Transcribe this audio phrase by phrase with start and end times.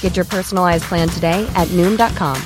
[0.00, 2.36] Get your personalized plan today at Noom.com.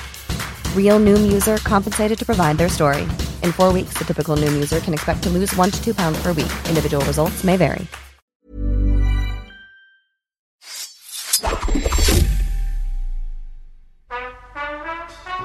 [0.76, 3.02] Real Noom user compensated to provide their story.
[3.42, 6.22] In four weeks, the typical Noom user can expect to lose one to two pounds
[6.22, 6.52] per week.
[6.68, 7.88] Individual results may vary.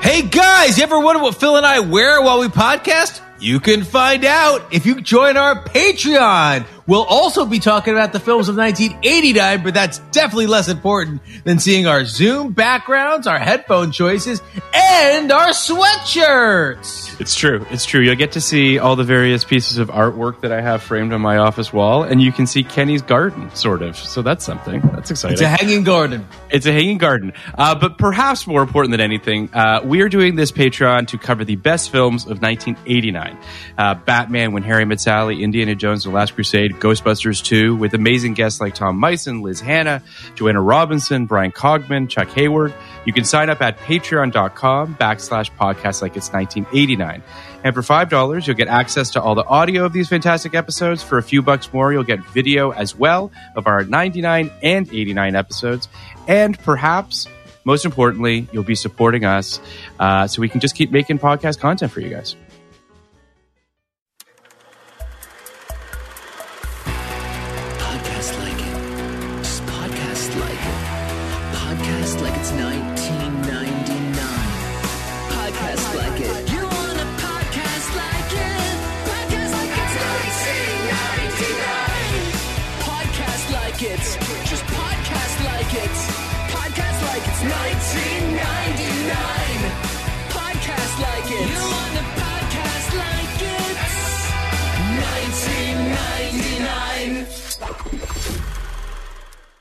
[0.02, 3.22] Hey guys, you ever wonder what Phil and I wear while we podcast?
[3.40, 6.66] You can find out if you join our Patreon.
[6.90, 11.60] We'll also be talking about the films of 1989, but that's definitely less important than
[11.60, 14.42] seeing our Zoom backgrounds, our headphone choices,
[14.74, 17.22] and our sweatshirts.
[17.22, 17.64] It's true.
[17.70, 18.02] It's true.
[18.02, 21.22] You'll get to see all the various pieces of artwork that I have framed on
[21.22, 23.96] my office wall, and you can see Kenny's garden, sort of.
[23.96, 24.82] So that's something.
[24.82, 25.34] That's exciting.
[25.34, 26.28] It's a hanging garden.
[26.50, 27.34] It's a hanging garden.
[27.54, 31.46] Uh, but perhaps more important than anything, uh, we are doing this Patreon to cover
[31.46, 33.38] the best films of 1989.
[33.78, 38.34] Uh, Batman, When Harry Met Sally, Indiana Jones, The Last Crusade, Ghostbusters 2, with amazing
[38.34, 40.02] guests like Tom Meissen, Liz Hannah,
[40.36, 42.74] Joanna Robinson, Bryan Cogman, Chuck Hayward.
[43.06, 47.24] You can sign up at patreon.com backslash podcast like it's 1989.
[47.64, 51.04] And for $5, you'll get access to all the audio of these fantastic episodes.
[51.04, 55.36] For a few bucks more, you'll get video as well of our 99 and 89
[55.36, 55.90] episodes.
[56.28, 57.28] And perhaps,
[57.66, 59.60] most importantly, you'll be supporting us
[60.00, 62.36] uh, so we can just keep making podcast content for you guys.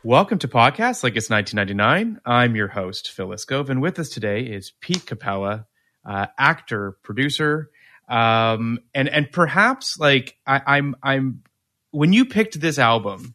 [0.09, 2.23] Welcome to Podcast Like It's 1999.
[2.25, 5.67] I'm your host, Phil Iscove, and with us today is Pete Capella,
[6.03, 7.69] uh, actor, producer,
[8.09, 11.43] um, and and perhaps like I, I'm I'm
[11.91, 13.35] when you picked this album,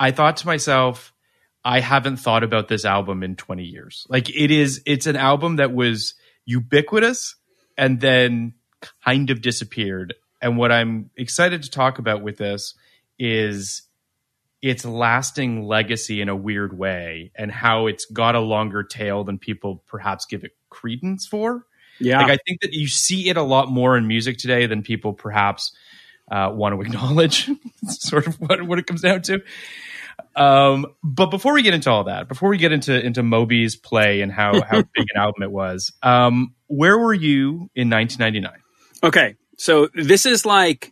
[0.00, 1.12] I thought to myself,
[1.64, 4.04] I haven't thought about this album in 20 years.
[4.10, 7.36] Like it is, it's an album that was ubiquitous
[7.78, 8.54] and then
[9.04, 10.14] kind of disappeared.
[10.40, 12.74] And what I'm excited to talk about with this
[13.16, 13.82] is
[14.62, 19.38] its lasting legacy in a weird way and how it's got a longer tail than
[19.38, 21.66] people perhaps give it credence for.
[21.98, 22.22] Yeah.
[22.22, 25.12] Like I think that you see it a lot more in music today than people
[25.12, 25.74] perhaps
[26.30, 27.50] uh, want to acknowledge.
[27.88, 29.42] Sort of what, what it comes down to.
[30.36, 34.20] Um, but before we get into all that, before we get into into Moby's play
[34.20, 38.52] and how how big an album it was, um, where were you in 1999?
[39.02, 40.91] Okay, so this is like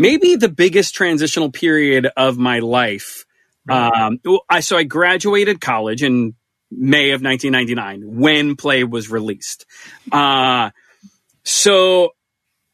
[0.00, 3.26] maybe the biggest transitional period of my life.
[3.68, 4.18] Um,
[4.48, 6.34] I so I graduated college in
[6.70, 9.66] May of 1999 when Play was released.
[10.10, 10.70] Uh,
[11.44, 12.10] so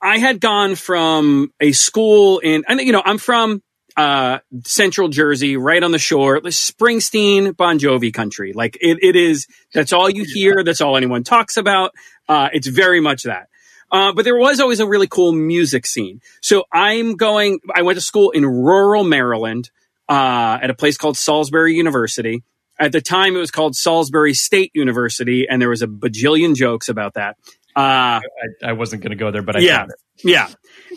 [0.01, 3.63] I had gone from a school in, and you know, I'm from
[3.97, 8.53] uh, Central Jersey, right on the shore, like Springsteen, Bon Jovi country.
[8.53, 9.47] Like it, it is.
[9.75, 10.63] That's all you hear.
[10.65, 11.93] That's all anyone talks about.
[12.29, 13.49] Uh, it's very much that.
[13.91, 16.21] Uh, but there was always a really cool music scene.
[16.41, 17.61] So I'm going.
[17.75, 19.71] I went to school in rural Maryland
[20.09, 22.43] uh, at a place called Salisbury University.
[22.79, 26.89] At the time, it was called Salisbury State University, and there was a bajillion jokes
[26.89, 27.37] about that.
[27.75, 28.21] Uh, I,
[28.65, 30.25] I wasn't going to go there, but I yeah, found it.
[30.25, 30.49] yeah.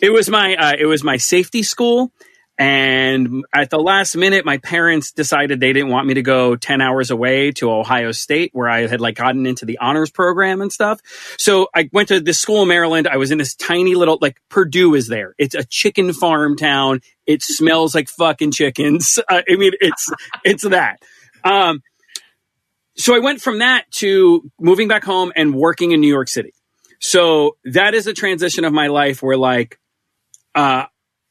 [0.02, 2.12] It was my uh, it was my safety school,
[2.60, 6.82] And at the last minute, my parents decided they didn't want me to go 10
[6.82, 10.70] hours away to Ohio State, where I had like gotten into the honors program and
[10.70, 11.00] stuff.
[11.38, 13.08] So I went to this school in Maryland.
[13.08, 15.36] I was in this tiny little, like Perdue is there.
[15.38, 17.00] It's a chicken farm town.
[17.26, 19.20] It smells like fucking chickens.
[19.30, 20.12] Uh, I mean, it's,
[20.44, 21.02] it's that.
[21.46, 21.82] Um,
[22.98, 26.54] so I went from that to moving back home and working in New York City.
[27.00, 29.80] So that is a transition of my life where like,
[30.54, 30.88] uh,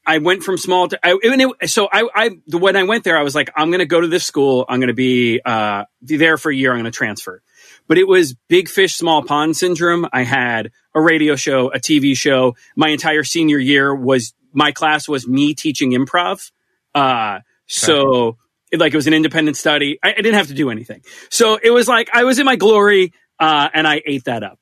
[0.09, 3.21] I went from small to I, it, so I, I when I went there I
[3.21, 4.65] was like I'm going to go to this school.
[4.67, 6.71] I'm going to be uh, there for a year.
[6.71, 7.43] I'm going to transfer.
[7.87, 10.07] But it was big fish small pond syndrome.
[10.11, 12.55] I had a radio show a TV show.
[12.75, 16.51] My entire senior year was my class was me teaching improv.
[16.95, 18.37] Uh, so
[18.71, 19.99] it, like it was an independent study.
[20.01, 21.03] I, I, didn't have to do anything.
[21.29, 24.59] So it was like I was in my glory uh, and I ate that up.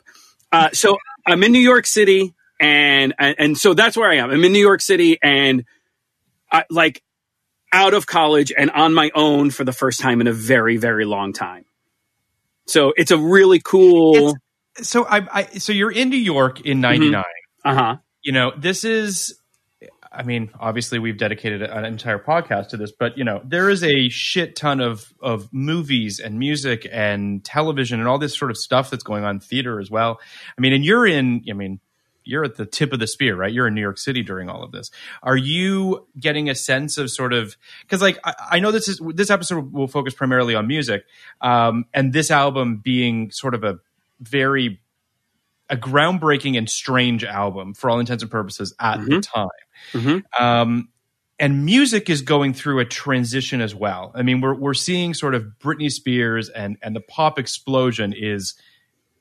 [0.52, 4.30] Uh, so I'm in New York City and, and and so that's where I am.
[4.32, 5.66] I'm in New York City, and
[6.52, 7.04] I, like
[7.72, 11.06] out of college and on my own for the first time in a very very
[11.06, 11.66] long time.
[12.68, 14.36] So it's a really cool.
[14.78, 17.22] It's, so I, I, so you're in New York in '99.
[17.22, 17.70] Mm-hmm.
[17.70, 17.98] Uh huh.
[18.22, 19.40] You know this is.
[20.10, 23.84] I mean, obviously, we've dedicated an entire podcast to this, but you know, there is
[23.84, 28.58] a shit ton of of movies and music and television and all this sort of
[28.58, 30.20] stuff that's going on theater as well.
[30.58, 31.44] I mean, and you're in.
[31.50, 31.80] I mean,
[32.28, 33.52] you're at the tip of the spear, right?
[33.52, 34.92] You're in New York City during all of this.
[35.24, 39.02] Are you getting a sense of sort of because like I, I, know this is
[39.14, 41.06] this episode will focus primarily on music,
[41.42, 43.80] um, and this album being sort of a
[44.20, 44.82] very
[45.70, 49.10] a groundbreaking and strange album for all intents and purposes at mm-hmm.
[49.10, 49.48] the time.
[49.94, 50.44] Mm-hmm.
[50.44, 50.90] Um,
[51.40, 54.12] and music is going through a transition as well.
[54.16, 58.56] I mean, we're we're seeing sort of Britney Spears and and the pop explosion is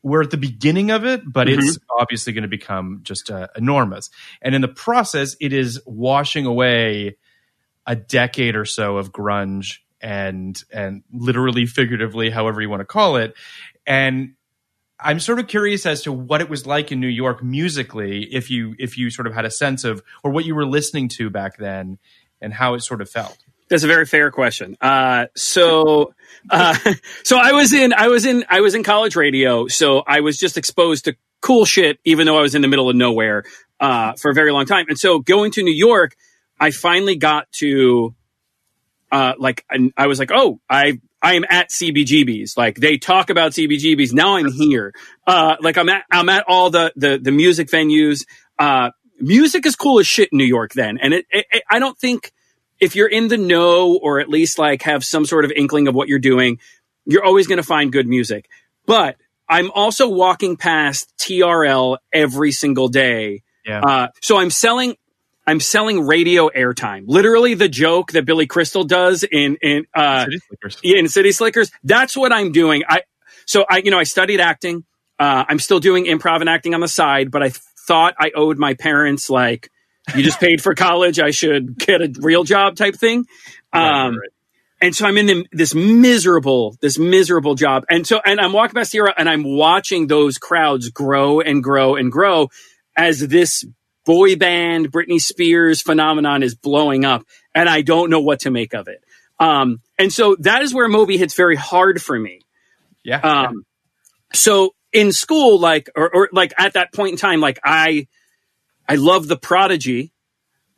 [0.06, 1.58] we're at the beginning of it, but mm-hmm.
[1.58, 4.08] it's obviously going to become just uh, enormous.
[4.40, 7.16] And in the process, it is washing away
[7.88, 13.16] a decade or so of grunge and and literally figuratively however you want to call
[13.16, 13.34] it
[13.86, 14.34] and
[15.00, 18.50] i'm sort of curious as to what it was like in new york musically if
[18.50, 21.30] you if you sort of had a sense of or what you were listening to
[21.30, 21.96] back then
[22.42, 23.38] and how it sort of felt
[23.68, 24.76] that's a very fair question.
[24.80, 26.14] Uh, so,
[26.50, 26.76] uh,
[27.24, 29.66] so I was in, I was in, I was in college radio.
[29.66, 32.88] So I was just exposed to cool shit, even though I was in the middle
[32.88, 33.44] of nowhere,
[33.80, 34.86] uh, for a very long time.
[34.88, 36.16] And so going to New York,
[36.58, 38.14] I finally got to,
[39.12, 39.64] uh, like,
[39.96, 42.56] I, was like, oh, I, I am at CBGB's.
[42.56, 44.12] Like they talk about CBGB's.
[44.12, 44.94] Now I'm here.
[45.26, 48.24] Uh, like I'm at, I'm at all the, the, the music venues.
[48.58, 50.98] Uh, music is cool as shit in New York then.
[51.00, 52.32] And it, it, it I don't think,
[52.80, 55.94] if you're in the know or at least like have some sort of inkling of
[55.94, 56.58] what you're doing,
[57.04, 58.48] you're always going to find good music.
[58.86, 59.16] But
[59.48, 63.42] I'm also walking past TRL every single day.
[63.64, 63.80] Yeah.
[63.80, 64.96] Uh, so I'm selling,
[65.46, 67.04] I'm selling radio airtime.
[67.06, 70.80] Literally the joke that Billy Crystal does in, in, uh, City Slickers.
[70.82, 71.70] in City Slickers.
[71.84, 72.82] That's what I'm doing.
[72.88, 73.02] I,
[73.46, 74.84] so I, you know, I studied acting.
[75.18, 78.58] Uh, I'm still doing improv and acting on the side, but I thought I owed
[78.58, 79.70] my parents like
[80.14, 81.18] you just paid for college.
[81.18, 83.26] I should get a real job type thing.
[83.72, 84.30] Um, right, right.
[84.80, 87.84] And so I'm in the, this miserable, this miserable job.
[87.88, 91.96] And so, and I'm walking past here and I'm watching those crowds grow and grow
[91.96, 92.48] and grow
[92.94, 93.64] as this
[94.04, 97.22] boy band Britney Spears phenomenon is blowing up.
[97.54, 99.02] And I don't know what to make of it.
[99.40, 102.40] Um, and so that is where Moby hits very hard for me.
[103.02, 103.20] Yeah.
[103.20, 103.64] Um,
[104.34, 108.08] so in school, like, or, or like at that point in time, like I,
[108.88, 110.12] I love the Prodigy,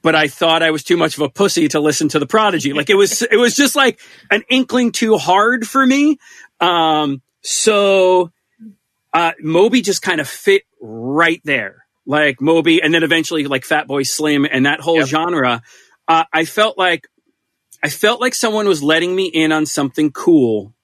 [0.02, 2.72] but I thought I was too much of a pussy to listen to the Prodigy.
[2.72, 4.00] Like it was, it was just like
[4.30, 6.18] an inkling too hard for me.
[6.60, 8.32] Um, so,
[9.12, 11.84] uh, Moby just kind of fit right there.
[12.06, 15.08] Like Moby, and then eventually like Fatboy Slim and that whole yep.
[15.08, 15.62] genre.
[16.06, 17.06] Uh, I felt like,
[17.82, 20.74] I felt like someone was letting me in on something cool,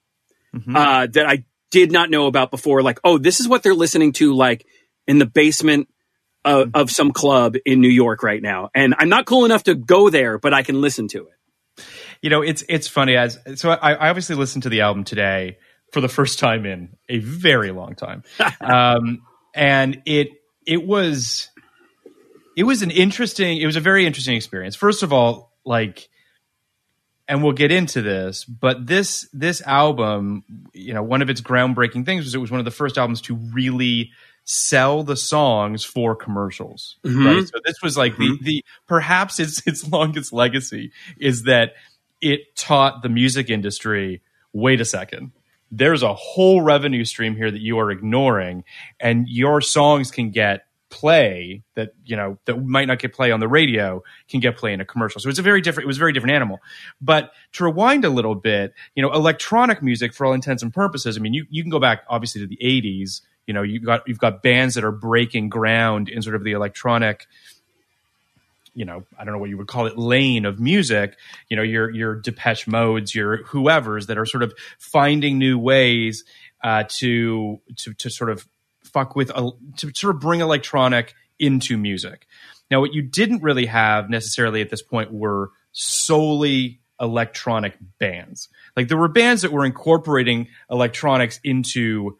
[0.55, 0.75] mm-hmm.
[0.75, 2.83] uh, that I did not know about before.
[2.83, 4.65] Like, oh, this is what they're listening to, like
[5.07, 5.89] in the basement
[6.45, 9.75] of, of some club in New York right now, and I'm not cool enough to
[9.75, 11.83] go there, but I can listen to it.
[12.21, 13.71] You know, it's it's funny as so.
[13.71, 15.57] I, I obviously listened to the album today
[15.91, 18.23] for the first time in a very long time,
[18.61, 19.23] um,
[19.53, 20.29] and it
[20.65, 21.49] it was
[22.55, 24.75] it was an interesting it was a very interesting experience.
[24.75, 26.07] First of all, like
[27.27, 32.05] and we'll get into this but this this album you know one of its groundbreaking
[32.05, 34.11] things was it was one of the first albums to really
[34.45, 36.97] sell the songs for commercials.
[37.03, 37.25] Mm-hmm.
[37.25, 37.47] Right.
[37.47, 38.43] So this was like mm-hmm.
[38.43, 41.73] the the perhaps its its longest legacy is that
[42.21, 44.21] it taught the music industry,
[44.53, 45.31] wait a second.
[45.71, 48.63] There's a whole revenue stream here that you are ignoring,
[48.99, 53.39] and your songs can get play that you know that might not get play on
[53.39, 55.19] the radio can get play in a commercial.
[55.19, 55.85] So it's a very different.
[55.85, 56.59] It was a very different animal.
[57.01, 61.17] But to rewind a little bit, you know, electronic music for all intents and purposes.
[61.17, 63.21] I mean, you you can go back obviously to the '80s.
[63.47, 66.53] You know, you've got you've got bands that are breaking ground in sort of the
[66.53, 67.27] electronic
[68.75, 71.17] you know, I don't know what you would call it, lane of music,
[71.49, 76.25] you know, your your Depeche Modes, your whoever's that are sort of finding new ways
[76.61, 78.45] uh, to to to sort of
[78.83, 82.27] fuck with a, to sort of bring electronic into music.
[82.69, 88.49] Now, what you didn't really have necessarily at this point were solely electronic bands.
[88.75, 92.17] Like there were bands that were incorporating electronics into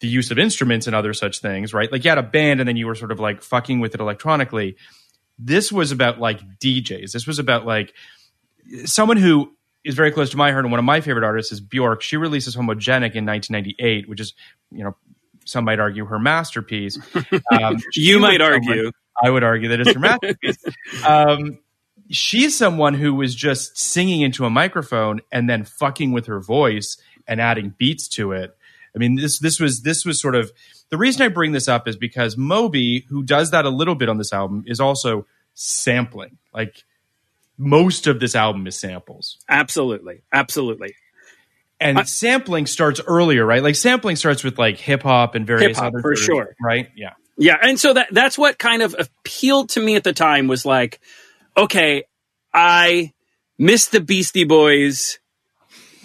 [0.00, 1.90] the use of instruments and other such things, right?
[1.92, 4.00] Like you had a band and then you were sort of like fucking with it
[4.00, 4.76] electronically
[5.42, 7.12] this was about like DJs.
[7.12, 7.94] This was about like
[8.84, 9.52] someone who
[9.82, 12.02] is very close to my heart and one of my favorite artists is Bjork.
[12.02, 14.34] She releases Homogenic in 1998, which is,
[14.70, 14.94] you know,
[15.46, 16.98] some might argue her masterpiece.
[17.52, 18.74] Um, you might argue.
[18.74, 18.92] Someone,
[19.22, 20.58] I would argue that it's her masterpiece.
[21.04, 21.58] um,
[22.10, 26.96] she's someone who was just singing into a microphone and then fucking with her voice
[27.26, 28.56] and adding beats to it.
[28.94, 30.52] I mean, this this was this was sort of
[30.90, 34.08] the reason I bring this up is because Moby, who does that a little bit
[34.08, 36.38] on this album, is also sampling.
[36.52, 36.84] Like
[37.56, 39.38] most of this album is samples.
[39.48, 40.22] Absolutely.
[40.32, 40.94] Absolutely.
[41.78, 43.62] And I, sampling starts earlier, right?
[43.62, 46.54] Like sampling starts with like hip hop and various hip-hop, other for sure.
[46.60, 46.88] Right?
[46.96, 47.12] Yeah.
[47.38, 47.56] Yeah.
[47.60, 51.00] And so that that's what kind of appealed to me at the time was like,
[51.56, 52.04] okay,
[52.52, 53.12] I
[53.58, 55.20] missed the Beastie Boys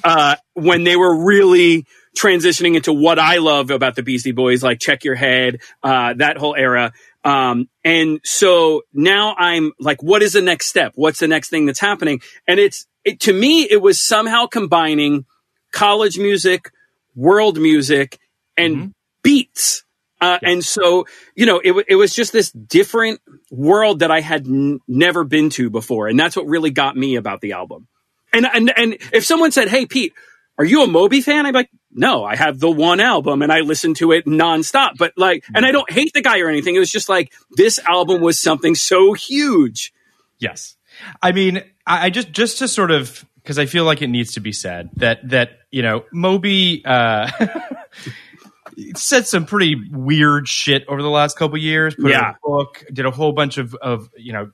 [0.04, 4.79] uh, when they were really transitioning into what I love about the Beastie Boys, like
[4.79, 6.93] Check Your Head, uh, that whole era.
[7.24, 10.93] Um, and so now I'm like, what is the next step?
[10.95, 12.22] What's the next thing that's happening?
[12.48, 15.25] And it's, it, to me, it was somehow combining
[15.72, 16.72] college music,
[17.15, 18.19] world music,
[18.57, 18.88] and mm-hmm.
[19.24, 19.84] beats.
[20.22, 20.50] Uh, yeah.
[20.50, 21.05] And so,
[21.36, 25.50] you know, it, it was just this different world that I had n- never been
[25.51, 26.07] to before.
[26.07, 27.88] And that's what really got me about the album.
[28.31, 30.13] And, and, and if someone said, Hey, Pete,
[30.57, 31.45] are you a Moby fan?
[31.45, 34.97] I'm like, no, I have the one album and I listen to it nonstop.
[34.97, 36.75] But like, and I don't hate the guy or anything.
[36.75, 39.93] It was just like, this album was something so huge.
[40.39, 40.75] Yes.
[41.21, 44.39] I mean, I, just, just to sort of, cause I feel like it needs to
[44.39, 47.29] be said that, that, you know, Moby, uh,
[48.95, 51.95] said some pretty weird shit over the last couple years.
[51.95, 52.31] Put yeah.
[52.31, 54.51] a book, did a whole bunch of, of, you know,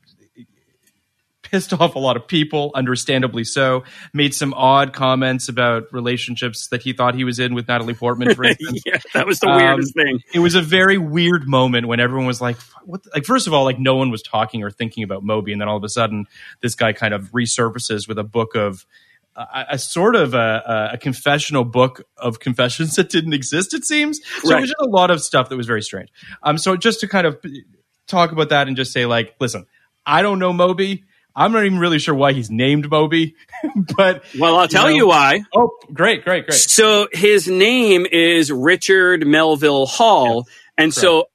[1.52, 3.84] pissed off a lot of people, understandably so.
[4.14, 8.34] Made some odd comments about relationships that he thought he was in with Natalie Portman,
[8.34, 8.82] for instance.
[8.86, 10.20] yeah, that was the weirdest um, thing.
[10.34, 13.66] It was a very weird moment when everyone was like, "What?" Like, first of all,
[13.66, 16.26] like no one was talking or thinking about Moby, and then all of a sudden,
[16.62, 18.86] this guy kind of resurfaces with a book of.
[19.34, 23.74] A, a, sort of a, a, confessional book of confessions that didn't exist.
[23.74, 24.50] It seems so.
[24.50, 24.58] Right.
[24.58, 26.10] It was just a lot of stuff that was very strange.
[26.44, 27.42] Um, so just to kind of
[28.08, 29.68] talk about that and just say, like, listen,
[30.06, 31.06] I don't know Moby.
[31.36, 33.36] I'm not even really sure why he's named Moby,
[33.96, 35.44] but well, I'll tell you, know, you why.
[35.56, 36.60] Oh, great, great, great.
[36.60, 41.02] So his name is Richard Melville Hall, yes, and correct.
[41.02, 41.30] so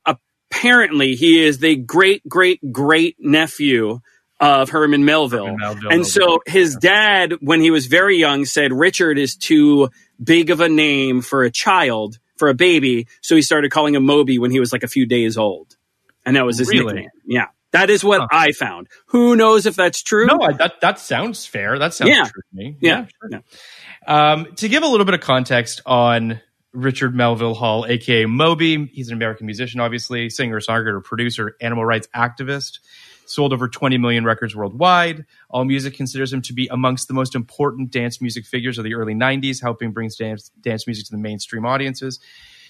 [0.50, 4.00] apparently he is the great great great nephew
[4.41, 5.47] of Herman Melville.
[5.47, 6.05] Herman Melville and Melville.
[6.05, 9.88] so his dad, when he was very young, said Richard is too
[10.23, 13.07] big of a name for a child, for a baby.
[13.23, 15.76] So he started calling him Moby when he was like a few days old.
[16.25, 16.85] And that was his really?
[16.87, 17.11] nickname.
[17.25, 17.47] Yeah.
[17.76, 18.28] That is what huh.
[18.30, 18.88] I found.
[19.06, 20.26] Who knows if that's true?
[20.26, 21.78] No, I, that that sounds fair.
[21.78, 22.23] That sounds yeah.
[22.23, 22.76] true to me.
[22.80, 22.90] Yeah.
[22.90, 23.42] yeah, sure.
[24.09, 24.33] yeah.
[24.33, 26.40] Um, to give a little bit of context on
[26.73, 32.09] Richard Melville Hall, aka Moby, he's an American musician, obviously, singer, songwriter, producer, animal rights
[32.14, 32.78] activist.
[33.26, 35.26] Sold over 20 million records worldwide.
[35.50, 38.95] All Music considers him to be amongst the most important dance music figures of the
[38.95, 42.21] early 90s, helping bring dance, dance music to the mainstream audiences,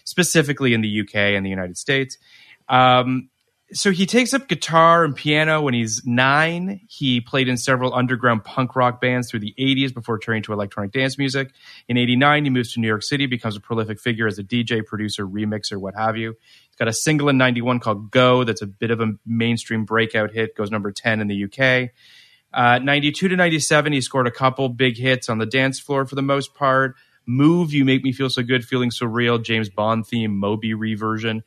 [0.04, 2.16] specifically in the UK and the United States.
[2.70, 3.28] Um,
[3.72, 6.80] so he takes up guitar and piano when he's nine.
[6.88, 10.92] He played in several underground punk rock bands through the 80s before turning to electronic
[10.92, 11.50] dance music.
[11.88, 14.86] In 89, he moves to New York City, becomes a prolific figure as a DJ,
[14.86, 16.36] producer, remixer, what have you.
[16.68, 20.30] He's got a single in 91 called Go that's a bit of a mainstream breakout
[20.30, 21.90] hit, goes number 10 in the UK.
[22.54, 26.14] Uh, 92 to 97, he scored a couple big hits on the dance floor for
[26.14, 26.94] the most part.
[27.26, 31.42] Move, You Make Me Feel So Good, Feeling So Real, James Bond theme, Moby reversion.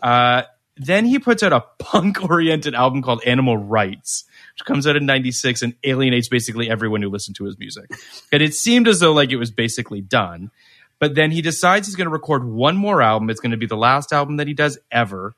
[0.00, 0.42] Uh,
[0.76, 5.06] then he puts out a punk oriented album called Animal Rights, which comes out in
[5.06, 7.90] 96 and alienates basically everyone who listened to his music.
[8.32, 10.50] And it seemed as though like it was basically done.
[10.98, 13.30] But then he decides he's going to record one more album.
[13.30, 15.34] It's going to be the last album that he does ever.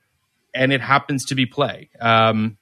[0.55, 1.90] And it happens to be Play.
[2.00, 2.57] Um,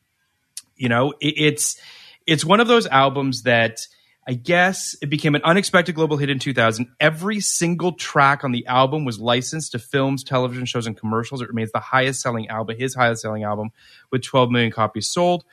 [0.76, 1.80] you know, it, it's,
[2.26, 3.86] it's one of those albums that
[4.26, 6.88] I guess it became an unexpected global hit in 2000.
[6.98, 11.42] Every single track on the album was licensed to films, television shows, and commercials.
[11.42, 13.70] It remains the highest selling album, his highest selling album,
[14.10, 15.44] with 12 million copies sold.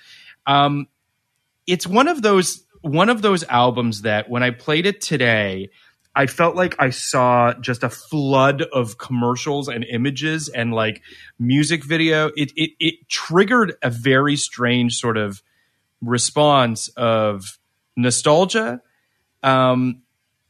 [0.47, 0.87] Um,
[1.67, 5.69] it's one of those one of those albums that when I played it today,
[6.15, 11.01] I felt like I saw just a flood of commercials and images and like
[11.39, 12.31] music video.
[12.35, 15.43] It it it triggered a very strange sort of
[16.01, 17.59] response of
[17.95, 18.81] nostalgia.
[19.43, 20.01] Um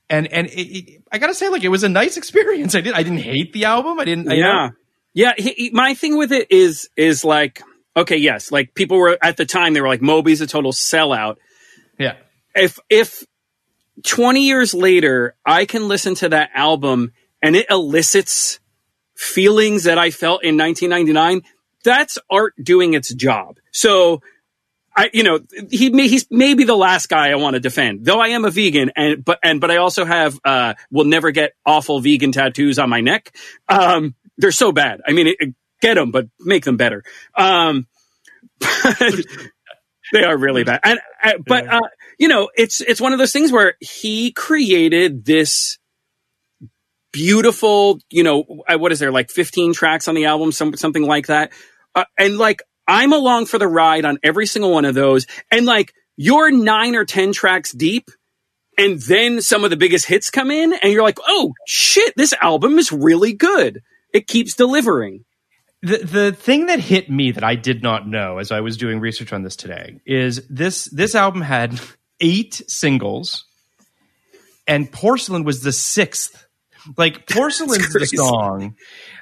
[0.10, 2.76] and and it, it, I gotta say, like it was a nice experience.
[2.76, 4.00] I did I didn't hate the album.
[4.00, 4.30] I didn't.
[4.30, 4.70] I yeah,
[5.14, 5.34] yeah.
[5.38, 7.62] He, he- my thing with it is is like
[7.96, 11.38] okay, yes, like people were at the time they were like Moby's a total sellout.
[11.98, 12.16] yeah.
[12.54, 13.24] If if
[14.06, 18.60] twenty years later I can listen to that album and it elicits
[19.16, 21.42] feelings that I felt in 1999,
[21.84, 23.58] that's art doing its job.
[23.72, 24.22] So.
[24.96, 28.20] I, you know, he may, he's maybe the last guy I want to defend, though
[28.20, 31.54] I am a vegan and, but, and, but I also have, uh, will never get
[31.66, 33.34] awful vegan tattoos on my neck.
[33.70, 35.02] Um, they're so bad.
[35.08, 37.04] I mean, it, it- get them, but make them better.
[37.36, 37.88] Um,
[40.14, 40.80] they are really bad.
[40.84, 41.80] And, uh, but, uh,
[42.20, 45.80] you know, it's, it's one of those things where he created this
[47.12, 51.04] beautiful, you know, uh, what is there, like 15 tracks on the album, some, something
[51.04, 51.52] like that.
[51.96, 55.26] Uh, and like, I'm along for the ride on every single one of those.
[55.50, 58.12] And like, you're nine or 10 tracks deep.
[58.78, 62.34] And then some of the biggest hits come in and you're like, oh shit, this
[62.42, 63.82] album is really good.
[64.14, 65.24] It keeps delivering.
[65.84, 69.00] The the thing that hit me that I did not know as I was doing
[69.00, 71.80] research on this today is this this album had
[72.20, 73.46] eight singles,
[74.68, 76.46] and Porcelain was the sixth.
[76.98, 78.76] Like Porcelain's the song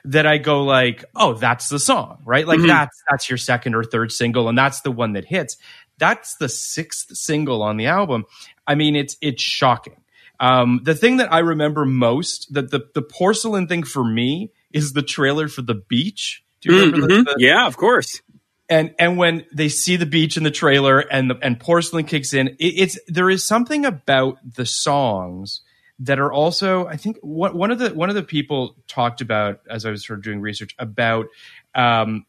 [0.05, 2.47] that I go like, oh, that's the song, right?
[2.47, 2.67] Like Mhm.
[2.67, 5.57] that's that's your second or third single, and that's the one that hits.
[5.97, 8.25] That's the sixth single on the album.
[8.67, 9.97] I mean, it's it's shocking.
[10.39, 14.93] Um, the thing that I remember most, that the the porcelain thing for me is
[14.93, 16.43] the trailer for the beach.
[16.61, 17.25] Do you remember the- Mhm.
[17.25, 18.21] the, Yeah, of course.
[18.69, 22.33] and and when they see the beach in the trailer and the, and porcelain kicks
[22.33, 25.61] in, it, it's there is something about the songs
[25.99, 29.61] that are also I think one one of the one of the people talked about
[29.69, 31.27] as I was sort of doing research about.
[31.75, 32.25] Um,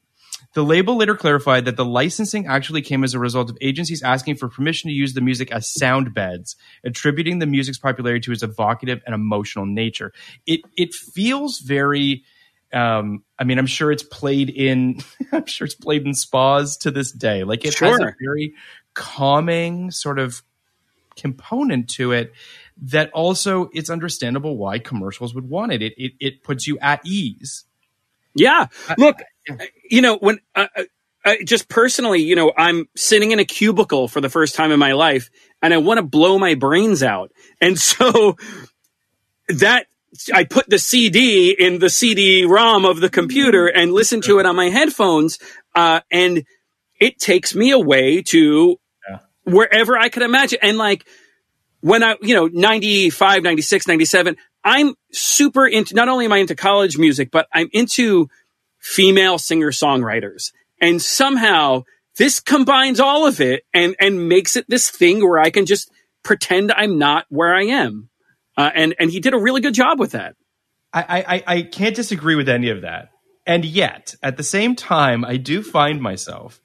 [0.55, 4.37] the label later clarified that the licensing actually came as a result of agencies asking
[4.37, 8.43] for permission to use the music as sound beds, attributing the music's popularity to its
[8.43, 10.13] evocative and emotional nature.
[10.47, 12.25] It it feels very
[12.73, 15.01] um, I mean, I'm sure it's played in,
[15.33, 17.45] I'm sure it's played in spas to this day.
[17.45, 18.55] Like it has a very
[18.95, 20.43] calming sort of
[21.17, 22.33] component to it
[22.83, 25.83] that also it's understandable why commercials would want it.
[25.83, 27.65] It, it, it puts you at ease.
[28.35, 28.67] Yeah.
[28.97, 29.17] Look,
[29.91, 30.67] you know, when uh,
[31.25, 34.79] uh, just personally, you know, I'm sitting in a cubicle for the first time in
[34.79, 35.31] my life
[35.63, 37.33] and I want to blow my brains out.
[37.61, 38.37] And so
[39.49, 39.87] that
[40.33, 44.47] I put the CD in the CD ROM of the computer and listen to it
[44.47, 45.39] on my headphones.
[45.75, 46.45] Uh, and
[47.01, 49.19] it takes me away to Yeah.
[49.45, 50.59] wherever I could imagine.
[50.63, 51.07] And like,
[51.81, 56.55] when I, you know, 95, 96, 97, I'm super into, not only am I into
[56.55, 58.29] college music, but I'm into
[58.79, 60.53] female singer songwriters.
[60.81, 61.85] And somehow
[62.17, 65.91] this combines all of it and, and makes it this thing where I can just
[66.23, 68.09] pretend I'm not where I am.
[68.57, 70.35] Uh, and, and he did a really good job with that.
[70.93, 73.11] I, I, I- I can't disagree with any of that.
[73.47, 76.61] And yet, at the same time, I do find myself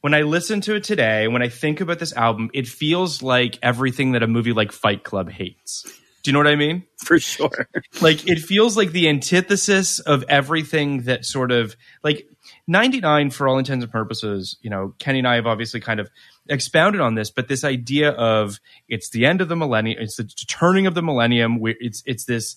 [0.00, 3.58] when I listen to it today, when I think about this album, it feels like
[3.62, 5.84] everything that a movie like Fight Club hates.
[6.22, 6.84] Do you know what I mean?
[7.04, 7.68] For sure.
[8.00, 12.26] like it feels like the antithesis of everything that sort of like
[12.66, 16.10] 99 for all intents and purposes you know kenny and i have obviously kind of
[16.48, 20.24] expounded on this but this idea of it's the end of the millennium it's the
[20.46, 22.56] turning of the millennium it's it's this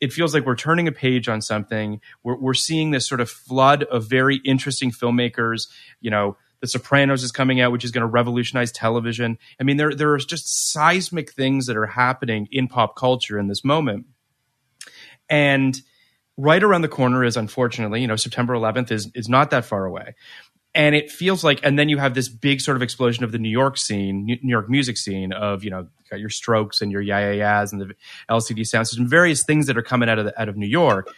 [0.00, 3.30] it feels like we're turning a page on something we're, we're seeing this sort of
[3.30, 5.68] flood of very interesting filmmakers
[6.00, 9.76] you know the sopranos is coming out which is going to revolutionize television i mean
[9.76, 14.06] there there are just seismic things that are happening in pop culture in this moment
[15.28, 15.80] and
[16.36, 19.84] right around the corner is unfortunately, you know, September 11th is is not that far
[19.84, 20.14] away.
[20.74, 23.38] And it feels like, and then you have this big sort of explosion of the
[23.38, 27.02] New York scene, New York music scene of, you know, got your strokes and your
[27.02, 27.94] yeah, yeah, yeahs and the
[28.30, 31.12] LCD sound system, various things that are coming out of the, out of New York.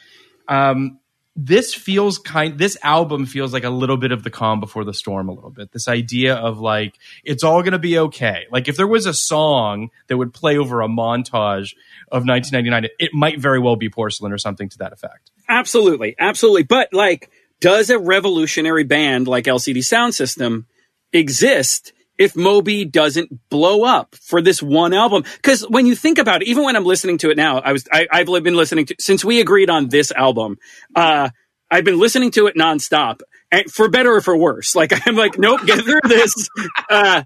[0.49, 0.99] Um,
[1.37, 4.95] this feels kind this album feels like a little bit of the calm before the
[4.95, 5.73] storm a little bit.
[5.73, 8.45] This idea of like it's all going to be okay.
[8.53, 11.75] Like if there was a song that would play over a montage
[12.13, 15.33] of 1999 it might very well be porcelain or something to that effect.
[15.49, 16.63] Absolutely, absolutely.
[16.63, 20.67] But like, does a revolutionary band like LCD Sound System
[21.13, 25.25] exist if Moby doesn't blow up for this one album.
[25.37, 27.87] Because when you think about it, even when I'm listening to it now, I was
[27.91, 30.59] I, I've been listening to since we agreed on this album.
[30.95, 31.31] Uh,
[31.71, 34.75] I've been listening to it nonstop, and for better or for worse.
[34.75, 36.49] Like I'm like, nope, get through this.
[36.91, 37.25] Uh,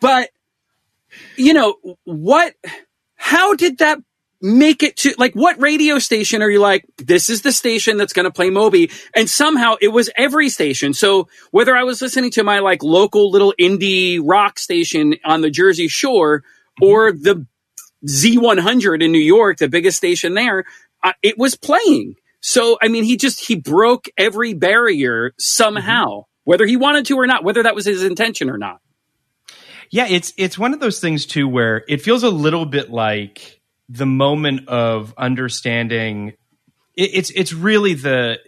[0.00, 0.28] but
[1.36, 2.54] you know what?
[3.16, 3.98] How did that
[4.44, 8.12] make it to like what radio station are you like this is the station that's
[8.12, 8.90] going to play moby?
[9.16, 10.92] And somehow it was every station.
[10.92, 15.48] So whether i was listening to my like local little indie rock station on the
[15.48, 16.44] jersey shore
[16.82, 17.46] or the
[18.06, 20.64] z100 in new york the biggest station there
[21.02, 22.16] uh, it was playing.
[22.40, 27.26] So i mean he just he broke every barrier somehow whether he wanted to or
[27.26, 28.82] not whether that was his intention or not.
[29.90, 33.62] Yeah, it's it's one of those things too where it feels a little bit like
[33.88, 36.34] the moment of understanding.
[36.96, 38.38] It, it's it's really the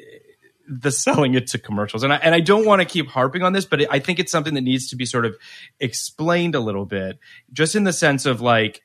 [0.69, 3.53] the selling it to commercials, and I and I don't want to keep harping on
[3.53, 5.37] this, but I think it's something that needs to be sort of
[5.81, 7.19] explained a little bit,
[7.53, 8.83] just in the sense of like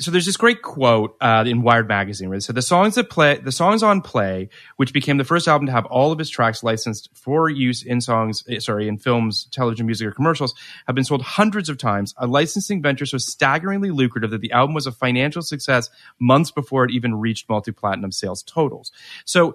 [0.00, 3.10] so there's this great quote uh, in Wired magazine where it said the songs that
[3.10, 6.30] play the songs on play, which became the first album to have all of its
[6.30, 10.52] tracks licensed for use in songs, eh, sorry, in films, television, music, or commercials,
[10.86, 12.12] have been sold hundreds of times.
[12.16, 16.84] A licensing venture so staggeringly lucrative that the album was a financial success months before
[16.84, 18.90] it even reached multi-platinum sales totals.
[19.24, 19.54] So,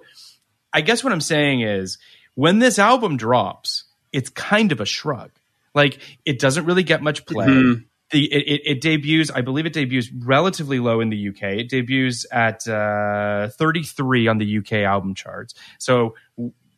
[0.72, 1.98] I guess what I'm saying is,
[2.34, 5.30] when this album drops, it's kind of a shrug.
[5.74, 7.84] Like it doesn't really get much play Mhm.
[8.10, 11.68] The it, it, it debuts i believe it debuts relatively low in the uk it
[11.68, 15.54] debuts at uh, 33 on the uk album charts.
[15.78, 16.14] So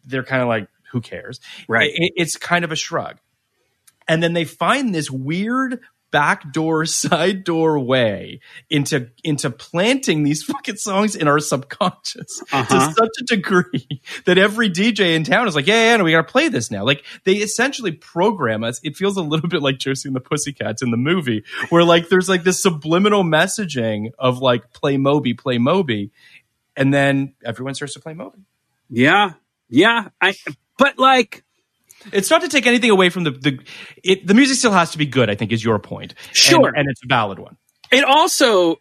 [0.05, 1.41] they're kind of like who cares?
[1.69, 1.91] Right.
[1.95, 3.19] It- it's kind of a shrug.
[4.09, 5.81] And then they find this weird
[6.13, 8.39] backdoor side door way
[8.71, 12.89] into into planting these fucking songs in our subconscious Uh-huh.
[12.89, 16.13] to such a degree that every DJ in town is like, yeah, yeah, no, we
[16.13, 16.85] got to play this now.
[16.85, 18.81] Like they essentially program us.
[18.85, 22.09] It feels a little bit like Josie and the Pussycats in the movie, where like
[22.09, 26.13] there's like this subliminal messaging of like play Moby, play Moby,
[26.77, 28.39] and then everyone starts to play Moby.
[28.91, 29.33] yeah
[29.69, 30.35] yeah i
[30.79, 31.45] but like
[32.13, 33.59] It's not to take anything away from the the
[34.03, 35.31] it, the music still has to be good.
[35.31, 36.15] I think is your point.
[36.33, 36.69] Sure.
[36.75, 37.57] and, it's a valid one.
[37.91, 38.77] It also,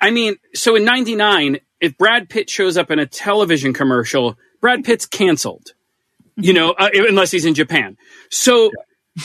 [0.00, 4.84] I mean, so in 99, if Brad Pitt shows up in a television commercial, Brad
[4.84, 5.72] Pitt's canceled,
[6.36, 7.96] you know, uh, unless he's in Japan.
[8.30, 8.70] So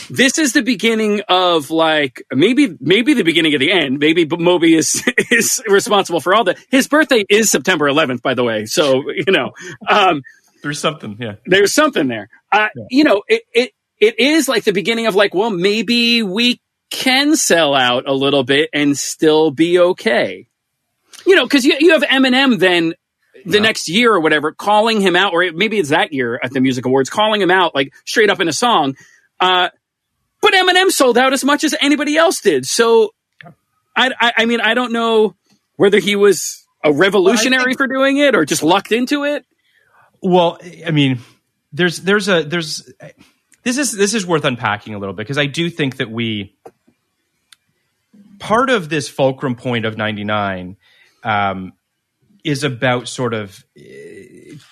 [0.10, 4.00] this is the beginning of like, maybe, maybe the beginning of the end.
[4.00, 6.58] Maybe Moby is, is responsible for all that.
[6.70, 8.66] His birthday is September 11th, by the way.
[8.66, 9.52] So, you know,
[9.88, 10.24] um,
[10.64, 11.36] There's something, yeah.
[11.46, 12.30] there's something there.
[12.52, 16.60] Uh, You know, it, it it is like the beginning of like, well, maybe we
[16.90, 20.48] can sell out a little bit and still be okay.
[21.26, 22.96] You know, because you you have Eminem then
[23.46, 26.62] the next year or whatever calling him out, or maybe it's that year at the
[26.62, 28.96] Music Awards, calling him out like straight up in a song.
[29.40, 29.70] Uh,
[30.42, 32.66] but Eminem sold out as much as anybody else did.
[32.66, 33.14] So,
[33.96, 35.36] I, I, I mean, I don't know
[35.76, 39.46] whether he was a revolutionary for doing it or just lucked into it.
[40.24, 40.58] Well,
[40.88, 41.20] I mean,
[41.74, 42.90] there's there's a there's
[43.64, 46.56] this is this is worth unpacking a little bit because I do think that we
[48.40, 50.78] part of this fulcrum point of 99
[51.24, 51.74] um,
[52.44, 53.66] is about sort of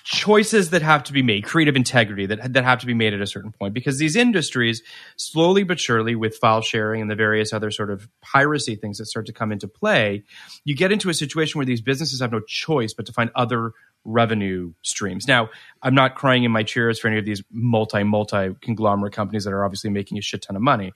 [0.04, 3.20] choices that have to be made, creative integrity that that have to be made at
[3.20, 4.82] a certain point, because these industries,
[5.16, 9.06] slowly but surely, with file sharing and the various other sort of piracy things that
[9.06, 10.22] start to come into play,
[10.64, 13.72] you get into a situation where these businesses have no choice but to find other
[14.04, 15.28] revenue streams.
[15.28, 15.50] Now,
[15.82, 19.52] I'm not crying in my cheers for any of these multi multi conglomerate companies that
[19.52, 20.92] are obviously making a shit ton of money,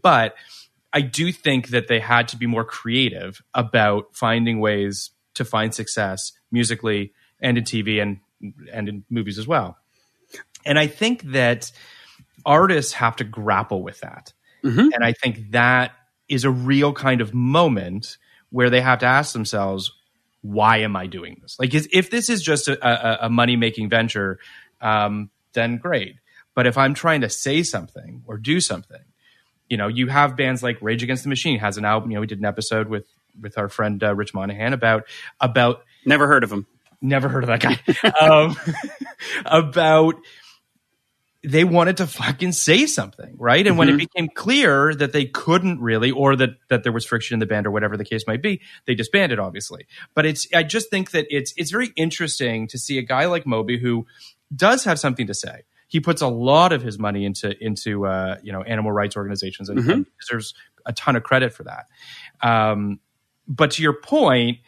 [0.00, 0.34] but
[0.92, 5.74] I do think that they had to be more creative about finding ways to find
[5.74, 8.18] success musically and in TV and
[8.72, 9.76] and in movies as well.
[10.64, 11.70] And I think that
[12.44, 14.32] artists have to grapple with that.
[14.64, 14.88] Mm-hmm.
[14.92, 15.92] And I think that
[16.28, 18.18] is a real kind of moment
[18.50, 19.92] where they have to ask themselves,
[20.42, 21.58] why am I doing this?
[21.58, 24.38] Like, is, if this is just a, a, a money making venture,
[24.80, 26.16] um, then great.
[26.54, 29.02] But if I'm trying to say something or do something,
[29.68, 32.10] you know, you have bands like Rage Against the Machine has an album.
[32.10, 33.06] You know, we did an episode with
[33.40, 35.04] with our friend uh, Rich Monahan about
[35.40, 36.66] about Never heard of him.
[37.00, 38.56] never heard of that guy um,
[39.46, 40.16] about
[41.42, 43.66] they wanted to fucking say something right?
[43.66, 47.34] And when it became clear that they couldn't really or that that there was friction
[47.34, 49.86] in the band or whatever the case might be they disbanded obviously.
[50.14, 53.46] But it's i just think that it's it's very interesting to see a guy like
[53.46, 54.06] moby who
[54.54, 55.62] does have something to say.
[55.88, 59.68] He puts a lot of his money into into uh, you know animal rights organizations
[59.68, 60.54] and, and deserves
[60.86, 61.86] a ton of credit for that.
[62.40, 63.00] Um,
[63.48, 64.58] but to your point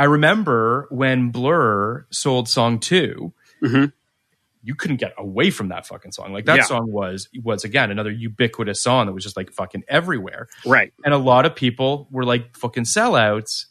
[0.00, 3.34] I remember when Blur sold Song 2,
[4.62, 6.32] you couldn't get away from that fucking song.
[6.32, 6.62] Like that Yeah.
[6.64, 10.48] song was was again another ubiquitous song that was just like fucking everywhere.
[10.66, 10.92] Right.
[11.04, 13.66] And a lot of people were like fucking sellouts.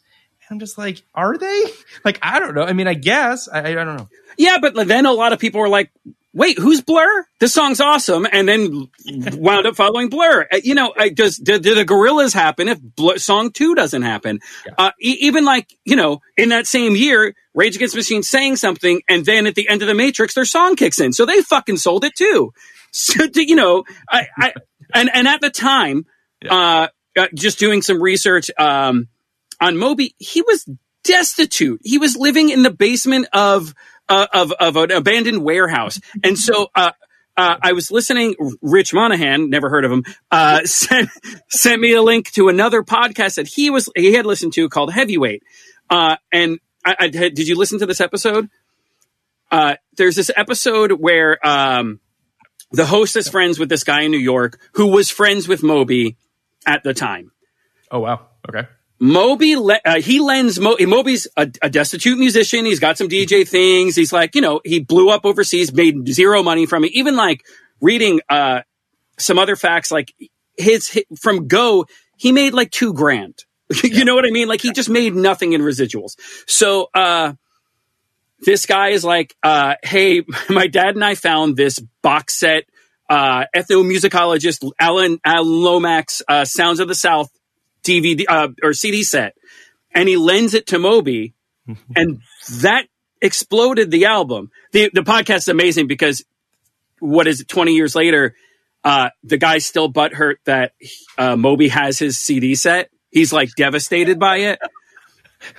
[0.48, 1.64] And I'm just like, are they?
[2.04, 2.62] Like, I don't know.
[2.62, 3.46] I mean, I guess.
[3.48, 4.08] I, I don't know.
[4.38, 5.90] Yeah, but then a lot of people were like,
[6.32, 7.26] "Wait, who's Blur?
[7.40, 8.88] This song's awesome," and then
[9.36, 10.46] wound up following Blur.
[10.52, 14.40] Uh, You know, does do, do the Gorillaz happen if Blur, song two doesn't happen?
[14.78, 18.56] Uh, e- even like you know, in that same year, Rage Against the Machine saying
[18.56, 21.42] something, and then at the end of the Matrix, their song kicks in, so they
[21.42, 22.52] fucking sold it too.
[22.92, 24.52] So do- you know, I, I
[24.92, 26.06] and and at the time,
[26.48, 29.06] uh, uh, just doing some research um,
[29.60, 30.68] on Moby, he was
[31.04, 31.80] destitute.
[31.84, 33.74] He was living in the basement of
[34.10, 36.68] uh, of of an abandoned warehouse, and so.
[36.74, 36.92] Uh,
[37.36, 38.34] uh, I was listening.
[38.60, 41.08] Rich Monahan, never heard of him, uh, sent
[41.48, 44.92] sent me a link to another podcast that he was he had listened to called
[44.92, 45.42] Heavyweight.
[45.88, 48.50] Uh, and I, I, did you listen to this episode?
[49.50, 52.00] Uh, there's this episode where um,
[52.72, 56.16] the host is friends with this guy in New York who was friends with Moby
[56.66, 57.32] at the time.
[57.90, 58.26] Oh wow.
[58.48, 58.68] Okay.
[59.00, 62.66] Moby, uh, he lends, Mo- Moby's a, a destitute musician.
[62.66, 63.96] He's got some DJ things.
[63.96, 66.92] He's like, you know, he blew up overseas, made zero money from it.
[66.92, 67.42] Even like
[67.80, 68.60] reading, uh,
[69.18, 70.12] some other facts, like
[70.56, 71.86] his, hi from Go,
[72.16, 73.44] he made like two grand.
[73.82, 74.48] you know what I mean?
[74.48, 76.16] Like he just made nothing in residuals.
[76.46, 77.32] So, uh,
[78.40, 82.64] this guy is like, uh, hey, my dad and I found this box set,
[83.08, 87.30] uh, ethnomusicologist Alan, Alan Lomax, uh, Sounds of the South
[87.82, 89.34] DVD uh, or CD set,
[89.92, 91.34] and he lends it to Moby,
[91.96, 92.20] and
[92.60, 92.86] that
[93.22, 94.50] exploded the album.
[94.72, 96.24] the The podcast is amazing because
[96.98, 97.48] what is it?
[97.48, 98.34] Twenty years later,
[98.84, 100.72] uh, the guy's still butthurt that
[101.18, 102.90] uh, Moby has his CD set.
[103.10, 104.58] He's like devastated by it,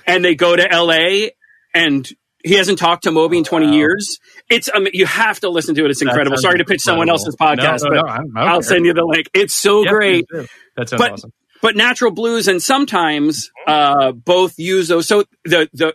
[0.06, 1.32] and they go to L.A.
[1.74, 2.08] and
[2.44, 4.18] he hasn't talked to Moby in twenty years.
[4.48, 5.90] It's um, you have to listen to it.
[5.90, 6.36] It's incredible.
[6.38, 8.84] Sorry to pitch someone else's podcast, No, no, but no, I'm- I don't I'll send
[8.86, 9.28] you the link.
[9.34, 10.48] It's so Yeah, great please do.
[10.76, 11.32] That sounds but awesome.
[11.62, 15.08] But natural blues and sometimes uh, both use those.
[15.08, 15.94] So the the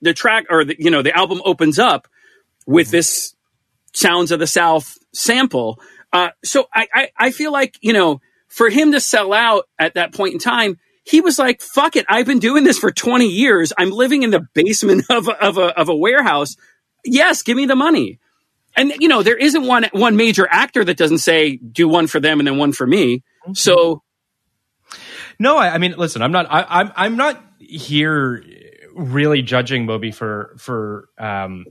[0.00, 2.06] the track or the you know the album opens up
[2.66, 3.34] with this
[3.92, 5.80] sounds of the South sample.
[6.12, 9.94] Uh, so I, I I feel like you know for him to sell out at
[9.94, 10.78] that point in time.
[11.08, 12.04] He was like, "Fuck it!
[12.08, 13.72] I've been doing this for twenty years.
[13.78, 16.56] I'm living in the basement of a, of a of a warehouse.
[17.04, 18.18] Yes, give me the money."
[18.76, 22.20] And you know, there isn't one one major actor that doesn't say, "Do one for
[22.20, 23.22] them and then one for me."
[23.54, 24.02] So
[25.38, 26.46] No, I, I mean, listen, I'm not.
[26.50, 28.42] I, I'm I'm not here
[28.94, 31.66] really judging Moby for for um,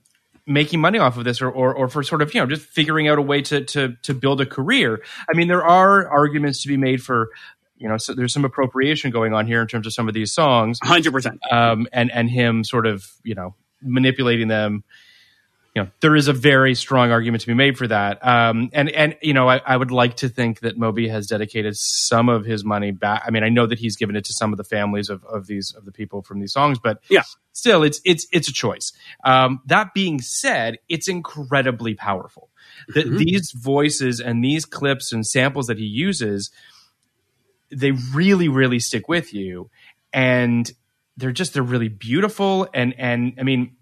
[0.45, 3.07] making money off of this, or, or or for sort of you know just figuring
[3.07, 5.03] out a way to to to build a career.
[5.29, 7.29] I mean, there are arguments to be made for
[7.77, 10.31] you know so there's some appropriation going on here in terms of some of these
[10.31, 11.39] songs, hundred percent.
[11.51, 14.83] um, and and him sort of you know manipulating them.
[15.75, 18.25] You know, there is a very strong argument to be made for that.
[18.25, 21.75] Um, and and you know, I, I would like to think that Moby has dedicated
[21.75, 23.23] some of his money back.
[23.27, 25.47] I mean, I know that he's given it to some of the families of, of
[25.47, 27.23] these of the people from these songs, but Yeah.
[27.51, 28.93] still, it's it's it's a choice.
[29.25, 32.49] Um, that being said, it's incredibly powerful.
[32.93, 36.51] That these voices and these clips and samples that he uses,
[37.69, 39.69] they really really stick with you,
[40.13, 40.71] and
[41.17, 42.69] they're just they're really beautiful.
[42.73, 43.75] And and I mean,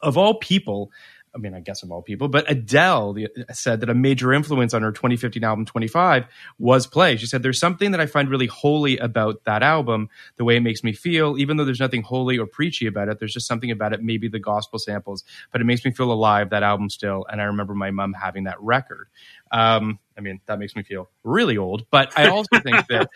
[0.00, 0.90] of all people,
[1.34, 3.16] I mean, I guess of all people, but Adele
[3.52, 6.26] said that a major influence on her 2015 album 25
[6.58, 7.16] was Play.
[7.16, 10.60] She said, There's something that I find really holy about that album, the way it
[10.60, 13.70] makes me feel, even though there's nothing holy or preachy about it, there's just something
[13.70, 17.24] about it, maybe the gospel samples, but it makes me feel alive, that album still.
[17.30, 19.08] And I remember my mom having that record.
[19.50, 23.08] Um, I mean, that makes me feel really old, but I also think that,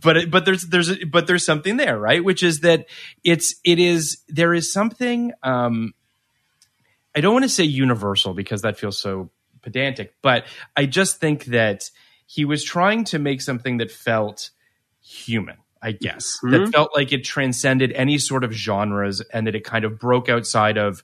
[0.00, 2.24] but but there's there's but there's something there, right?
[2.24, 2.86] Which is that
[3.24, 5.32] it's it is there is something.
[5.42, 5.92] Um,
[7.16, 9.30] I don't want to say universal because that feels so
[9.62, 10.44] pedantic, but
[10.76, 11.90] I just think that
[12.26, 14.50] he was trying to make something that felt
[15.00, 15.56] human.
[15.82, 19.84] I guess that felt like it transcended any sort of genres and that it kind
[19.84, 21.02] of broke outside of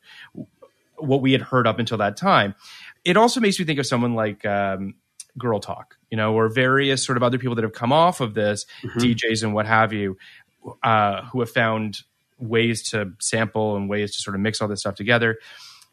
[0.97, 2.55] what we had heard up until that time.
[3.05, 4.95] It also makes me think of someone like um,
[5.39, 8.35] Girl Talk, you know, or various sort of other people that have come off of
[8.35, 8.67] this,
[8.99, 10.17] DJs and what have you,
[10.83, 12.01] uh, who have found
[12.39, 15.39] ways to sample and ways to sort of mix all this stuff together.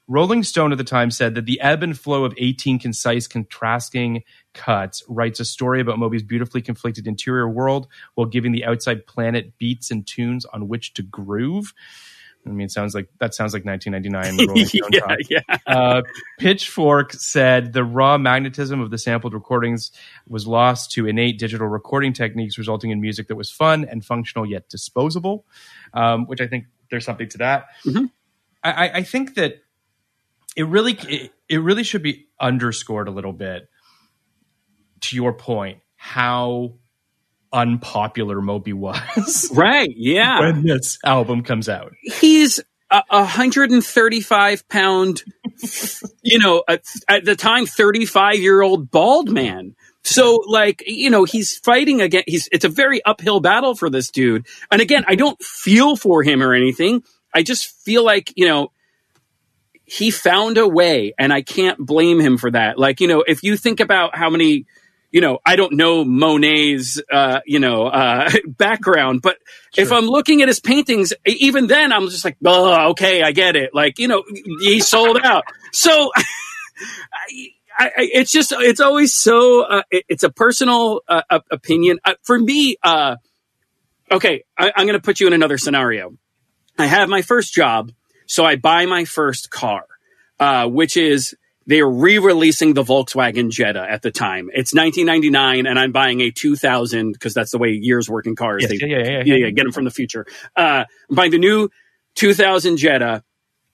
[0.10, 4.24] Rolling Stone at the time said that the ebb and flow of 18 concise, contrasting
[4.56, 9.58] cuts writes a story about Moby's beautifully conflicted interior world while giving the outside planet
[9.60, 11.74] beats and tunes on which to groove.
[12.48, 14.66] I mean, it sounds like that sounds like 1999 Rolling
[15.30, 15.58] yeah, yeah.
[15.68, 16.02] Uh,
[16.40, 19.92] Pitchfork said the raw magnetism of the sampled recordings
[20.28, 24.46] was lost to innate digital recording techniques, resulting in music that was fun and functional
[24.46, 25.46] yet disposable.
[25.94, 27.68] Um, which I think there's something to that.
[28.64, 29.62] I, I- I think that
[30.56, 33.68] it really it, it really should be underscored a little bit
[35.02, 36.74] to your point how
[37.52, 39.90] unpopular Moby was Right.
[39.96, 40.40] Yeah.
[40.40, 41.94] when this album comes out.
[42.04, 42.60] he's
[42.92, 45.24] a 135 pound,
[46.24, 49.76] you know, at, at the time, 35 year old bald man.
[50.04, 52.24] So like, you know, he's fighting again.
[52.26, 54.48] He's, it's a very uphill battle for this dude.
[54.72, 57.04] And again, I don't feel for him or anything.
[57.34, 58.72] I just feel like, you know,
[59.92, 62.78] he found a way and I can't blame him for that.
[62.78, 64.66] Like, you know, if you think about how many,
[65.12, 69.38] you know, I don't know Monet's, uh, you know, uh, background, but
[69.78, 73.56] if I'm looking at his paintings, even then I'm just like, oh, okay, I get
[73.56, 73.74] it.
[73.74, 74.24] Like, you know,
[74.62, 75.44] he sold out.
[75.72, 82.00] So I, I, it's just, it's always so, uh, it- it's a personal uh, opinion.
[82.06, 83.16] Uh, for me, uh,
[84.12, 86.14] okay, I, I'm going to put you in another scenario.
[86.78, 87.92] I have my first job,
[88.30, 89.86] so I buy my first car,
[90.40, 94.50] uh, which is they are re-releasing the Volkswagen Jetta at the time.
[94.54, 98.62] It's 1999, and I'm buying a 2000 because that's the way years work in cars.
[98.64, 99.50] Yes, They- yeah, yeah, yeah, yeah, yeah.
[99.52, 100.26] get them from the future.
[100.56, 101.70] Uh, I'm buying the new
[102.16, 103.24] 2000 Jetta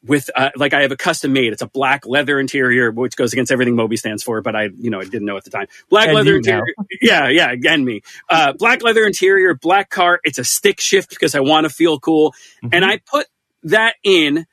[0.03, 1.51] with uh, like I have a custom made.
[1.51, 4.91] It's a black leather interior, which goes against everything Moby stands for, but I you
[4.91, 5.65] know I didn't know at the time.
[5.89, 6.59] Black And leather you now.
[6.59, 8.01] interior, yeah, yeah, again me.
[8.29, 10.19] Uh, black leather interior, black car.
[10.23, 12.69] It's a stick shift because I want to feel cool, Mm-hmm.
[12.73, 13.25] and I put
[13.65, 14.45] that in,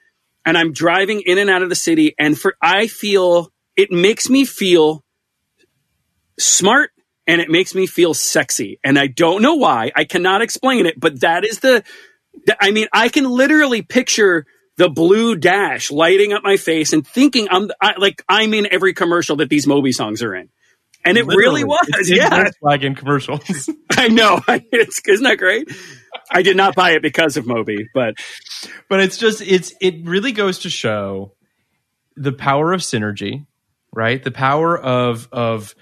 [0.45, 4.29] and I'm driving in and out of the city, and for I feel it makes
[4.29, 5.05] me feel
[6.39, 6.91] smart
[7.27, 8.79] and it makes me feel sexy.
[8.85, 9.93] And I don't know why.
[9.95, 11.85] I cannot explain it, but that is the,
[12.61, 14.47] I mean, I can literally picture
[14.77, 18.95] the blue dash lighting up my face and thinking I'm I, like I'm in every
[18.95, 20.49] commercial that these Moby songs are in.
[21.05, 21.65] And it really Literally.
[21.65, 21.87] was.
[21.89, 22.45] It's in yeah.
[22.63, 23.69] Volkswagen commercials.
[23.91, 24.41] I know.
[24.49, 25.69] It's, isn't that great?
[26.31, 28.15] I did not buy it because of Moby, but
[28.89, 31.33] but it's just it's it really goes to show
[32.17, 33.47] the power of synergy
[33.93, 34.23] right?
[34.23, 35.75] The power of of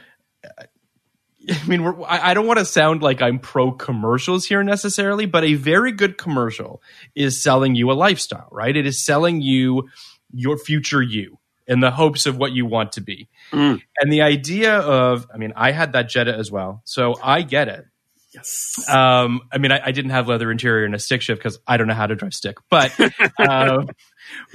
[1.49, 5.25] i mean we're, I, I don't want to sound like i'm pro commercials here necessarily
[5.25, 6.83] but a very good commercial
[7.15, 8.77] is selling you a lifestyle right?
[8.77, 9.89] It is selling you
[10.33, 13.29] your future you in the hopes of what you want to be.
[13.53, 13.81] Mm.
[13.99, 17.69] and the idea of i mean i had that jetta as well so i get
[17.69, 17.87] it
[18.33, 18.89] yes.
[18.89, 21.77] um, I mean, I, I didn't have leather interior and a stick shift because I
[21.77, 22.93] don't know how to drive stick, but
[23.39, 23.85] uh,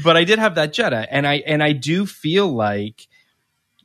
[0.03, 3.07] but I did have that Jetta, and I and I do feel like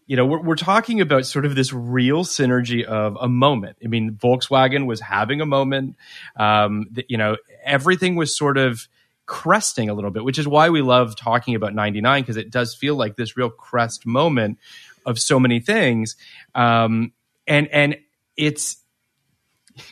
[0.06, 3.78] you know we're, we're talking about sort of this real synergy of a moment.
[3.84, 5.96] I mean, Volkswagen was having a moment.
[6.36, 8.88] Um, that, you know, everything was sort of
[9.26, 12.74] cresting a little bit, which is why we love talking about '99 because it does
[12.74, 14.58] feel like this real crest moment
[15.06, 16.16] of so many things,
[16.54, 17.12] um,
[17.46, 17.96] and and
[18.36, 18.78] it's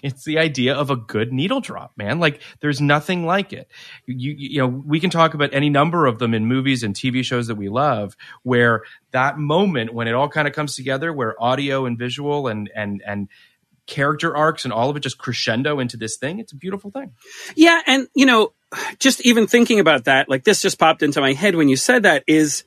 [0.02, 2.18] it's the idea of a good needle drop man.
[2.18, 3.70] Like there's nothing like it.
[4.06, 7.24] You you know we can talk about any number of them in movies and tv
[7.24, 11.40] shows that we love where that moment when it all kind of comes together where
[11.42, 13.28] audio and visual and and and
[13.86, 17.12] character arcs and all of it just crescendo into this thing it's a beautiful thing.
[17.56, 18.52] Yeah, and you know,
[18.98, 22.02] just even thinking about that, like this just popped into my head when you said
[22.02, 22.64] that is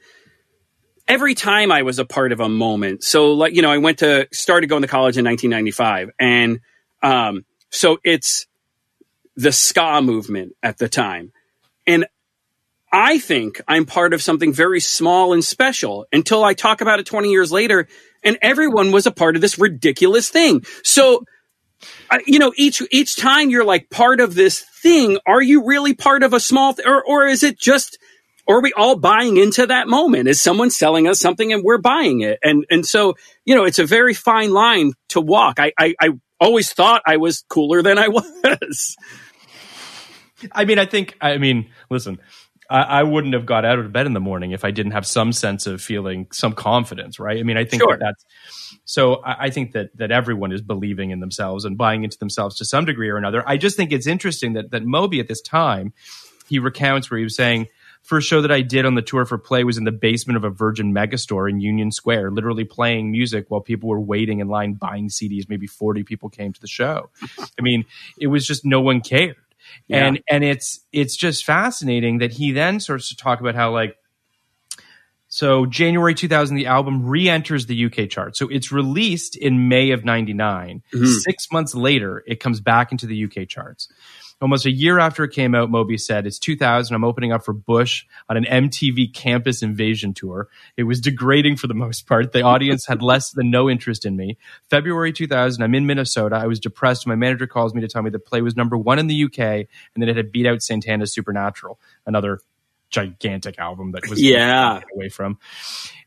[1.07, 3.03] every time I was a part of a moment.
[3.03, 6.59] So like, you know, I went to started going to college in 1995 and
[7.01, 8.47] um so it's
[9.35, 11.31] the ska movement at the time.
[11.87, 12.05] And
[12.91, 17.05] I think I'm part of something very small and special until I talk about it
[17.05, 17.87] 20 years later
[18.23, 20.63] and everyone was a part of this ridiculous thing.
[20.83, 21.23] So
[22.11, 25.93] I- you know, each each time you're like part of this thing, are you really
[25.95, 27.97] part of a small, th- or or is it just,
[28.51, 30.27] or are we all buying into that moment?
[30.27, 32.39] Is someone selling us something and we're buying it?
[32.43, 35.59] And and so you know, it's a very fine line to walk.
[35.59, 36.09] I I, I
[36.39, 38.95] always thought I was cooler than I was.
[40.51, 42.17] i mean i think i mean listen
[42.67, 45.05] I, I wouldn't have got out of bed in the morning if I didn't have
[45.05, 47.37] some sense of feeling some confidence, right?
[47.37, 47.97] I mean, I think Sure.
[47.97, 48.25] that that's
[48.85, 49.15] so.
[49.25, 52.65] I, I think that that everyone is believing in themselves and buying into themselves to
[52.65, 53.43] some degree or another.
[53.45, 55.91] I just think it's interesting that that Moby at this time
[56.47, 57.67] he recounts where he was saying
[58.01, 60.43] first show that I did on the tour for play was in the basement of
[60.43, 64.73] a Virgin Megastore in Union Square, literally playing music while people were waiting in line
[64.73, 65.47] buying CDs.
[65.47, 67.09] Maybe 40 people came to the show.
[67.39, 67.85] I mean,
[68.19, 69.35] it was just no one cared.
[69.89, 73.95] And and it's it's just fascinating that he then starts to talk about how like
[75.31, 78.35] so January 2000 the album re-enters the UK chart.
[78.35, 80.83] So it's released in May of 99.
[80.93, 81.05] Mm-hmm.
[81.05, 83.87] 6 months later it comes back into the UK charts.
[84.41, 86.93] Almost a year after it came out, Moby said, It's 2000.
[86.93, 90.49] I'm opening up for Bush on an MTV campus invasion tour.
[90.75, 92.33] It was degrading for the most part.
[92.33, 94.37] The audience had less than no interest in me.
[94.69, 96.37] February 2000, I'm in Minnesota.
[96.37, 97.05] I was depressed.
[97.05, 99.39] My manager calls me to tell me the play was number one in the UK
[99.39, 102.39] and that it had beat out Santana's Supernatural, another
[102.91, 104.81] gigantic album that was Yeah.
[104.93, 105.39] away from.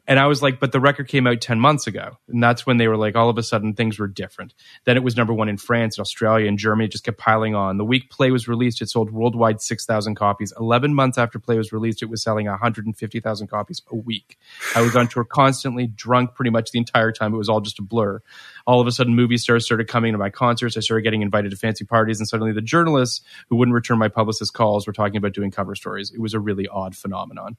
[0.07, 2.19] And I was like, but the record came out 10 months ago.
[2.29, 4.53] And that's when they were like, all of a sudden things were different.
[4.85, 6.85] Then it was number one in France and Australia and Germany.
[6.85, 7.79] It just kept piling on.
[7.79, 10.53] The week Play was released, it sold worldwide 6,000 copies.
[10.61, 14.37] 11 months after Play was released, it was selling 150,000 copies a week.
[14.77, 17.33] I was on tour constantly, drunk pretty much the entire time.
[17.33, 18.21] It was all just a blur.
[18.67, 20.77] All of a sudden, movie stars started coming to my concerts.
[20.77, 22.19] I started getting invited to fancy parties.
[22.19, 25.75] And suddenly the journalists who wouldn't return my publicist calls were talking about doing cover
[25.75, 26.11] stories.
[26.11, 27.57] It was a really odd phenomenon.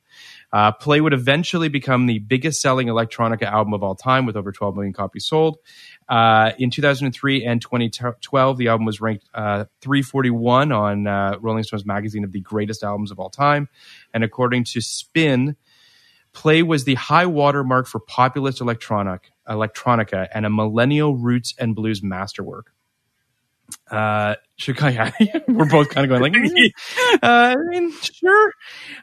[0.51, 4.51] Uh, Play would eventually become the biggest selling electronica album of all time with over
[4.51, 5.57] 12 million copies sold.
[6.09, 11.85] Uh, in 2003 and 2012, the album was ranked uh, 341 on uh, Rolling Stones
[11.85, 13.69] magazine of the greatest albums of all time.
[14.13, 15.55] And according to Spin,
[16.35, 22.03] Play was the high watermark for populist electronic, electronica and a millennial roots and blues
[22.03, 22.71] masterwork.
[23.89, 24.35] Uh,
[25.47, 26.73] we're both kind of going like,
[27.21, 28.53] uh, I mean, sure.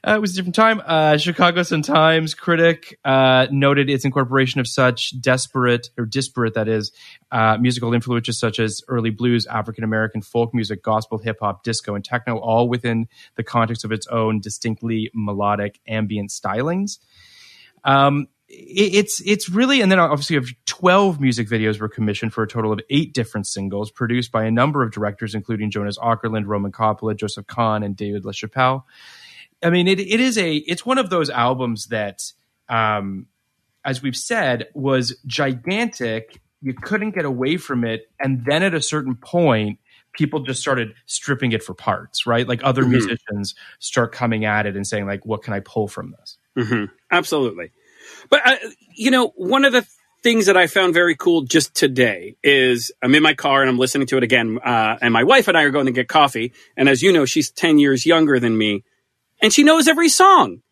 [0.06, 0.80] Uh, it was a different time.
[0.84, 6.68] Uh, Chicago Sun Times critic uh, noted its incorporation of such desperate or disparate, that
[6.68, 6.92] is,
[7.30, 11.94] uh, musical influences such as early blues, African American folk music, gospel, hip hop, disco,
[11.94, 16.98] and techno, all within the context of its own distinctly melodic ambient stylings.
[17.84, 22.42] Um, it- it's it's really and then obviously of 12 music videos were commissioned for
[22.42, 26.46] a total of eight different singles produced by a number of directors including Jonas Åkerlund,
[26.46, 28.82] Roman Coppola, Joseph Kahn and David LaChapelle.
[29.62, 32.22] I mean it it is a it's one of those albums that
[32.68, 33.26] um
[33.84, 38.82] as we've said was gigantic you couldn't get away from it and then at a
[38.82, 39.78] certain point
[40.12, 42.90] people just started stripping it for parts right like other Mhm.
[42.90, 46.84] musicians start coming at it and saying like what can I pull from this hmm
[47.10, 47.70] Absolutely.
[48.30, 48.56] But, uh,
[48.94, 49.86] you know, one of the
[50.22, 53.78] things that I found very cool just today is I'm in my car and I'm
[53.78, 54.58] listening to it again.
[54.64, 56.52] Uh, and my wife and I are going to get coffee.
[56.76, 58.84] And as you know, she's 10 years younger than me
[59.42, 60.62] and she knows every song.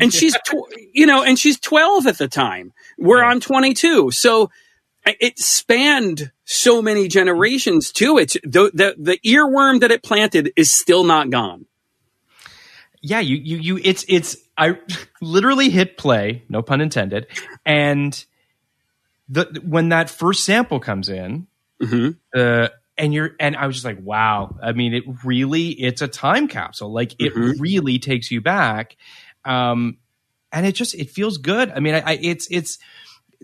[0.00, 2.72] And she's, tw- you know, and she's 12 at the time.
[2.98, 4.10] We're on 22.
[4.10, 4.50] So
[5.06, 8.18] it spanned so many generations too.
[8.18, 11.66] It's the, the, the earworm that it planted is still not gone.
[13.04, 14.78] Yeah you you you it's it's i
[15.20, 17.26] literally hit play no pun intended
[17.66, 18.24] and
[19.28, 21.46] the when that first sample comes in
[21.80, 24.56] hmm uh and you're and i was just like wow.
[24.62, 26.92] I mean it really it's a time capsule.
[26.92, 27.56] Like it Mhm.
[27.58, 28.96] really takes you back.
[29.44, 29.98] Um
[30.52, 31.70] and it just it feels good.
[31.70, 32.78] I mean I, I it's it's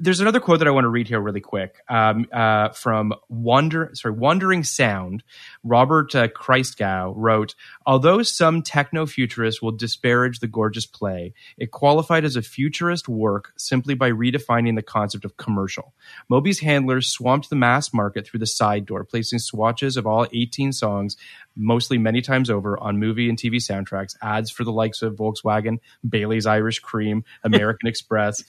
[0.00, 3.90] there's another quote that I want to read here really quick um, uh, from Wander,
[3.92, 5.22] sorry, Wandering Sound.
[5.62, 12.34] Robert uh, Christgau wrote, "Although some techno-futurists will disparage the gorgeous play, it qualified as
[12.34, 15.92] a futurist work simply by redefining the concept of commercial.
[16.28, 20.72] Moby's handlers swamped the mass market through the side door, placing swatches of all 18
[20.72, 21.16] songs,
[21.60, 25.78] mostly many times over, on movie and TV soundtracks, ads for the likes of Volkswagen,
[26.08, 28.42] Bailey's Irish Cream, American Express.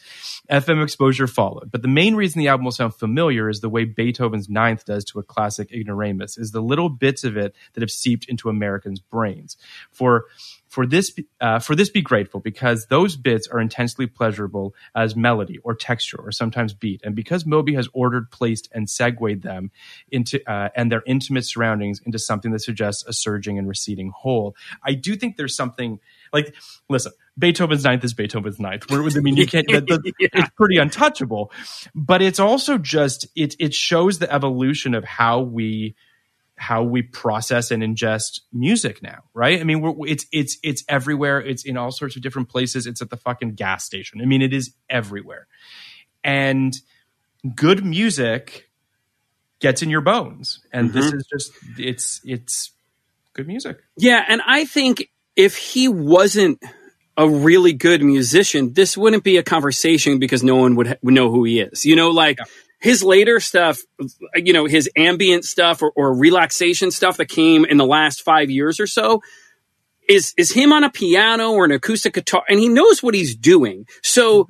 [0.49, 1.71] FM exposure followed.
[1.71, 5.03] But the main reason the album will sound familiar is the way Beethoven's Ninth does
[5.05, 8.99] to a classic ignoramus, is the little bits of it that have seeped into Americans'
[8.99, 9.57] brains.
[9.91, 10.25] For
[10.71, 15.57] for this uh, for this be grateful because those bits are intensely pleasurable as melody
[15.65, 17.01] or texture or sometimes beat.
[17.03, 19.69] And because moby has ordered placed and segued them
[20.09, 24.55] into uh, and their intimate surroundings into something that suggests a surging and receding whole
[24.83, 25.99] i do think there's something
[26.31, 26.55] like
[26.89, 28.89] listen beethoven's ninth is beethoven's ninth.
[28.89, 30.27] Where- i mean you can't that- that- Yeah.
[30.33, 31.51] it's pretty untouchable.
[31.93, 35.95] But it's also just it it shows the evolution of how we
[36.61, 39.59] how we process and ingest music now, right?
[39.59, 41.41] I mean, we're, it's it's it's everywhere.
[41.41, 42.85] It's in all sorts of different places.
[42.85, 44.21] It's at the fucking gas station.
[44.21, 45.47] I mean, it is everywhere.
[46.23, 46.79] And
[47.55, 48.69] good music
[49.59, 51.17] gets in your bones, and this mm-hmm.
[51.17, 52.71] is just it's it's
[53.33, 53.79] good music.
[53.97, 56.61] Yeah, and I think if he wasn't
[57.17, 61.15] a really good musician, this wouldn't be a conversation because no one would, ha- would
[61.15, 61.85] know who he is.
[61.85, 62.37] You know, like
[62.81, 63.79] his later stuff,
[64.35, 68.49] you know, his ambient stuff or, or relaxation stuff that came in the last five
[68.49, 69.21] years or so
[70.09, 73.35] is is him on a piano or an acoustic guitar, and he knows what he's
[73.35, 73.85] doing.
[74.01, 74.47] So,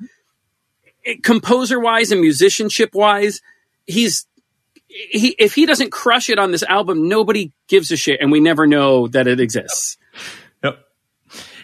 [1.22, 3.42] composer wise and musicianship wise,
[3.86, 4.26] he's
[4.88, 8.40] he if he doesn't crush it on this album, nobody gives a shit, and we
[8.40, 9.98] never know that it exists.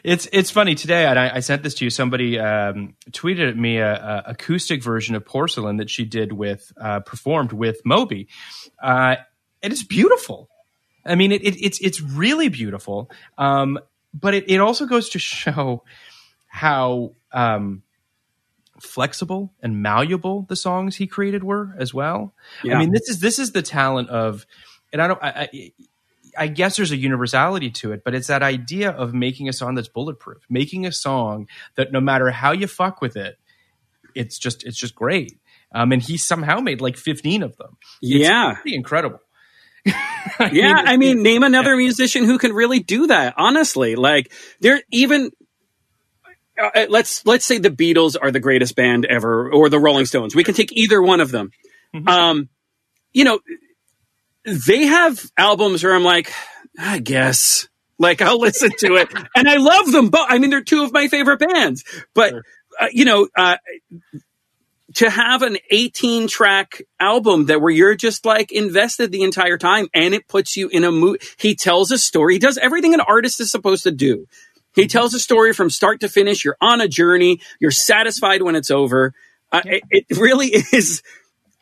[0.05, 1.91] It's it's funny today, and I, I sent this to you.
[1.91, 6.73] Somebody um, tweeted at me a, a acoustic version of Porcelain that she did with
[6.81, 8.29] uh, performed with Moby.
[8.83, 9.17] Uh,
[9.63, 10.49] it is beautiful.
[11.05, 13.11] I mean, it, it, it's it's really beautiful.
[13.37, 13.79] Um,
[14.15, 15.83] but it, it also goes to show
[16.47, 17.83] how um,
[18.81, 22.35] flexible and malleable the songs he created were as well.
[22.63, 22.77] Yeah.
[22.77, 24.47] I mean, this is this is the talent of,
[24.93, 25.23] and I don't.
[25.23, 25.73] I, I,
[26.39, 29.75] I guess there's a universality to it, but it's that idea of making a song
[29.75, 33.39] that's bulletproof, making a song that no matter how you fuck with it,
[34.15, 35.39] it's just it's just great.
[35.75, 37.77] Um, and he somehow made like 15 of them.
[38.01, 38.55] It's Yeah.
[38.55, 39.21] pretty incredible.
[39.87, 39.95] yeah,
[40.51, 43.35] mean, I mean, name another musician who can really do that.
[43.37, 45.31] Honestly, like there even.
[46.61, 50.35] Uh, let's let's say the Beatles are the greatest band ever, or the Rolling Stones.
[50.35, 51.53] We can take either one of them.
[52.07, 52.49] Um,
[53.13, 53.39] you know,
[54.45, 56.33] they have albums where I'm like,
[56.79, 57.69] I guess,
[57.99, 60.11] like I'll listen to it, and I love them.
[60.11, 61.85] But I mean, they're two of my favorite bands.
[62.15, 62.35] But
[62.81, 63.57] uh, you know, uh,
[64.95, 69.89] to have an 18 track album that where you're just like invested the entire time
[69.93, 71.23] and it puts you in a mood.
[71.37, 72.35] He tells a story.
[72.35, 74.27] He does everything an artist is supposed to do.
[74.75, 76.45] He tells a story from start to finish.
[76.45, 77.41] You're on a journey.
[77.59, 79.13] You're satisfied when it's over.
[79.51, 81.03] Uh, it, it really is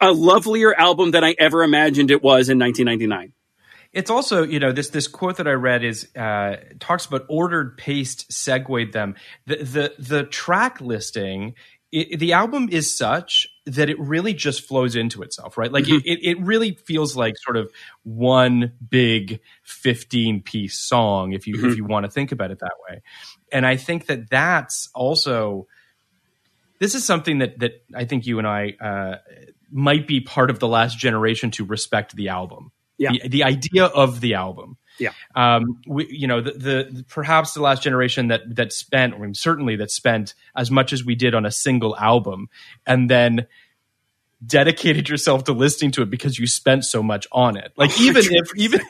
[0.00, 3.32] a lovelier album than I ever imagined it was in 1999.
[3.92, 7.78] It's also, you know, this this quote that I read is uh, talks about ordered
[7.78, 9.14] paste segued them.
[9.46, 11.54] The the the track listing,
[11.92, 15.72] it, the album is such that it really just flows into itself, right?
[15.72, 17.72] Like it, it, it really feels like sort of
[18.02, 22.74] one big fifteen piece song, if you if you want to think about it that
[22.90, 23.00] way.
[23.50, 25.68] And I think that that's also
[26.80, 29.16] this is something that that I think you and I uh,
[29.70, 32.72] might be part of the last generation to respect the album.
[32.98, 33.12] Yeah.
[33.12, 34.78] The, the idea of the album.
[34.98, 35.12] Yeah.
[35.34, 39.76] Um, we, you know, the, the perhaps the last generation that that spent, or certainly
[39.76, 42.48] that spent as much as we did on a single album,
[42.86, 43.46] and then
[44.44, 47.72] dedicated yourself to listening to it because you spent so much on it.
[47.76, 48.80] Like even if even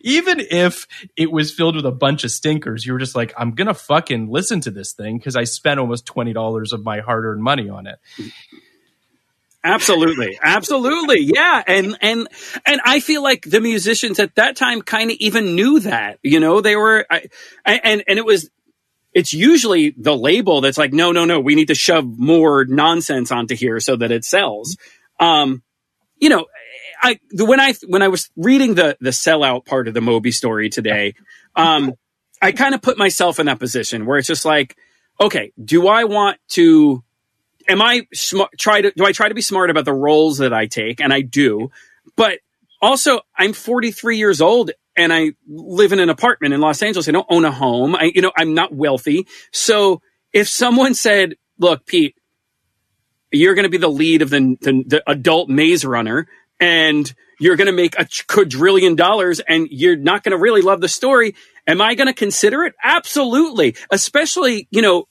[0.00, 3.52] even if it was filled with a bunch of stinkers, you were just like, I'm
[3.52, 7.24] gonna fucking listen to this thing because I spent almost twenty dollars of my hard
[7.24, 7.98] earned money on it.
[9.64, 10.38] Absolutely.
[10.42, 11.20] Absolutely.
[11.20, 11.62] Yeah.
[11.66, 12.28] And, and,
[12.66, 16.40] and I feel like the musicians at that time kind of even knew that, you
[16.40, 17.28] know, they were, I,
[17.64, 18.50] and, and it was,
[19.12, 23.30] it's usually the label that's like, no, no, no, we need to shove more nonsense
[23.30, 24.76] onto here so that it sells.
[25.20, 25.62] Um,
[26.18, 26.46] you know,
[27.00, 30.70] I, when I, when I was reading the, the sellout part of the Moby story
[30.70, 31.14] today,
[31.54, 31.94] um,
[32.40, 34.76] I kind of put myself in that position where it's just like,
[35.20, 37.04] okay, do I want to,
[37.72, 38.50] am I smart?
[38.58, 41.12] Try to do I try to be smart about the roles that I take, and
[41.12, 41.70] I do.
[42.16, 42.38] But
[42.80, 47.08] also, I'm 43 years old, and I live in an apartment in Los Angeles.
[47.08, 47.96] I don't own a home.
[47.96, 49.26] I, you know, I'm not wealthy.
[49.52, 50.02] So
[50.32, 52.14] if someone said, "Look, Pete,
[53.32, 56.28] you're going to be the lead of the, the the adult Maze Runner,
[56.60, 60.80] and you're going to make a quadrillion dollars, and you're not going to really love
[60.80, 61.34] the story,"
[61.66, 62.74] am I going to consider it?
[62.82, 63.76] Absolutely.
[63.90, 65.06] Especially, you know,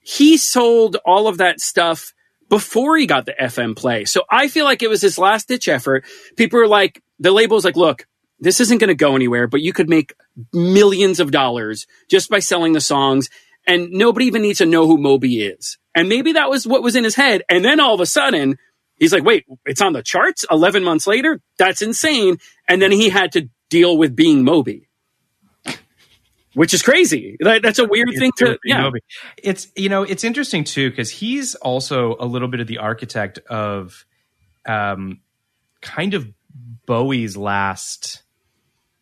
[0.00, 2.14] he sold all of that stuff
[2.48, 4.04] before he got the FM play.
[4.04, 6.04] So I feel like it was his last ditch effort.
[6.36, 8.06] People are like, the label's like, look,
[8.40, 10.14] this isn't going to go anywhere, but you could make
[10.52, 13.28] millions of dollars just by selling the songs.
[13.66, 15.78] And nobody even needs to know who Moby is.
[15.94, 17.42] And maybe that was what was in his head.
[17.48, 18.58] And then all of a sudden,
[18.96, 21.40] he's like, wait, it's on the charts 11 months later?
[21.58, 22.38] That's insane.
[22.66, 24.88] And then he had to deal with being Moby.
[26.54, 27.36] Which is crazy.
[27.40, 28.82] That- That's a weird thing to, yeah.
[28.82, 29.00] Moby.
[29.42, 33.38] It's you know it's interesting too because he's also a little bit of the architect
[33.48, 34.04] of,
[34.66, 35.20] um,
[35.80, 36.28] kind of
[36.86, 38.22] Bowie's last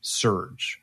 [0.01, 0.82] surge.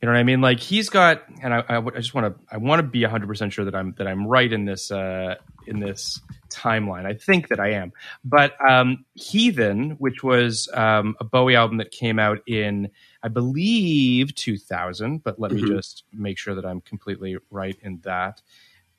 [0.00, 0.40] You know what I mean?
[0.40, 3.28] Like he's got, and I, I, I just want to, I want to be hundred
[3.28, 7.06] percent sure that I'm that I'm right in this uh, in this timeline.
[7.06, 7.92] I think that I am.
[8.24, 12.90] But um, Heathen, which was um, a Bowie album that came out in,
[13.22, 15.22] I believe, 2000.
[15.22, 18.42] But let me just make sure that I'm completely right in that.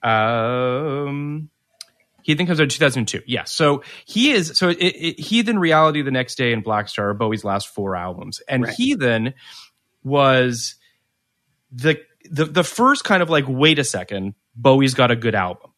[0.01, 1.49] Um,
[2.23, 3.21] Heathen comes out in 2002.
[3.27, 3.43] Yeah.
[3.43, 7.43] So he is, so it, it, Heathen, Reality, The Next Day, and Blackstar are Bowie's
[7.43, 8.41] last four albums.
[8.47, 8.73] And Right.
[8.73, 9.33] Heathen
[10.03, 10.75] was
[11.71, 11.99] the,
[12.29, 15.71] the, the first kind of like, wait a second, Bowie's got a good album.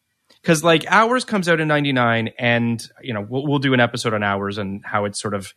[0.44, 4.14] Cause like Hours comes out in 99 and, you know, we'll, we'll do an episode
[4.14, 5.52] on Hours and how it's sort of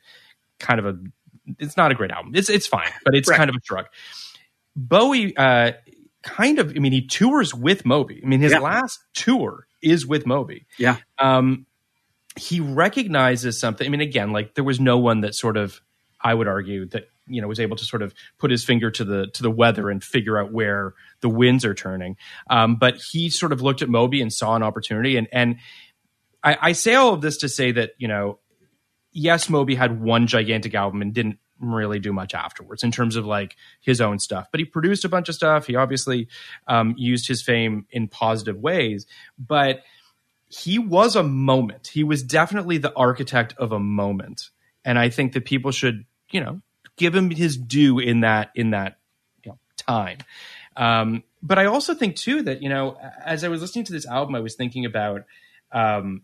[0.58, 0.98] kind of a,
[1.58, 2.34] it's not a great album.
[2.36, 3.38] It's, it's fine, but it's Right.
[3.38, 3.86] kind of a shrug.
[4.76, 5.74] Bowie, uh,
[6.24, 8.22] kind of, I mean, he tours with Moby.
[8.24, 8.60] I mean, his Yeah.
[8.60, 10.98] last tour is with Moby Yeah.
[11.20, 11.66] um,
[12.36, 13.86] he recognizes something.
[13.86, 15.82] I mean, again, like there was no one that sort of,
[16.22, 19.04] I would argue that you know was able to sort of put his finger to
[19.06, 22.18] the to the weather and figure out where the winds are turning.
[22.50, 25.16] Um, but he sort of looked at Moby and saw an opportunity.
[25.16, 25.58] And and
[26.44, 28.40] I, I say all of this to say that you know,
[29.12, 33.26] yes, Moby had one gigantic album and didn't really do much afterwards in terms of
[33.26, 36.26] like his own stuff but he produced a bunch of stuff he obviously
[36.70, 39.06] um, used his fame in positive ways
[39.38, 39.82] but
[40.50, 41.88] he was a moment.
[41.88, 44.50] He was definitely the architect of a moment.
[44.84, 46.62] And I think that people should, you know,
[46.98, 48.98] give him his due in that in that
[49.46, 50.18] you know, time.
[50.76, 54.08] Um, but I also think too that you know, as I was listening to this
[54.08, 55.26] album, I was thinking about
[55.72, 56.24] um,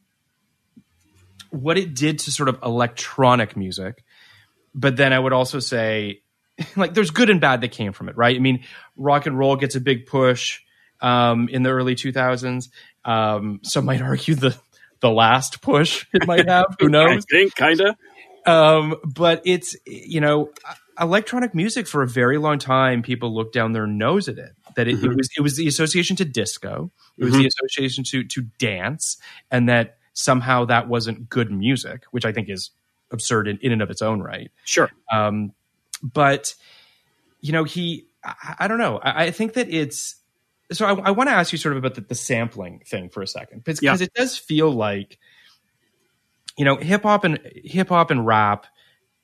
[1.55, 4.03] what it did to sort of electronic music.
[4.73, 6.21] But then I would also say,
[6.75, 8.35] like, there's good and bad that came from it, right?
[8.35, 8.63] I mean,
[8.97, 10.61] rock and roll gets a big push
[11.01, 12.69] um, in the early 2000s.
[13.03, 14.57] Um, some might argue the
[15.01, 16.75] the last push it might have.
[16.79, 17.25] Who knows?
[17.31, 17.95] I think kind of.
[18.47, 20.51] Um, but it's you know
[20.99, 24.87] electronic music for a very long time people looked down their nose at it that
[24.87, 25.11] it, Mm-hmm.
[25.11, 29.17] it was it was the association to disco it was the association to to dance
[29.51, 32.71] and that somehow that wasn't good music which i think is
[33.11, 34.89] absurd in, in and of its own right Sure.
[35.13, 35.51] um,
[36.01, 36.55] but
[37.41, 40.15] you know he i, I don't know I, I think that it's
[40.71, 43.21] so i, I want to ask you sort of about the, the sampling thing for
[43.21, 43.95] a second because Yeah.
[43.99, 45.19] it does feel like
[46.57, 48.65] you know hip hop and hip hop and rap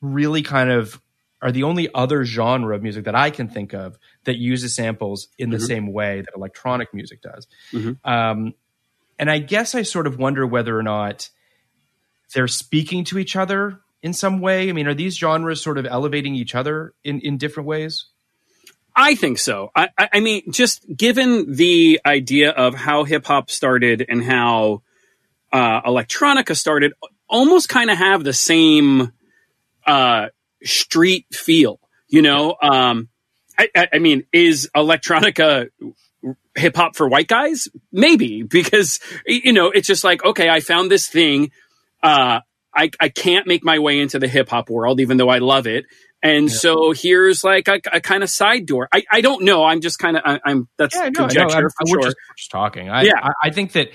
[0.02, 1.02] really kind of
[1.42, 5.28] are the only other genre of music that I can think of that uses samples
[5.40, 7.48] in the same way that electronic music does.
[8.04, 8.54] Um,
[9.22, 11.30] and I guess I sort of wonder whether or not
[12.34, 14.68] they're speaking to each other in some way.
[14.68, 18.08] I mean, are these genres sort of elevating each other in, in different ways?
[18.96, 19.70] I think so.
[19.76, 24.82] I, I I mean, just given the idea of how hip hop started and how
[25.54, 26.94] uh, electronica started,
[27.30, 29.14] almost kind of have the same
[29.86, 30.28] uh,
[30.64, 31.80] street feel.
[32.10, 33.08] You know, um,
[33.58, 35.70] I, I, I mean, is electronica
[36.56, 37.68] hip hop for white guys?
[37.92, 41.52] Maybe because you know it's just like okay, I found this thing.
[42.04, 42.42] Uh,
[42.74, 45.68] I, I can't make my way into the hip hop world, even though I love
[45.68, 45.86] it.
[46.24, 48.88] And so here's like a, a kind of side door.
[48.94, 49.64] I, I don't know.
[49.66, 52.02] I'm just kind of I, I'm that's no, conjecture I'm- for we're sure.
[52.04, 52.90] Just, we're just talking.
[52.90, 53.14] I, Yeah.
[53.22, 53.90] I, I think that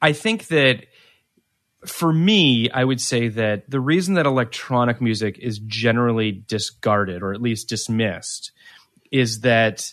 [0.00, 0.86] I think that
[1.84, 7.32] for me, I would say that the reason that electronic music is generally discarded or
[7.32, 8.52] at least dismissed
[9.12, 9.92] is that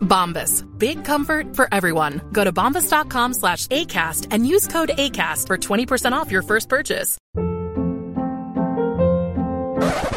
[0.00, 0.66] Bombas.
[0.78, 2.20] Big comfort for everyone.
[2.32, 7.18] Go to bombas.com slash ACAST and use code ACAST for 20% off your first purchase.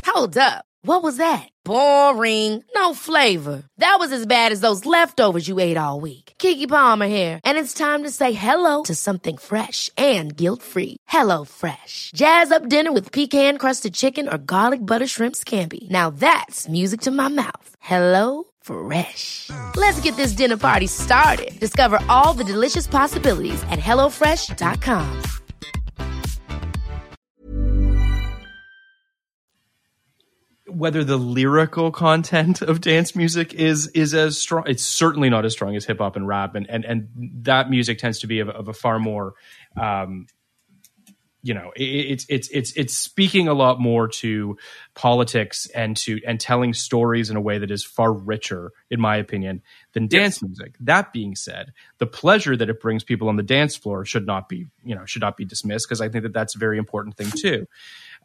[0.05, 0.65] Hold up.
[0.85, 1.47] What was that?
[1.65, 2.61] Boring.
[2.75, 3.63] No flavor.
[3.77, 6.33] That was as bad as those leftovers you ate all week.
[6.37, 10.97] Keke Palmer here, and it's time to say hello to something fresh and guilt-free.
[11.07, 12.11] Hello Fresh.
[12.13, 15.89] Jazz up dinner with pecan-crusted chicken or garlic butter shrimp scampi.
[15.89, 17.75] Now that's music to my mouth.
[17.79, 19.49] Hello Fresh.
[19.75, 21.59] Let's get this dinner party started.
[21.59, 25.21] Discover all the delicious possibilities at hellofresh.com.
[30.73, 34.63] whether the lyrical content of dance music is is as strong.
[34.67, 37.09] It's certainly not as strong as hip hop and rap, and and and
[37.43, 39.35] that music tends to be of, of a far more,
[39.79, 40.27] um,
[41.45, 44.57] you know, it's it's it's it's speaking a lot more to
[44.95, 49.17] politics and to and telling stories in a way that is far richer, in my
[49.17, 50.75] opinion, than dance music.
[50.79, 54.47] That being said, the pleasure that it brings people on the dance floor should not
[54.47, 57.17] be you know should not be dismissed because I think that that's a very important
[57.17, 57.67] thing too.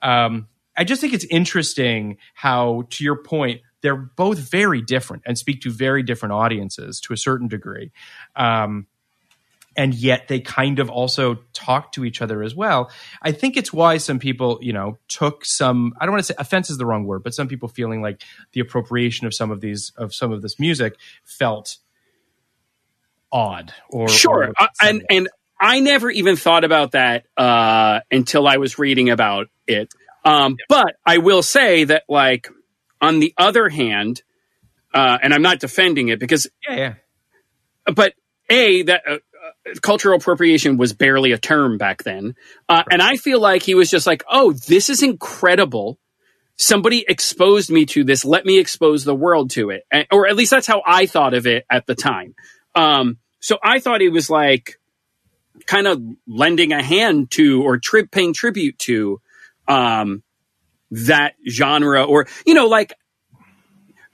[0.00, 0.46] Um,
[0.76, 5.60] I just think it's interesting how, to your point, they're both very different and speak
[5.62, 7.90] to very different audiences to a certain degree.
[8.36, 8.86] Um,
[9.78, 12.90] and yet they kind of also talk to each other as well.
[13.22, 16.34] I think it's why some people, you know, took some, I don't want to say
[16.36, 18.20] offense is the wrong word, but some people feeling like
[18.52, 21.76] the appropriation of some of these, of some of this music felt
[23.30, 25.28] odd or sure or- Uh, and and
[25.60, 29.92] i never even thought about that uh until i was reading about it
[30.24, 32.48] um but i will say that like
[33.02, 34.22] on the other hand
[34.94, 36.94] uh and i'm not defending it because yeah, yeah.
[37.94, 38.14] but
[38.48, 39.18] a that uh,
[39.82, 42.34] cultural appropriation was barely a term back then.
[42.68, 45.98] Uh, and i feel like he was just like oh this is incredible.
[46.56, 48.24] Somebody exposed me to this.
[48.24, 49.84] Let me expose the world to it.
[49.92, 52.34] And- or at least that's how i thought of it at the time.
[52.74, 54.78] Um, so i thought he was like
[55.66, 59.20] kind of lending a hand to or tri- paying tribute to
[59.66, 60.22] um,
[60.90, 62.94] that genre or you know like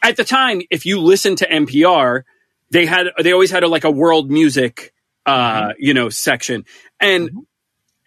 [0.03, 2.23] at the time if you listen to npr
[2.71, 4.93] they had they always had a, like a world music
[5.27, 6.65] uh you know section
[7.01, 7.31] and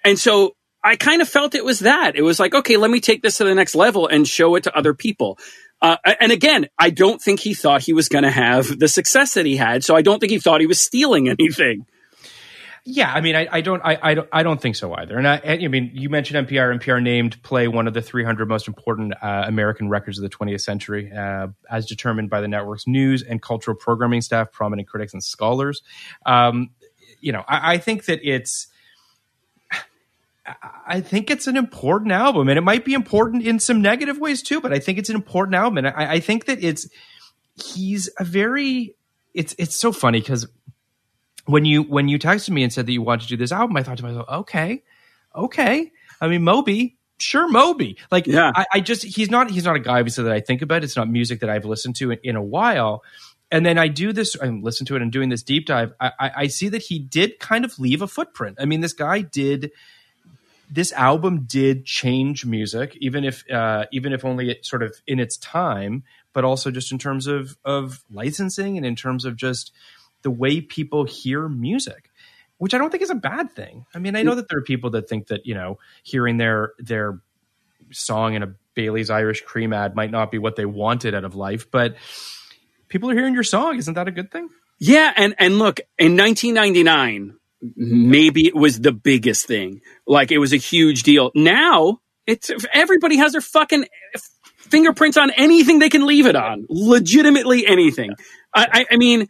[0.04, 3.00] and so i kind of felt it was that it was like okay let me
[3.00, 5.38] take this to the next level and show it to other people
[5.82, 9.36] Uh, and again, I don't think he thought he was going to have the success
[9.36, 9.84] that he had.
[9.84, 11.86] So I don't think he thought he was stealing anything.
[12.90, 15.18] Yeah, I mean, I, I don't, I, I don't, I don't think so either.
[15.18, 16.80] And I, I mean, you mentioned NPR.
[16.80, 20.62] NPR named Play one of the 300 most important uh, American records of the 20th
[20.62, 25.22] century, uh, as determined by the network's news and cultural programming staff, prominent critics, and
[25.24, 25.82] scholars.
[26.26, 26.70] Um,
[27.20, 28.68] you know, I, I think that it's.
[30.88, 34.42] I think it's an important album, and it might be important in some negative ways
[34.42, 34.62] too.
[34.62, 36.88] But I think it's an important album, and I, I think that it's
[37.62, 38.96] he's a very.
[39.34, 40.48] It's it's so funny because
[41.48, 43.76] when you when you texted me and said that you wanted to do this album,
[43.76, 44.84] I thought to myself, okay,
[45.36, 45.92] okay.
[46.22, 47.98] I mean, Moby, sure, Moby.
[48.12, 48.52] Like, Yeah.
[48.56, 50.84] I, I just he's not he's not a guy obviously that I think about.
[50.84, 53.04] It's not music that I've listened to in, in a while.
[53.52, 55.94] And then I do this, I listen to it and doing this deep dive.
[56.00, 58.58] I, I, I see that he did kind of leave a footprint.
[58.60, 59.72] I mean, this guy did.
[60.70, 65.18] This album did change music, even if uh, even if only it sort of in
[65.18, 69.72] its time, but also just in terms of of licensing and in terms of just
[70.24, 72.12] the way people hear music
[72.58, 73.86] which I don't think is a bad thing.
[73.94, 76.74] I mean, I know that there are people that think that you know hearing their
[76.80, 77.20] their
[77.92, 81.36] song in a Bailey's Irish Cream ad might not be what they wanted out of
[81.36, 81.96] life, but
[82.90, 83.78] people are hearing your song.
[83.78, 84.50] Isn't that a good thing?
[84.80, 87.36] Yeah, and and look, in 1999,
[87.76, 89.82] maybe it was the biggest thing.
[90.06, 91.32] Like it was a huge deal.
[91.34, 93.86] Now it's everybody has their fucking
[94.58, 96.66] fingerprints on anything they can leave it on.
[96.70, 98.12] Legitimately anything.
[98.54, 99.28] I, I, I mean,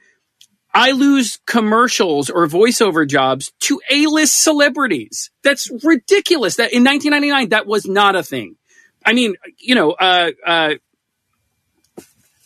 [0.73, 5.31] I lose commercials or voiceover jobs to A-list celebrities.
[5.43, 6.57] That's ridiculous.
[6.57, 8.57] That in 1999, that was not a thing.
[9.05, 10.73] I mean, you know, uh, uh,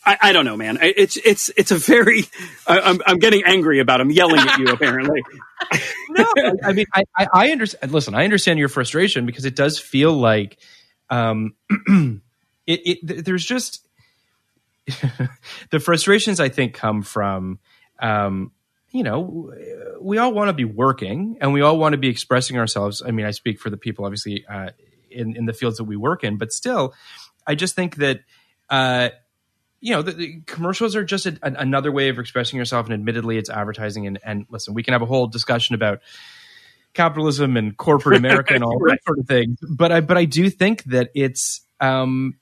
[0.04, 0.78] I, I don't know, man.
[0.80, 2.24] It's it's it's a very.
[2.66, 4.66] I I'm I'm getting angry about him yelling at you.
[4.72, 5.22] Apparently,
[6.10, 6.26] no,
[6.64, 7.92] I mean, I, I, I understand.
[7.92, 10.58] Listen, I understand your frustration because it does feel like,
[11.08, 12.20] um, it,
[12.66, 13.86] it there's just
[15.70, 17.60] the frustrations I think come from,
[18.00, 18.50] um,
[18.90, 19.54] you know,
[20.00, 23.04] we all want to be working and we all want to be expressing ourselves.
[23.06, 24.70] I mean, I speak for the people, obviously, uh,
[25.12, 26.92] in in the fields that we work in, but still,
[27.46, 28.22] I just think that.
[28.68, 29.10] Uh,
[29.82, 32.94] you know, the, the commercials are just a, an, another way of expressing yourself, and
[32.94, 34.06] admittedly, it's advertising.
[34.06, 36.00] And, and listen, we can have a whole discussion about
[36.94, 38.92] capitalism and corporate America and all Right.
[38.92, 39.58] that sort of thing.
[39.68, 42.36] But I, but I do think that it's, um,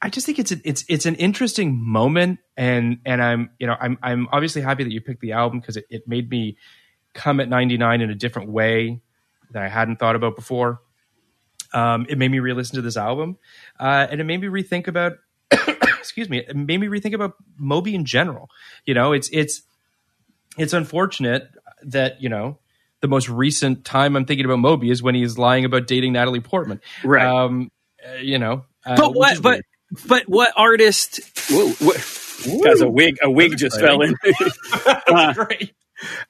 [0.00, 3.76] I just think it's a, it's it's an interesting moment, and and I'm you know
[3.80, 6.56] I'm I'm obviously happy that you picked the album because it, it made me
[7.14, 9.00] come at 99 in a different way
[9.52, 10.80] that I hadn't thought about before.
[11.72, 13.38] Um, it made me re-listen to this album,
[13.78, 15.12] uh, and it made me rethink about
[16.02, 18.50] excuse me, it made me rethink about Moby in general.
[18.84, 19.62] You know, it's it's
[20.58, 21.48] it's unfortunate
[21.84, 22.58] that you know
[23.00, 26.40] the most recent time I'm thinking about Moby is when he's lying about dating Natalie
[26.40, 26.80] Portman.
[27.04, 27.26] Right.
[27.26, 27.70] Um,
[28.06, 28.64] uh, you know.
[28.86, 29.32] uh, but which what?
[29.32, 29.62] is But
[30.06, 31.20] but what artist?
[31.50, 31.96] Whoa, what,
[32.64, 34.16] guys, a wig a wig just fell in.
[35.06, 35.74] Uh, great.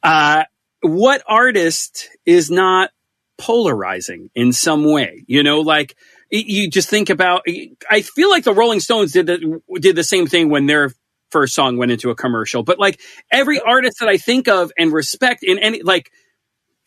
[0.03, 0.45] uh,
[0.83, 2.91] what artist is not
[3.39, 5.25] polarizing in some way?
[5.27, 7.43] You know, like y- you just think about.
[7.91, 10.93] I feel like the Rolling Stones did the did the same thing when their
[11.31, 12.63] first song went into a commercial.
[12.63, 16.11] But like every artist that I think of and respect in any like.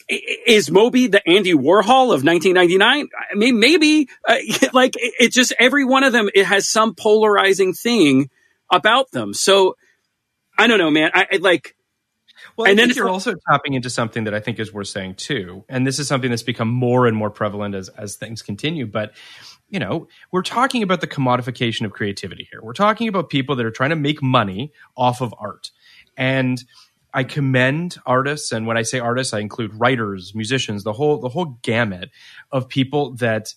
[0.08, 3.08] Is Moby the Andy Warhol of 1999?
[3.32, 4.08] I mean, maybe.
[4.24, 4.36] Uh,
[4.74, 8.30] like, it, it just every one of them, it has some polarizing thing
[8.72, 9.34] about them.
[9.34, 9.78] So,
[10.60, 11.10] I don't know, man.
[11.12, 11.76] I, I like.
[12.58, 14.74] Well, And and then then you're like- also tapping into something that I think is
[14.74, 18.16] worth saying too, and this is something that's become more and more prevalent as as
[18.16, 18.86] things continue.
[18.88, 19.14] But
[19.70, 22.62] you know, we're talking about the commodification of creativity here.
[22.62, 25.72] We're talking about people that are trying to make money off of art,
[26.16, 26.64] and
[27.14, 31.30] I commend artists, and when I say artists, I include writers, musicians, the whole the
[31.30, 32.10] whole gamut
[32.52, 33.54] of people that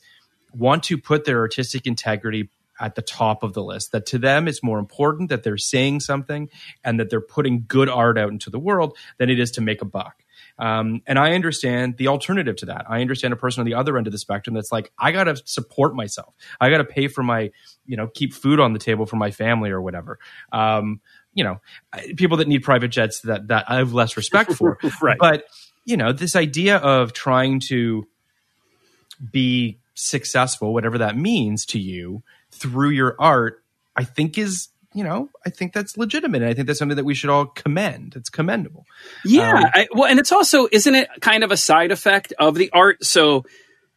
[0.55, 2.49] want to put their artistic integrity
[2.81, 3.93] at the top of the list.
[3.93, 6.49] That to them, it's more important that they're saying something
[6.85, 9.83] and that they're putting good art out into the world than it is to make
[9.83, 10.24] a buck.
[10.59, 12.87] Um, and I understand the alternative to that.
[12.89, 15.24] I understand a person on the other end of the spectrum that's like, I got
[15.24, 16.35] to support myself.
[16.61, 17.53] I got to pay for my,
[17.87, 20.18] you know, keep food on the table for my family or whatever.
[20.53, 21.01] Um,
[21.33, 21.61] you know,
[22.16, 24.79] people that need private jets that that I have less respect for.
[25.01, 25.18] Right.
[25.18, 25.45] But
[25.85, 28.09] you know, this idea of trying to
[29.33, 32.22] be successful, whatever that means to you,
[32.53, 33.62] through your art,
[33.96, 37.05] I think is you know, I think that's legitimate, and I think that's something that
[37.05, 38.14] we should all commend.
[38.16, 38.86] It's commendable.
[39.24, 39.53] Yeah.
[39.53, 42.70] Um, I, well, and it's also, isn't it kind of a side effect of the
[42.72, 43.05] art?
[43.05, 43.44] So,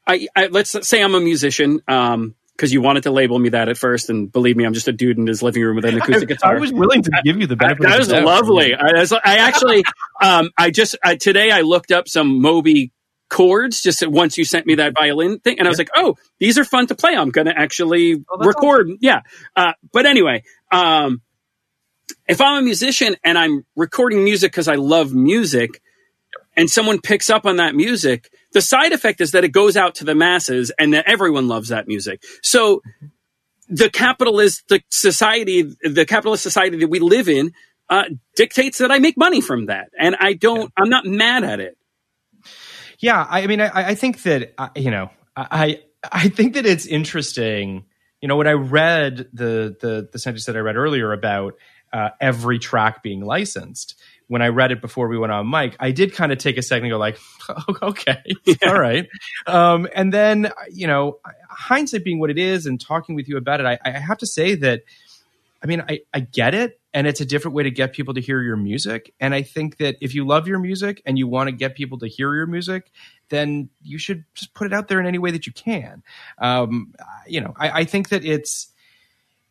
[0.05, 3.69] I, I let's say I'm a musician, um, because you wanted to label me that
[3.69, 5.97] at first, and believe me, I'm just a dude in his living room with an
[6.01, 6.57] acoustic guitar.
[6.57, 7.83] I was willing to give you the benefit.
[7.83, 8.25] that of was the doubt.
[8.25, 8.75] lovely.
[8.75, 9.83] I, I actually,
[10.21, 12.91] um, I just I, today I looked up some Moby
[13.31, 15.57] chords just once you sent me that violin thing.
[15.57, 17.15] And I was like, oh, these are fun to play.
[17.15, 18.91] I'm going to actually Oh, record.
[19.01, 19.21] Yeah.
[19.55, 21.21] Uh, but anyway, um,
[22.27, 25.81] if I'm a musician and I'm recording music because I love music
[26.57, 29.95] and someone picks up on that music, the side effect is that it goes out
[29.95, 32.23] to the masses and that everyone loves that music.
[32.43, 32.81] So
[33.69, 37.53] the capitalist the society, the capitalist society that we live in,
[37.89, 38.05] uh,
[38.35, 39.89] dictates that I make money from that.
[39.99, 41.77] And I don't, I'm not mad at it.
[43.01, 46.85] Yeah, I mean, I, I think that uh, you know, I I think that it's
[46.85, 47.85] interesting.
[48.21, 51.55] You know, when I read the the the sentence that I read earlier about
[51.91, 53.95] uh, every track being licensed,
[54.27, 56.61] when I read it before we went on mic, I did kind of take a
[56.61, 57.17] second and go like,
[57.49, 58.21] "Oh, okay,
[58.65, 59.07] all right.
[59.47, 63.59] Um, and then you know, hindsight being what it is, and talking with you about
[63.61, 64.83] it, I, I have to say that
[65.63, 66.79] I mean, I, I get it.
[66.93, 69.13] And it's a different way to get people to hear your music.
[69.19, 71.99] And I think that if you love your music and you want to get people
[71.99, 72.91] to hear your music,
[73.29, 76.03] then you should just put it out there in any way that you can.
[76.37, 76.93] Um,
[77.27, 78.67] you know, I, I think that it's,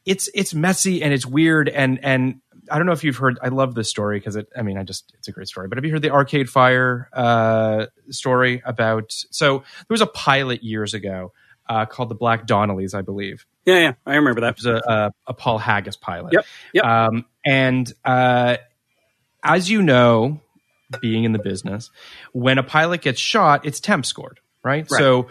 [0.04, 1.70] it's, it's messy and it's weird.
[1.70, 2.40] And, and
[2.70, 4.82] I don't know if you've heard, I love this story because it, I mean, I
[4.82, 9.12] just, it's a great story, but have you heard the Arcade Fire, uh, story about,
[9.12, 11.32] so there was a pilot years ago,
[11.70, 13.46] uh, called the Black Donnellys, I believe.
[13.64, 14.50] Yeah, yeah, I remember that.
[14.50, 16.32] It was a, a, a Paul Haggis pilot.
[16.32, 16.44] Yep,
[16.74, 16.84] yep.
[16.84, 18.56] Um, and uh,
[19.44, 20.40] as you know,
[21.00, 21.90] being in the business,
[22.32, 24.90] when a pilot gets shot, it's temp scored, right?
[24.90, 24.98] Right.
[24.98, 25.28] So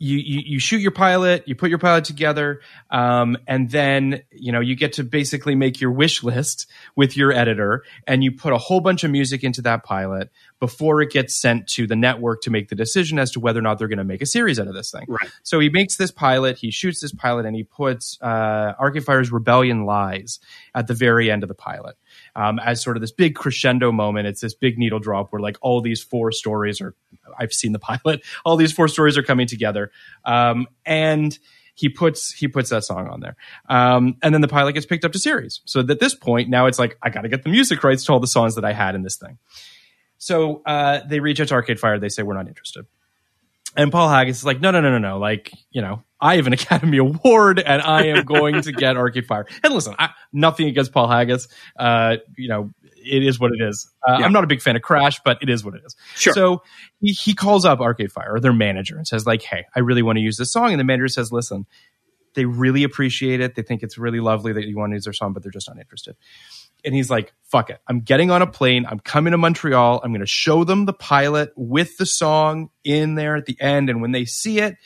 [0.00, 4.50] you, you you shoot your pilot, you put your pilot together, um, and then you
[4.50, 8.54] know you get to basically make your wish list with your editor, and you put
[8.54, 12.40] a whole bunch of music into that pilot before it gets sent to the network
[12.42, 14.58] to make the decision as to whether or not they're going to make a series
[14.58, 15.04] out of this thing.
[15.06, 15.30] Right.
[15.42, 19.30] So he makes this pilot, he shoots this pilot, and he puts uh, Arcade Fire's
[19.30, 20.40] Rebellion Lies
[20.74, 21.96] at the very end of the pilot
[22.36, 24.26] um, as sort of this big crescendo moment.
[24.26, 26.94] It's this big needle drop where like all these four stories are.
[27.38, 28.22] I've seen the pilot.
[28.44, 29.90] All these four stories are coming together,
[30.24, 31.38] um, and
[31.74, 33.36] he puts he puts that song on there,
[33.68, 35.60] um, and then the pilot gets picked up to series.
[35.64, 38.12] So at this point, now it's like I got to get the music rights to
[38.12, 39.38] all the songs that I had in this thing.
[40.18, 41.98] So uh, they reach out to Arcade Fire.
[41.98, 42.86] They say we're not interested.
[43.76, 45.18] And Paul Haggis is like, no, no, no, no, no.
[45.18, 49.26] Like, you know, I have an Academy Award and I am going to get Arcade
[49.26, 49.46] Fire.
[49.62, 51.48] And listen, I, nothing against Paul Haggis.
[51.78, 53.90] Uh, you know, it is what it is.
[54.06, 54.26] Uh, Yeah.
[54.26, 55.96] I'm not a big fan of Crash, but it is what it is.
[56.16, 56.32] Sure.
[56.34, 56.62] So
[57.00, 60.16] he, he calls up Arcade Fire their manager and says like, Hey, I really want
[60.16, 60.70] to use this song.
[60.70, 61.66] And the manager says, listen,
[62.34, 63.54] they really appreciate it.
[63.56, 65.68] They think it's really lovely that you want to use their song, but they're just
[65.68, 66.16] not interested.
[66.84, 67.80] And he's like, fuck it.
[67.88, 68.86] I'm getting on a plane.
[68.86, 70.00] I'm coming to Montreal.
[70.02, 73.90] I'm going to show them the pilot with the song in there at the end.
[73.90, 74.76] And when they see it,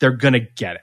[0.00, 0.82] they're going to get it.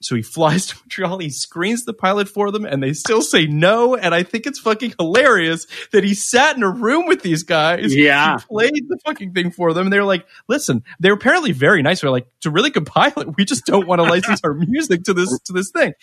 [0.00, 1.18] So he flies to Montreal.
[1.18, 3.96] He screens the pilot for them and they still say no.
[3.96, 7.94] And I think it's fucking hilarious that he sat in a room with these guys.
[7.94, 8.38] Yeah.
[8.38, 9.86] He played the fucking thing for them.
[9.86, 12.00] And they're like, listen, they're apparently very nice.
[12.00, 13.36] They're like, it's a really good pilot.
[13.36, 15.94] We just don't want to license our music to this, to this thing.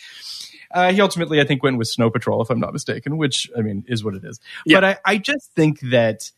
[0.73, 3.61] Uh, he ultimately, I think, went with Snow Patrol, if I'm not mistaken, which I
[3.61, 4.39] mean is what it is.
[4.65, 4.77] Yeah.
[4.77, 6.31] But I, I just think that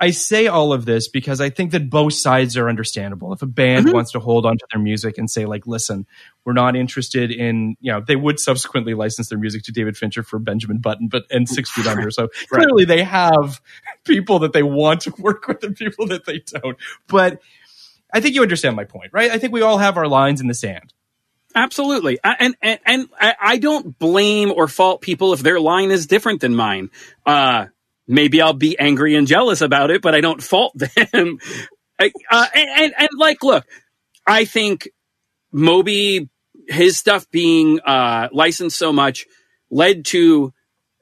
[0.00, 3.32] I say all of this because I think that both sides are understandable.
[3.32, 3.94] If a band Mm-hmm.
[3.94, 6.06] wants to hold onto their music and say, like, listen,
[6.44, 10.22] we're not interested in, you know, they would subsequently license their music to David Fincher
[10.22, 12.10] for Benjamin Button, but and Six Feet Under.
[12.10, 12.62] So Right.
[12.62, 13.60] clearly they have
[14.04, 16.76] people that they want to work with and people that they don't.
[17.08, 17.40] But
[18.12, 19.30] I think you understand my point, right?
[19.30, 20.92] I think we all have our lines in the sand.
[21.54, 22.18] Absolutely.
[22.22, 26.40] And, and, and I, I don't blame or fault people if their line is different
[26.40, 26.90] than mine.
[27.26, 27.66] Uh,
[28.08, 30.72] maybe I'll be angry and jealous about it, but I don't fault
[31.12, 31.38] them.
[32.00, 33.64] Uh, and, and, and like, look,
[34.26, 34.88] I think
[35.52, 36.28] Moby,
[36.68, 39.26] his stuff being, uh, licensed so much
[39.70, 40.52] led to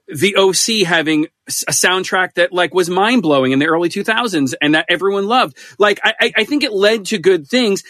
[0.09, 4.75] the OC having a soundtrack that like was mind blowing in the early 2000s and
[4.75, 5.57] that everyone loved.
[5.79, 7.83] Like, I, I- I think it led to good things.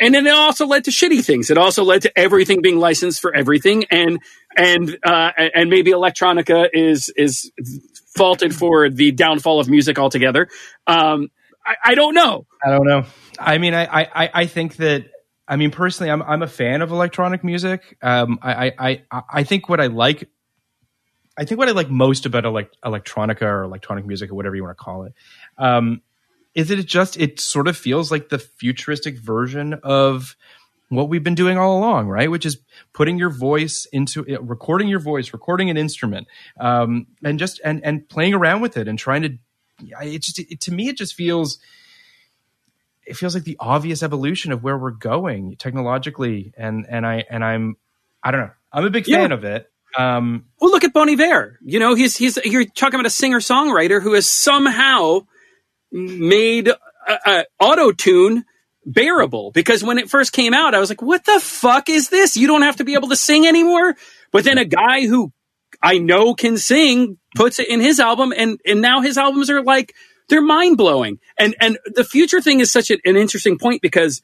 [0.00, 1.50] And then it also led to shitty things.
[1.50, 4.18] It also led to everything being licensed for everything, and
[4.56, 7.52] and uh, and maybe electronica is is
[8.16, 10.48] faulted for the downfall of music altogether.
[10.86, 11.30] Um,
[11.64, 12.46] I, I don't know.
[12.64, 13.04] I don't know.
[13.38, 15.06] I mean, I, I, I think that.
[15.46, 17.98] I mean, personally, I'm I'm a fan of electronic music.
[18.00, 20.30] Um, I, I, I, I think what I like,
[21.36, 24.62] I think what I like most about elect, electronica or electronic music or whatever you
[24.62, 25.12] want to call it,
[25.58, 26.00] um,
[26.54, 30.34] is that it just it sort of feels like the futuristic version of
[30.88, 32.30] what we've been doing all along, right?
[32.30, 32.56] Which is
[32.94, 36.26] putting your voice into uh, recording your voice, recording an instrument,
[36.58, 39.38] um, and just and and playing around with it and trying to.
[40.00, 41.58] It just it, to me, it just feels
[43.06, 47.44] it feels like the obvious evolution of where we're going technologically and and i and
[47.44, 47.76] i'm
[48.22, 49.36] i don't know i'm a big fan Yeah.
[49.36, 51.58] of it um Well, look at Bon Iver.
[51.62, 55.26] You know, he's he's you're talking about a singer songwriter who has somehow
[55.92, 56.70] made
[57.60, 58.44] auto tune
[58.86, 62.36] bearable because when it first came out, I was like, what the fuck is this?
[62.36, 63.96] You don't have to be able to sing anymore.
[64.30, 65.32] But then a guy who
[65.82, 69.62] I know can sing puts it in his album and, and now his albums are
[69.62, 69.94] like,
[70.28, 71.18] they're mind blowing.
[71.38, 74.22] And, and the future thing is such an interesting point because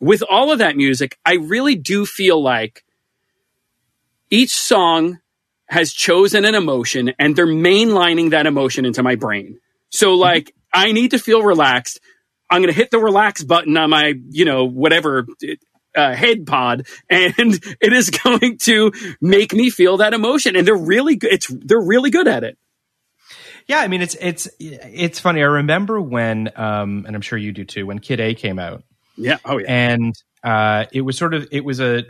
[0.00, 2.84] with all of that music, I really do feel like
[4.30, 5.20] each song
[5.66, 9.58] has chosen an emotion and they're mainlining that emotion into my brain.
[9.90, 12.00] So like, I need to feel relaxed.
[12.52, 15.26] I'm going to hit the relax button on my, you know, whatever
[15.96, 17.34] uh, head pod, and
[17.80, 20.54] it is going to make me feel that emotion.
[20.54, 21.32] And they're really good.
[21.32, 22.58] It's they're really good at it.
[23.66, 25.40] Yeah, I mean it's it's it's funny.
[25.40, 28.82] I remember when, um, and I'm sure you do too, when Kid A came out.
[29.16, 29.38] Yeah.
[29.44, 29.66] Oh yeah.
[29.68, 32.04] And uh, it was sort of it was a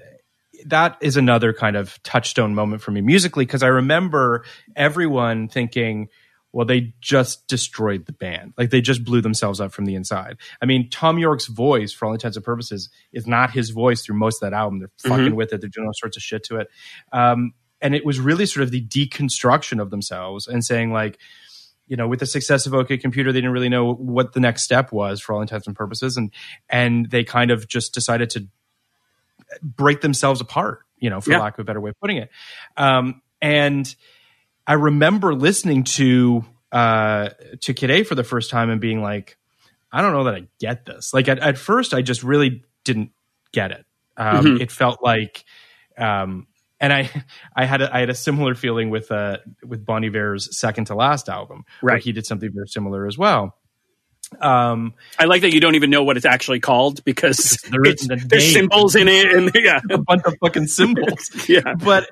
[0.66, 6.08] that is another kind of touchstone moment for me musically because I remember everyone thinking,
[6.52, 8.52] well, they just destroyed the band.
[8.58, 10.36] Like they just blew themselves up from the inside.
[10.60, 14.18] I mean, Thom Yorke's voice, for all intents and purposes, is not his voice through
[14.18, 14.78] most of that album.
[14.80, 15.34] They're fucking Mm-hmm.
[15.34, 15.60] with it.
[15.62, 16.68] They're doing all sorts of shit to it.
[17.12, 21.18] Um, and it was really sort of the deconstruction of themselves and saying like,
[21.88, 24.62] you know, with the success of OK Computer, they didn't really know what the next
[24.62, 26.30] step was for all intents and purposes, and
[26.68, 28.46] and they kind of just decided to
[29.62, 31.40] break themselves apart, you know, for Yeah.
[31.40, 32.30] lack of a better way of putting it.
[32.76, 33.92] Um, and
[34.66, 37.30] I remember listening to uh,
[37.62, 39.36] to Kid A for the first time and being like,
[39.92, 41.12] I don't know that I get this.
[41.12, 43.10] Like at, at first, I just really didn't
[43.52, 43.84] get it.
[44.16, 44.60] Um, Mhm.
[44.60, 45.44] It felt like,
[45.98, 46.46] um,
[46.80, 47.10] and I
[47.56, 50.94] I had a, I had a similar feeling with uh, with Bon Iver's second to
[50.94, 52.02] last album, where Right.
[52.02, 53.56] he did something very similar as well.
[54.40, 58.02] Um, I like that you don't even know what it's actually called because There it's,
[58.02, 61.30] isn't there's symbols in it, and yeah, a bunch of fucking symbols.
[61.48, 61.74] yeah.
[61.74, 62.10] but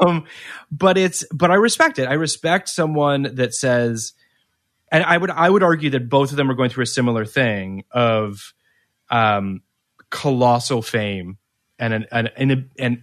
[0.00, 0.24] um
[0.70, 2.08] but it's but I respect it.
[2.08, 4.12] I respect someone that says
[4.90, 7.24] and I would I would argue that both of them are going through a similar
[7.24, 8.54] thing of
[9.10, 9.62] um
[10.10, 11.38] colossal fame
[11.78, 13.02] and an and and, and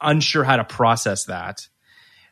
[0.00, 1.68] unsure how to process that,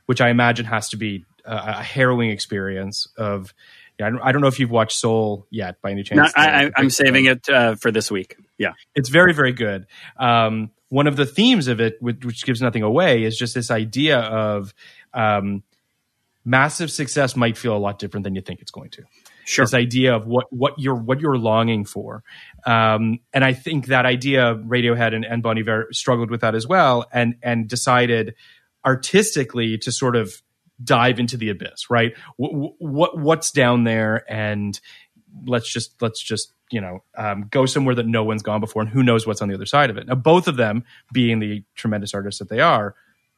[0.06, 3.54] which I imagine has to be a, a harrowing experience of
[3.98, 6.16] yeah, I don't, know if you've watched Soul yet by any chance.
[6.16, 8.36] Not, I, I, I'm saving it uh, for this week.
[8.58, 9.86] Yeah, it's very very good
[10.18, 13.70] um, one of the themes of it which, which gives nothing away is just this
[13.70, 14.74] idea of
[15.14, 15.62] um,
[16.44, 19.02] massive success might feel a lot different than you think it's going to
[19.44, 19.64] sure.
[19.64, 22.22] this idea of what what you're what you're longing for
[22.66, 26.66] um, and i think that idea radiohead and, and bon iver struggled with that as
[26.66, 28.34] well and and decided
[28.84, 30.42] artistically to sort of
[30.82, 34.80] dive into the abyss right what, what what's down there and
[35.46, 38.90] let's just let's just you know um, go somewhere that no one's gone before and
[38.90, 41.62] who knows what's on the other side of it now both of them being the
[41.74, 42.94] tremendous artists that they are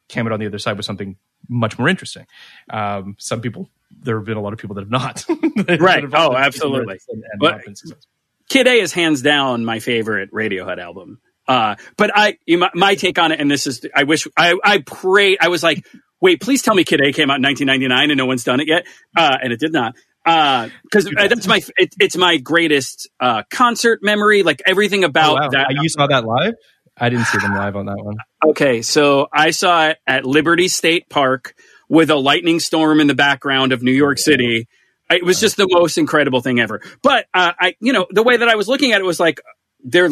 [0.07, 1.15] came out on the other side with something
[1.49, 2.25] much more interesting
[2.71, 3.69] um, some people
[4.01, 5.25] there have been a lot of people that have not
[5.67, 6.03] That Right.
[6.03, 6.99] have- Oh, absolutely.
[7.09, 8.09] and- and But- not been successful.
[8.49, 11.19] Kid A is hands down my favorite Radiohead album.
[11.47, 14.79] Uh, but I, my, my take on it, and this is, I wish, I, I
[14.85, 15.83] pray, I was like,
[16.25, 18.67] wait, please tell me Kid A came out in 1999 and no one's done it
[18.67, 18.85] yet.
[19.15, 19.95] Uh, and it did not.
[20.25, 24.41] Uh, cause uh, that's my, it, it's my greatest, uh, concert memory.
[24.43, 25.49] Like everything Oh, about wow.
[25.51, 25.67] that.
[25.67, 26.55] Uh, you saw that live
[26.97, 28.15] i didn't see them live on that one
[28.47, 31.55] Okay, so I saw it at Liberty State Park
[31.89, 34.67] with a lightning storm in the background of New York City.
[35.09, 36.81] It was just the most incredible thing ever.
[37.01, 39.41] But uh, I, you know, the way that I was looking at it was like
[39.85, 40.09] their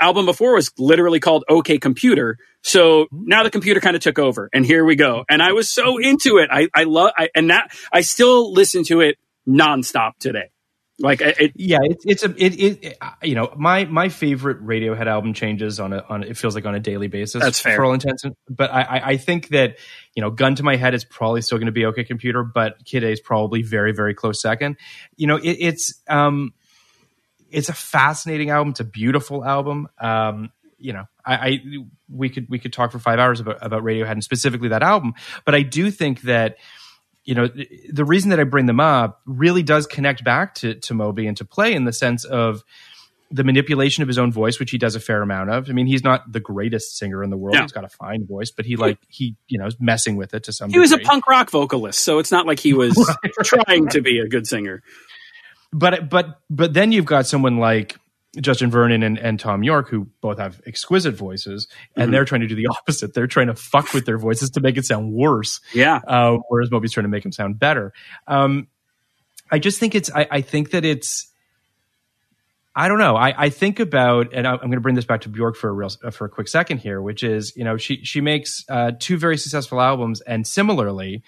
[0.00, 2.38] album before was literally called OK Computer.
[2.62, 5.24] So now the computer kind of took over, and here we go.
[5.28, 6.48] And I was so into it.
[6.50, 10.50] I, I love, I, and that I still listen to it nonstop today.
[10.98, 15.06] Like it, yeah it's it's a it, it, it you know my my favorite radiohead
[15.06, 17.76] album changes on a on it feels like on a daily basis That's fair.
[17.76, 19.76] for all intents and- but I, I i think that
[20.14, 22.82] you know gun to my head is probably still going to be okay computer but
[22.86, 24.78] kid a is probably very very close second
[25.16, 26.54] you know it, it's um
[27.50, 31.60] it's a fascinating album it's a beautiful album um you know I, I
[32.10, 35.14] we could we could talk for five hours about about radiohead and specifically that album
[35.44, 36.56] but i do think that
[37.26, 40.74] you know th- the reason that I bring them up really does connect back to
[40.76, 42.64] to Moby and to play in the sense of
[43.28, 45.68] the manipulation of his own voice, which he does a fair amount of.
[45.68, 47.62] I mean, he's not the greatest singer in the world; No.
[47.62, 50.44] he's got a fine voice, but he like he you know is messing with it
[50.44, 50.70] to some.
[50.70, 52.94] he was a punk rock vocalist, so it's not like he was
[53.42, 54.82] trying to be a good singer.
[55.78, 57.98] But but but then you've got someone like
[58.40, 62.12] Justin Vernon and, and Thom Yorke who both have exquisite voices, and Mhm.
[62.12, 63.12] they're trying to do the opposite.
[63.14, 65.60] They're trying to fuck with their voices to make it sound worse.
[65.74, 66.00] Yeah.
[66.06, 67.92] uh, whereas Moby's trying to make them sound better.
[68.26, 68.68] Um,
[69.50, 70.10] I just think it's.
[70.14, 71.30] I, I think that it's.
[72.78, 73.16] I don't know.
[73.16, 75.70] I, I think about, and I- I'm going to bring this back to Bjork for
[75.70, 78.92] a real for a quick second here, which is, you know, she she makes uh,
[78.98, 81.22] two very successful albums, and similarly,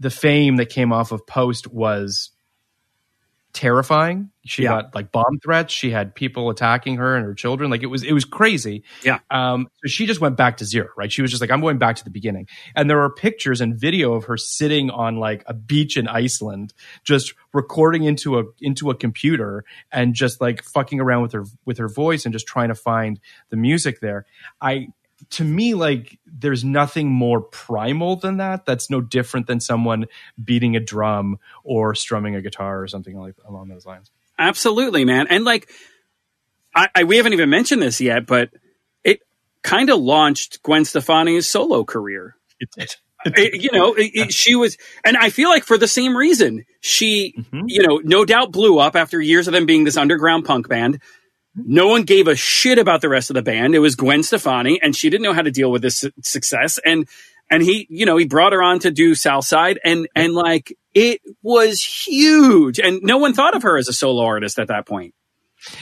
[0.00, 2.30] the fame that came off of Post was
[3.54, 4.30] terrifying.
[4.44, 4.70] She Yeah.
[4.82, 5.72] got like bomb threats.
[5.72, 7.70] She had people attacking her and her children.
[7.70, 8.82] Like it was, it was crazy.
[9.02, 9.20] Yeah.
[9.30, 11.10] Um, so she just went back to zero, right?
[11.10, 12.48] She was just like, I'm going back to the beginning.
[12.76, 16.74] And there are pictures and video of her sitting on like a beach in Iceland,
[17.04, 21.78] just recording into a into a computer and just like fucking around with her with
[21.78, 24.26] her voice and just trying to find the music there.
[24.60, 24.88] I
[25.30, 28.66] to me, like there's nothing more primal than that.
[28.66, 30.06] That's no different than someone
[30.42, 34.10] beating a drum or strumming a guitar or something like along those lines.
[34.38, 35.26] Absolutely, man.
[35.28, 35.70] And like,
[36.74, 38.50] I, I we haven't even mentioned this yet, but
[39.04, 39.20] it
[39.62, 42.36] kind of launched Gwen Stefani's solo career.
[42.60, 42.96] It did.
[43.26, 46.64] It- you know, it- it- she was, and I feel like for the same reason,
[46.80, 47.62] she, Mm-hmm.
[47.68, 51.00] you know, no doubt blew up after years of them being this underground punk band.
[51.56, 53.74] No one gave a shit about the rest of the band.
[53.74, 56.78] It was Gwen Stefani, and she didn't know how to deal with this su- success.
[56.84, 57.08] And
[57.50, 61.20] and he, you know, he brought her on to do Southside, and and like it
[61.42, 62.80] was huge.
[62.80, 65.14] And no one thought of her as a solo artist at that point.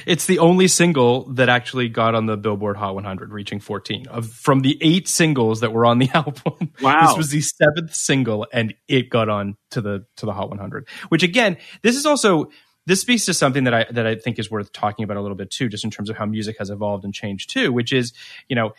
[0.06, 4.28] It's the only single that actually got on the Billboard Hot 100, reaching 14 of
[4.30, 6.72] from the eight singles that were on the album.
[6.80, 7.08] Wow.
[7.08, 10.86] this was the seventh single, and it got on to the to the Hot 100.
[11.08, 12.50] Which again, this is also
[12.86, 15.36] this speaks to something that I that I think is worth talking about a little
[15.36, 17.72] bit too, just in terms of how music has evolved and changed too.
[17.72, 18.12] Which is,
[18.48, 18.72] you know,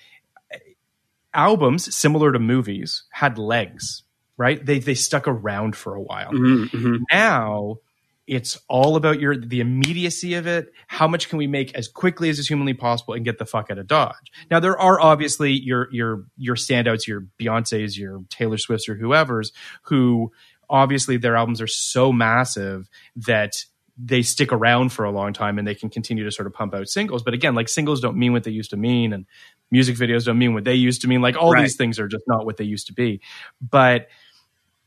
[1.34, 4.04] albums similar to movies had legs,
[4.38, 4.64] right?
[4.64, 7.04] They they stuck around for a while mm-hmm, mm-hmm.
[7.12, 7.78] now
[8.26, 12.30] it's all about your the immediacy of it how much can we make as quickly
[12.30, 15.52] as is humanly possible and get the fuck out of dodge now there are obviously
[15.52, 19.52] your your your standouts your beyonce's your taylor swift's or whoever's
[19.84, 20.32] who
[20.70, 23.66] obviously their albums are so massive that
[23.98, 26.74] they stick around for a long time and they can continue to sort of pump
[26.74, 27.22] out singles.
[27.24, 29.26] But again like singles don't mean what they used to mean and
[29.72, 31.22] music videos don't mean what they used to mean.
[31.22, 31.62] Like all Right.
[31.62, 33.22] these things are just not what they used to be.
[33.62, 34.08] But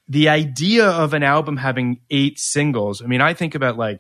[0.09, 3.99] the idea of an album having eight singles i mean i think about like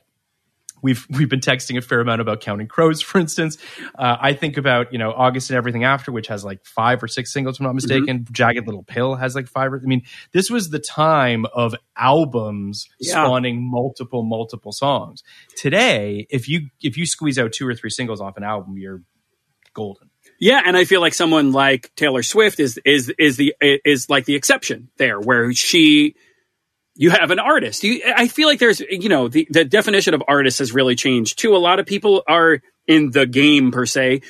[0.82, 3.58] we've we've been texting a fair amount about counting crows for instance.
[3.94, 7.08] Uh, i think about you know august and everything after which has like five or
[7.08, 8.26] six singles if i'm not mistaken.
[8.30, 10.02] Jagged little pill has like five or, i mean
[10.32, 13.24] this was the time of albums Yeah.
[13.24, 15.22] spawning multiple multiple songs.
[15.56, 19.02] Today if you if you squeeze out two or three singles off an album you're
[19.74, 20.10] golden.
[20.38, 24.24] Yeah, and I feel like someone like Taylor Swift is is is the is like
[24.26, 26.14] the exception there, where she
[26.96, 27.84] you have an artist.
[27.84, 31.38] You, I feel like there's you know the the definition of artist has really changed
[31.38, 31.54] too.
[31.54, 34.22] A lot of people are in the game per se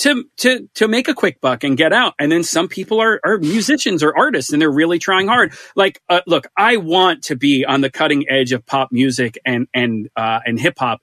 [0.00, 3.20] to to to make a quick buck and get out, and then some people are
[3.24, 5.52] are musicians or artists and they're really trying hard.
[5.76, 9.68] Like, uh, look, I want to be on the cutting edge of pop music and
[9.74, 11.00] and uh, and hip hop.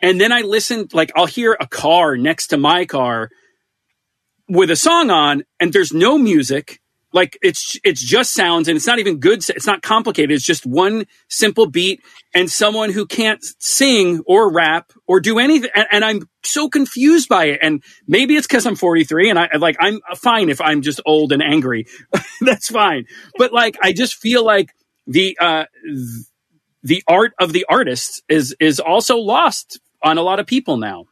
[0.00, 3.30] And then I listen, like I'll hear a car next to my car
[4.48, 6.80] with a song on and there's no music
[7.16, 10.32] like it's it's just sounds and it's not even good it's not complicated.
[10.32, 12.02] It's just one simple beat
[12.34, 17.28] and someone who can't sing or rap or do anything and, and i'm so confused
[17.28, 17.60] by it.
[17.62, 21.32] And maybe it's because i'm 43 and i like i'm fine if i'm just old
[21.32, 21.86] and angry.
[22.42, 23.06] That's fine.
[23.38, 24.74] But like i just feel like
[25.06, 25.64] the uh
[26.82, 31.06] the art of the artist is is also lost on a lot of people now.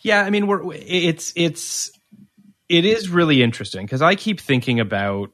[0.00, 1.90] Yeah, I mean, we're it's it's
[2.70, 5.32] it is really interesting because I keep thinking about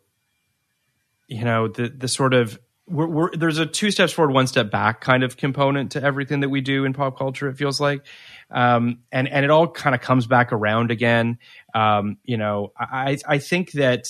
[1.28, 2.58] you know the the sort of
[2.88, 6.40] we're, we're there's a two steps forward, one step back kind of component to everything
[6.40, 7.48] that we do in pop culture.
[7.48, 8.06] It feels like,
[8.50, 11.38] um, and and it all kind of comes back around again.
[11.74, 14.08] Um, you know, I I think that.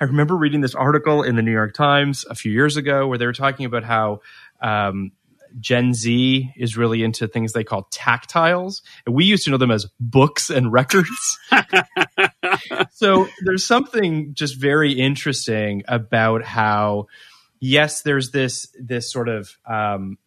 [0.00, 3.16] I remember reading this article in the New York Times a few years ago where
[3.16, 4.22] they were talking about how
[4.60, 5.12] um,
[5.58, 8.82] Gen Z is really into things they call tactiles.
[9.06, 11.38] And we used to know them as books and records.
[12.90, 17.06] so there's something just very interesting about how,
[17.60, 20.18] yes, there's this this sort of um,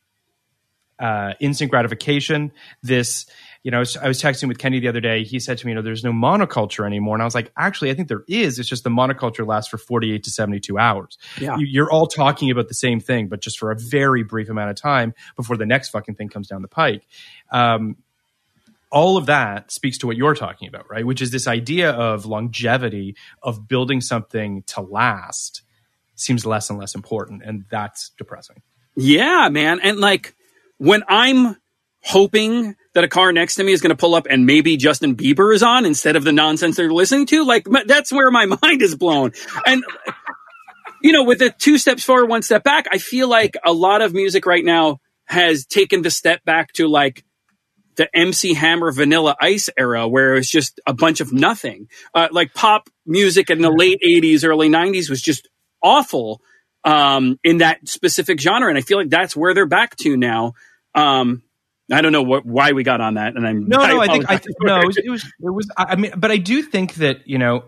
[1.02, 2.52] uh, instant gratification.
[2.84, 3.26] This,
[3.64, 5.24] you know, I was, I was texting with Kenny the other day.
[5.24, 7.92] He said to me, "You know, there's no monoculture anymore," and I was like, "Actually,
[7.92, 8.58] I think there is.
[8.58, 11.18] It's just the monoculture lasts for 48 to 72 hours.
[11.40, 11.58] Yeah.
[11.58, 14.72] You, you're all talking about the same thing, but just for a very brief amount
[14.72, 17.06] of time before the next fucking thing comes down the pike."
[17.52, 17.98] Um,
[18.92, 21.06] all of that speaks to what you're talking about, right?
[21.06, 25.62] Which is this idea of longevity of building something to last
[26.16, 28.62] seems less and less important, and that's depressing.
[28.96, 29.80] Yeah, man.
[29.82, 30.36] And like
[30.78, 31.58] when I'm
[32.02, 35.16] hoping that a car next to me is going to pull up and maybe Justin
[35.16, 38.82] Bieber is on instead of the nonsense they're listening to, like that's where my mind
[38.82, 39.32] is blown.
[39.66, 39.84] And
[41.02, 44.02] you know, with the two steps forward, one step back, I feel like a lot
[44.02, 47.24] of music right now has taken the step back to like
[47.96, 51.88] the MC Hammer Vanilla Ice era, where it's just a bunch of nothing.
[52.14, 55.50] Uh, like pop music in the late '80s, early '90s was just
[55.82, 56.42] awful.
[56.84, 60.54] um, in that specific genre, and I feel like that's where they're back to now.
[60.96, 61.44] Um,
[61.92, 64.00] I don't know what, why we got on that, and I'm no, no.
[64.00, 64.80] I think I think no.
[64.80, 65.70] It was, it was it was.
[65.78, 67.64] I I mean, but I do think that you know.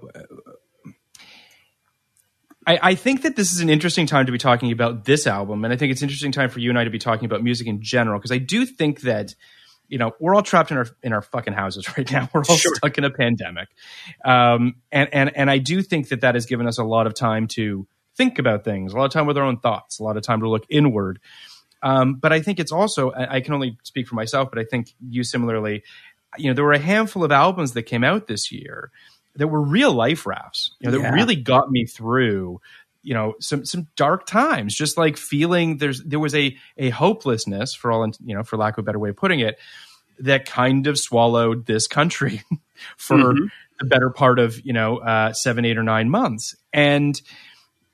[2.65, 5.65] I, I think that this is an interesting time to be talking about this album,
[5.65, 7.43] and I think it's an interesting time for you and I to be talking about
[7.43, 9.35] music in general because I do think that
[9.89, 12.29] you know we're all trapped in our in our fucking houses right now.
[12.33, 12.73] We're all Sure.
[12.75, 13.67] stuck in a pandemic,
[14.23, 17.13] um, and and and I do think that that has given us a lot of
[17.13, 17.85] time to
[18.15, 20.39] think about things, a lot of time with our own thoughts, a lot of time
[20.39, 21.19] to look inward.
[21.83, 24.63] Um, but I think it's also I, I can only speak for myself, but I
[24.63, 25.83] think you similarly.
[26.37, 28.89] You know, there were a handful of albums that came out this year
[29.35, 30.71] that were real life rafts.
[30.79, 31.13] You know, that Yeah.
[31.13, 32.59] really got me through.
[33.03, 34.73] You know, some some dark times.
[34.73, 38.75] Just like feeling there's there was a a hopelessness for all you know, for lack
[38.77, 39.59] of a better way of putting it,
[40.19, 42.41] that kind of swallowed this country
[42.97, 43.49] for Mhm.
[43.79, 46.55] the better part of you know uh, seven, eight, or nine months.
[46.71, 47.21] And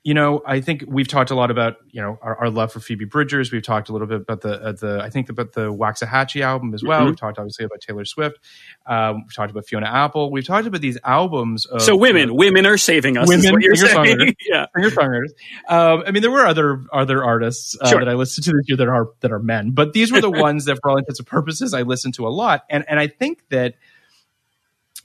[0.09, 2.79] you know, I think we've talked a lot about you know our, our love for
[2.79, 3.51] Phoebe Bridgers.
[3.51, 6.73] We've talked a little bit about the uh, the I think about the Waxahatchee album
[6.73, 7.01] as well.
[7.01, 7.05] Mhm.
[7.09, 8.39] We've talked obviously about Taylor Swift.
[8.87, 10.31] Um, we've talked about Fiona Apple.
[10.31, 11.67] We've talked about these albums.
[11.67, 13.29] Of, so women, know, women are saving us.
[13.29, 13.93] is women what you're saying.
[13.93, 14.35] singer-songwriters.
[14.49, 14.65] yeah.
[14.75, 15.29] singer songwriters.
[15.69, 17.99] Um, I mean, there were other other artists uh, Sure.
[17.99, 20.31] that I listened to this year that are that are men, but these were the
[20.47, 22.63] ones that, for all intents and purposes, I listened to a lot.
[22.67, 23.75] And and I think that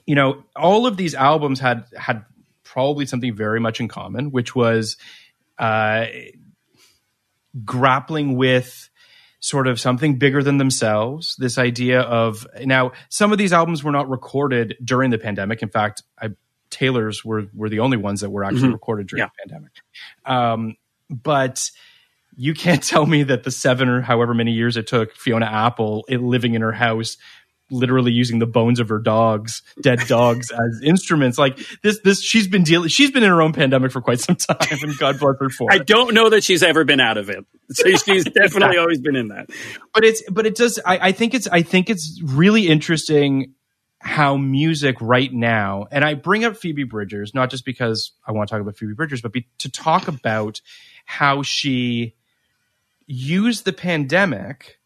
[0.07, 2.25] you know all of these albums had had
[2.75, 4.97] probably something very much in common, which was
[5.59, 6.07] uh,
[7.65, 8.91] grappling with
[9.41, 11.37] sort of something bigger than themselves.
[11.37, 15.63] This idea of now, some of these albums were not recorded during the pandemic.
[15.63, 16.31] In fact, I,
[16.71, 18.73] Taylor's were were the only ones that were actually Mhm.
[18.73, 19.27] recorded during Yeah.
[19.27, 19.73] the pandemic.
[20.25, 20.77] Um,
[21.09, 21.71] but
[22.37, 26.05] you can't tell me that the seven or however many years it took Fiona Apple
[26.09, 27.17] it, living in her house
[27.75, 32.47] literally using the bones of her dogs dead dogs as instruments like this this she's
[32.47, 35.37] been dealing she's been in her own pandemic for quite some time and god bless
[35.41, 37.45] her for I it don't know that she's ever been out of it.
[37.73, 39.49] So she's definitely always been in that.
[39.95, 43.55] but it's but it does I, I think it's i think it's really interesting
[44.01, 48.49] how music right now and i bring up phoebe bridgers not just because i want
[48.49, 50.61] to talk about phoebe bridgers but be, to talk about
[51.07, 52.15] how she
[53.07, 54.79] used the pandemic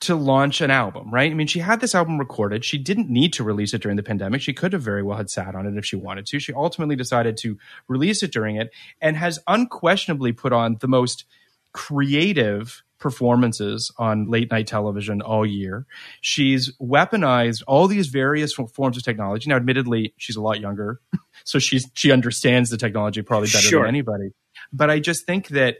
[0.00, 3.32] to launch an album right i mean she had this album recorded she didn't need
[3.32, 5.76] to release it during the pandemic she could have very well had sat on it
[5.76, 7.58] if she wanted to she ultimately decided to
[7.88, 8.70] release it during it
[9.00, 11.24] and has unquestionably put on the most
[11.72, 15.86] creative performances on late night television all year.
[16.20, 19.48] She's weaponized all these various forms of technology.
[19.48, 21.00] Now, admittedly, she's a lot younger,
[21.44, 23.80] so she's she understands the technology probably better Sure.
[23.82, 24.30] than anybody.
[24.72, 25.76] But I just think that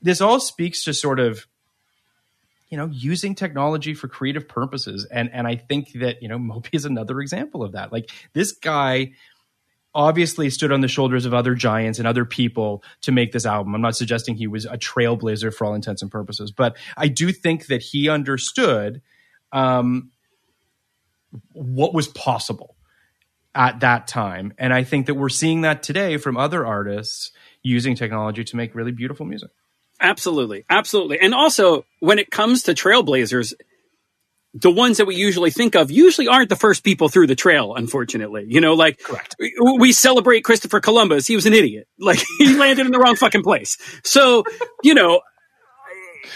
[0.00, 1.46] this all speaks to sort of
[2.68, 5.06] you know using technology for creative purposes.
[5.10, 7.92] And and i think that you know moby is another example of that.
[7.92, 9.12] Like this guy
[9.94, 13.74] obviously stood on the shoulders of other giants and other people to make this album.
[13.76, 17.32] I'm not suggesting he was a trailblazer for all intents and purposes but i do
[17.32, 19.00] think that he understood
[19.52, 20.10] um
[21.52, 22.76] what was possible
[23.54, 24.52] at that time.
[24.58, 27.30] And i think that we're seeing that today from other artists
[27.62, 29.50] using technology to make really beautiful music
[30.00, 30.64] Absolutely.
[30.68, 31.20] Absolutely.
[31.20, 33.54] And also, when it comes to trailblazers,
[34.52, 37.74] the ones that we usually think of usually aren't the first people through the trail,
[37.74, 38.44] unfortunately.
[38.48, 39.34] You know, like Correct.
[39.38, 41.26] we- we celebrate Christopher Columbus.
[41.26, 41.88] He was an idiot.
[41.98, 43.78] Like he landed in the wrong fucking place.
[44.04, 44.44] So,
[44.82, 45.22] you know,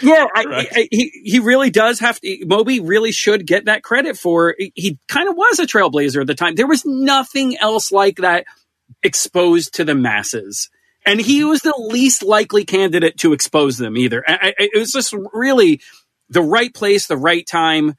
[0.01, 0.67] yeah, I.
[0.75, 4.97] I, he, he really does have to, Moby really should get that credit for, he
[5.07, 6.55] kind of was a trailblazer at the time.
[6.55, 8.45] There was nothing else like that
[9.03, 10.69] exposed to the masses.
[11.09, 14.23] And he was the least likely candidate to expose them either.
[14.27, 15.81] I, I, it was just really
[16.29, 17.95] the right place, the right time.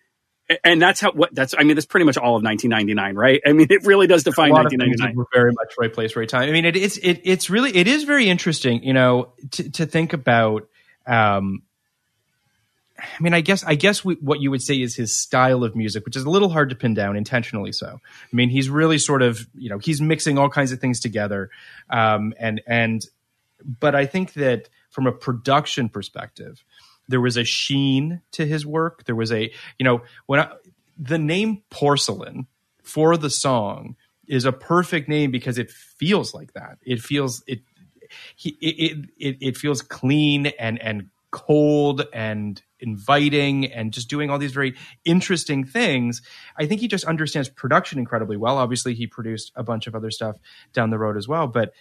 [0.65, 3.41] And that's how, what, that's, I mean, that's pretty much all of 1999, right?
[3.47, 5.17] I mean, it really does define a lot of 1999.
[5.17, 6.49] were very much right place, right time.
[6.49, 9.87] I mean, it, it's it, it's really it is very interesting, you know, to, to
[9.87, 10.69] think about.
[11.07, 11.63] Um,
[13.01, 15.75] I mean, I guess I guess we, what you would say is his style of
[15.75, 18.01] music, which is a little hard to pin down, intentionally so.
[18.01, 21.51] I mean, he's really sort of you know he's mixing all kinds of things together,
[21.89, 23.05] um, and and
[23.65, 26.65] but I think that from a production perspective,
[27.09, 29.05] there was a sheen to his work.
[29.05, 30.53] There was a you know when I,
[30.99, 32.47] the name porcelain
[32.83, 33.97] for the song
[34.27, 36.79] is a perfect name because it feels like that.
[36.83, 37.61] It feels it
[38.37, 44.39] he, it, it it feels clean and and cold and inviting and just doing all
[44.39, 44.75] these very
[45.05, 46.23] interesting things.
[46.57, 48.59] I think he just understands production incredibly well.
[48.59, 50.37] Obviously, he produced a bunch of other stuff
[50.73, 51.73] down the road as well, but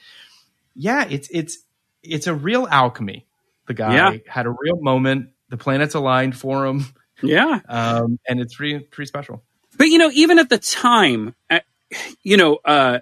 [0.76, 1.58] yeah, it's it's
[2.04, 3.26] it's a real alchemy.
[3.68, 4.18] The guy Yeah.
[4.28, 5.30] had a real moment.
[5.50, 6.86] The planets aligned for him,
[7.22, 7.60] Yeah.
[7.68, 9.44] um, and it's pretty pretty special.
[9.78, 11.60] But you know, even at the time, uh,
[12.24, 13.00] you know, uh,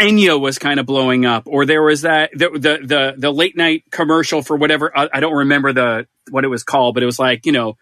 [0.00, 3.56] Enya was kind of blowing up, or there was that the the the, the late
[3.56, 7.06] night commercial for whatever I, I, don't remember the what it was called, but it
[7.06, 7.76] was like you know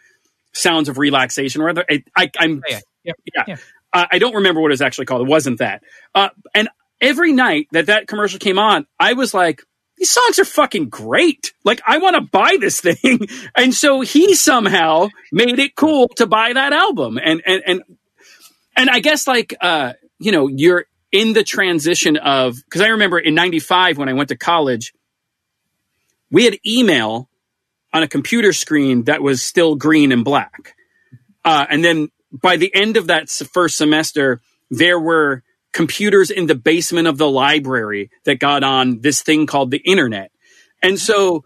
[0.53, 1.85] sounds of relaxation or other.
[1.89, 3.45] I, I am yeah, yeah, yeah.
[3.49, 3.57] yeah.
[3.93, 5.23] Uh, I don't remember what it was actually called.
[5.23, 5.83] It wasn't that.
[6.15, 6.69] Uh, and
[7.01, 9.63] every night that that commercial came on, I was like,
[9.97, 11.53] these songs are fucking great.
[11.65, 13.21] Like, I want to buy this thing.
[13.57, 17.19] And so he somehow made it cool to buy that album.
[17.23, 17.83] And, and, and,
[18.77, 23.19] and I guess like, uh, you know, you're in the transition of, cause I remember
[23.19, 24.93] in 95 when I went to college,
[26.31, 27.29] we had email
[27.93, 30.75] on a computer screen that was still green and black.
[31.45, 34.41] Uh, and then by the end of that first semester,
[34.71, 39.71] there were computers in the basement of the library that got on this thing called
[39.71, 40.31] the internet.
[40.83, 41.45] And so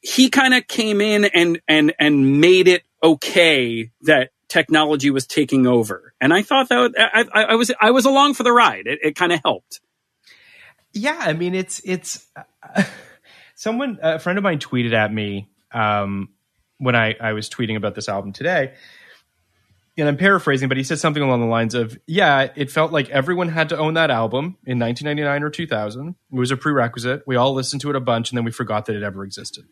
[0.00, 5.66] he kind of came in and, and, and made it okay that technology was taking
[5.66, 6.14] over.
[6.20, 8.86] And I thought that I, I, was, I was along for the ride.
[8.86, 9.80] It, it kind of helped.
[10.92, 11.18] Yeah.
[11.18, 12.84] I mean, it's, it's, uh,
[13.54, 16.30] someone, a friend of mine tweeted at me, um,
[16.78, 18.74] when I, I was tweeting about this album today
[19.98, 23.10] and I'm paraphrasing, but he said something along the lines of, "Yeah, it felt like
[23.10, 26.08] everyone had to own that album in 1999 or 2000.
[26.08, 27.24] It was a prerequisite.
[27.26, 29.64] We all listened to it a bunch, and then we forgot that it ever existed.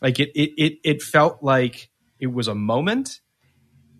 [0.00, 3.20] Like it, it, it, it felt like it was a moment."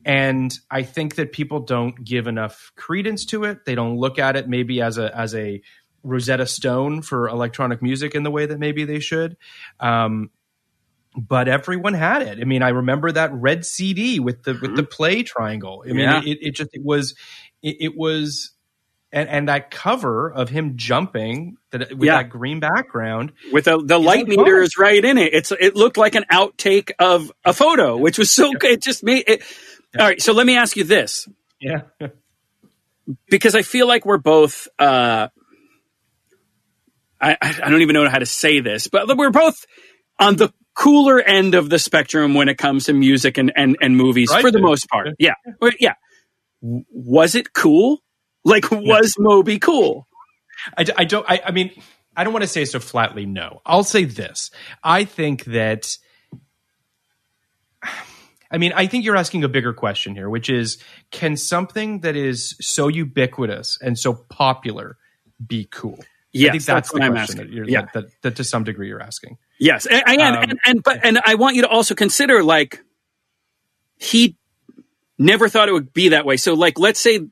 [0.06, 3.64] And I think that people don't give enough credence to it.
[3.64, 5.60] They don't look at it maybe as a as a
[6.04, 9.36] Rosetta Stone for electronic music in the way that maybe they should.
[9.80, 10.30] Um,
[11.16, 12.38] but everyone had it.
[12.40, 14.90] I mean, I remember that red CD with the with the mm-hmm.
[14.92, 15.82] play triangle.
[15.84, 16.22] I mean, yeah.
[16.24, 17.16] it, it just it was
[17.60, 18.52] it, it, was
[19.10, 22.18] and and that cover of him jumping that with yeah.
[22.18, 25.34] that green background with the, the light meter is right in it.
[25.34, 28.70] It's it looked like an outtake of a photo, which was so good.
[28.72, 29.42] It just made it.
[29.98, 31.28] All right, so let me ask you this.
[31.60, 31.82] Yeah.
[33.28, 35.28] because I feel like we're both uh
[37.20, 39.64] I I don't even know how to say this, but we're both
[40.18, 43.96] on the cooler end of the spectrum when it comes to music and, and, and
[43.96, 44.42] movies right.
[44.42, 45.08] for the most part.
[45.18, 45.34] Yeah.
[45.80, 45.94] Yeah.
[46.60, 48.02] Was it cool?
[48.44, 50.06] Like, was Moby cool?
[50.76, 51.70] I, I don't, I, I mean,
[52.16, 53.60] I don't want to say so flatly no.
[53.66, 54.50] I'll say this.
[54.84, 55.96] I think that,
[58.56, 60.78] I mean, I think you're asking a bigger question here, which is
[61.10, 64.96] can something that is so ubiquitous and so popular
[65.46, 66.02] be cool?
[66.32, 67.80] Yes, I think that's, that's the question that, yeah.
[67.82, 69.36] that, that, that, to some degree you're asking.
[69.60, 72.80] Yes, and, and, um, and, and but and I want you to also consider like
[73.98, 74.36] he
[75.18, 76.38] never thought it would be that way.
[76.38, 77.26] So like, let's say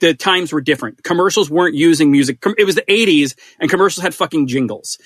[0.00, 1.04] the times were different.
[1.04, 2.42] Commercials weren't using music.
[2.58, 4.98] It was the 80s and commercials had fucking jingles.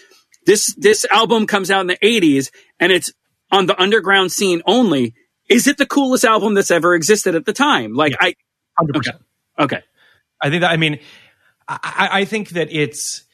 [0.47, 2.51] This, this album comes out in the 80s
[2.81, 3.13] and it's
[3.51, 5.15] on the underground scene only.
[5.49, 7.95] Is it the coolest album that's ever existed at the time?
[7.95, 8.33] Like yeah,
[8.79, 8.97] I, 100%.
[8.97, 9.11] Okay.
[9.59, 9.83] okay.
[10.41, 11.01] I think that, I mean,
[11.69, 13.25] I, I think that it's,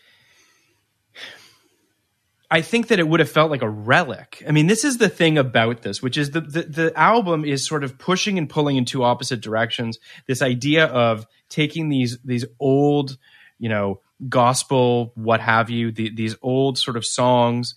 [2.50, 4.42] I think that it would have felt like a relic.
[4.46, 7.64] I mean, this is the thing about this, which is the, the, the album is
[7.64, 9.98] sort of pushing and pulling in two opposite directions.
[10.26, 13.18] This idea of taking these these old,
[13.60, 17.76] you know, gospel, what have you, the, these old sort of songs,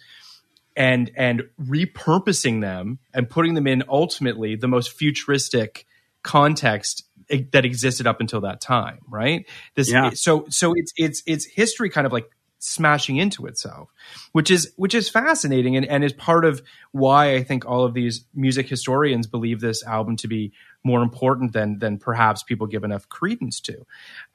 [0.75, 5.85] and and repurposing them and putting them in ultimately the most futuristic
[6.23, 7.03] context
[7.51, 9.45] that existed up until that time, right?
[9.75, 10.11] This yeah.
[10.11, 12.29] so so it's it's it's history kind of like
[12.59, 13.91] smashing into itself,
[14.31, 17.93] which is which is fascinating and, and is part of why I think all of
[17.93, 22.83] these music historians believe this album to be more important than than perhaps people give
[22.83, 23.85] enough credence to.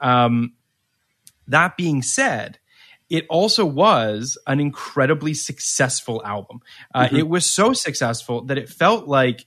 [0.00, 0.52] Um,
[1.46, 2.58] that being said,
[3.10, 6.60] it also was an incredibly successful album.
[6.94, 7.16] Uh, mm-hmm.
[7.16, 9.46] It was so successful that it felt like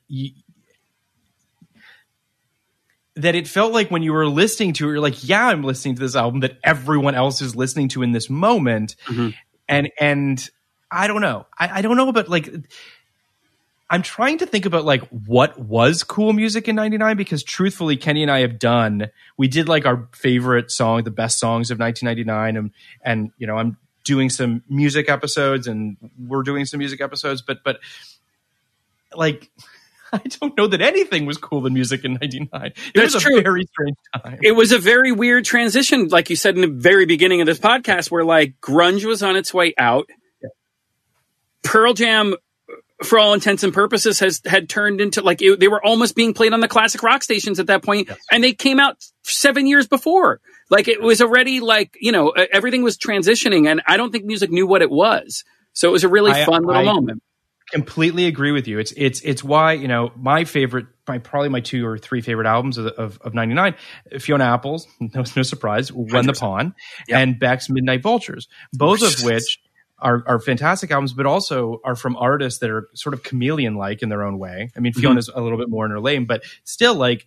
[3.16, 5.96] that it felt like when you were listening to it, you're like, yeah, I'm listening
[5.96, 8.96] to this album that everyone else is listening to in this moment.
[9.06, 9.30] Mm-hmm.
[9.68, 10.50] And, and
[10.90, 11.46] I don't know.
[11.58, 12.50] I, I don't know about like,
[13.92, 18.22] I'm trying to think about like what was cool music in 99 because truthfully, Kenny
[18.22, 22.56] and I have done, we did like our favorite song, the best songs of 1999.
[22.56, 22.72] And,
[23.04, 27.66] and, you know, I'm doing some music episodes and we're doing some music episodes, but,
[27.66, 27.82] but
[29.14, 29.52] like,
[30.14, 32.50] I don't know that anything was cool in music in '99.
[32.66, 33.42] It That's was a true.
[33.42, 34.40] very strange time.
[34.42, 37.60] It was a very weird transition, like you said in the very beginning of this
[37.60, 40.10] podcast, where like grunge was on its way out.
[40.44, 40.50] Yeah.
[41.64, 42.36] Pearl Jam,
[43.04, 46.34] for all intents and purposes, has had turned into like it, they were almost being
[46.34, 48.18] played on the classic rock stations at that point, yes.
[48.32, 50.40] and they came out seven years before.
[50.70, 54.52] Like it was already like you know everything was transitioning, and I don't think music
[54.52, 55.44] knew what it was.
[55.74, 57.24] So it was a really I, fun little I, moment
[57.72, 58.80] completely agree with you.
[58.80, 62.48] It's it's it's why you know my favorite, my probably my two or three favorite
[62.48, 63.76] albums of of, of '99,
[64.20, 66.76] Fiona Apple's, no no surprise, When the Pawn,
[67.08, 67.20] Yep.
[67.20, 69.60] and Beck's Midnight Vultures, both of which
[70.02, 74.02] are are fantastic albums, but also are from artists that are sort of chameleon like
[74.02, 74.72] in their own way.
[74.76, 77.26] I mean, Fiona's a little bit more in her lane, but still like.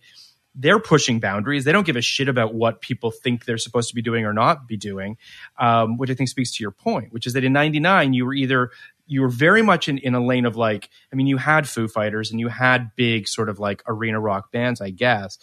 [0.57, 1.65] They're pushing boundaries.
[1.65, 4.31] They don't give a shit about what people think they're supposed to be doing or
[4.31, 5.17] not be doing,
[5.59, 8.33] um, which I think speaks to your point, which is that in '99 you were
[8.33, 8.71] either
[9.05, 11.89] you were very much in, in a lane of like, I mean, you had Foo
[11.89, 15.37] Fighters and you had big sort of like arena rock bands, I guess,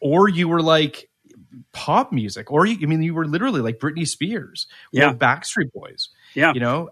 [0.00, 1.08] or you were like
[1.72, 5.10] pop music, or you, I mean, you were literally like Britney Spears Yeah.
[5.12, 6.08] or Backstreet Boys,
[6.38, 6.52] Yeah.
[6.54, 6.90] you know.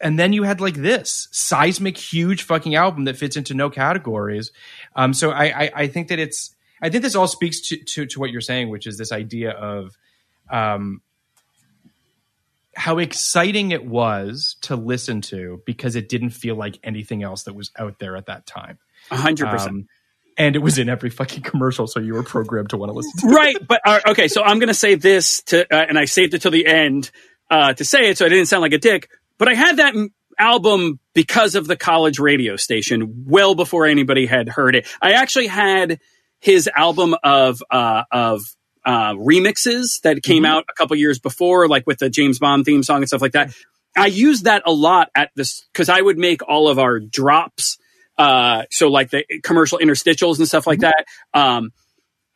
[0.00, 4.52] And then you had like this seismic, huge fucking album that fits into no categories.
[4.94, 8.06] Um, so I, I, I think that it's, I think this all speaks to, to,
[8.06, 9.96] to what you're saying, which is this idea of,
[10.50, 11.02] um,
[12.76, 17.54] how exciting it was to listen to because it didn't feel like anything else that
[17.54, 18.78] was out there at that time.
[19.10, 19.70] A hundred percent.
[19.70, 19.88] Um,
[20.36, 23.12] and it was in every fucking commercial, so you were programmed to want to listen
[23.18, 23.30] to it.
[23.32, 26.42] right but uh, okay so i'm gonna save this to uh, and i saved it
[26.42, 27.10] till the end
[27.50, 29.08] uh, to say it so i didn't sound like a dick
[29.38, 34.26] but i had that m- album because of the college radio station well before anybody
[34.26, 34.86] had heard it.
[35.02, 35.98] I actually had
[36.40, 38.42] his album of uh, of
[38.84, 42.82] uh, remixes that came out a couple years before like with the james bond theme
[42.82, 43.52] song and stuff like that.
[43.96, 47.78] I used that a lot at this because i would make all of our drops
[48.16, 51.04] uh, so like the commercial interstitials and stuff like that.
[51.34, 51.70] Um,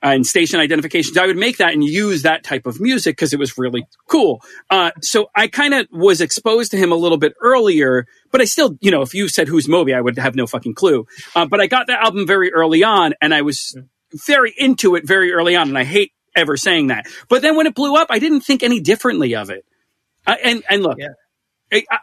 [0.03, 1.17] and station identifications.
[1.17, 4.43] I would make that and use that type of music because it was really cool.
[4.69, 8.45] Uh, so I kind of was exposed to him a little bit earlier, but I
[8.45, 11.07] still, you know, if you said who's Moby, I would have no fucking clue.
[11.37, 13.77] Uh, but I got the album very early on and I was
[14.27, 15.69] very into it very early on.
[15.69, 17.07] And I hate ever saying that.
[17.29, 19.65] But then when it blew up, I didn't think any differently of it.
[20.27, 20.99] Uh, and, and look,
[21.73, 21.99] I- I-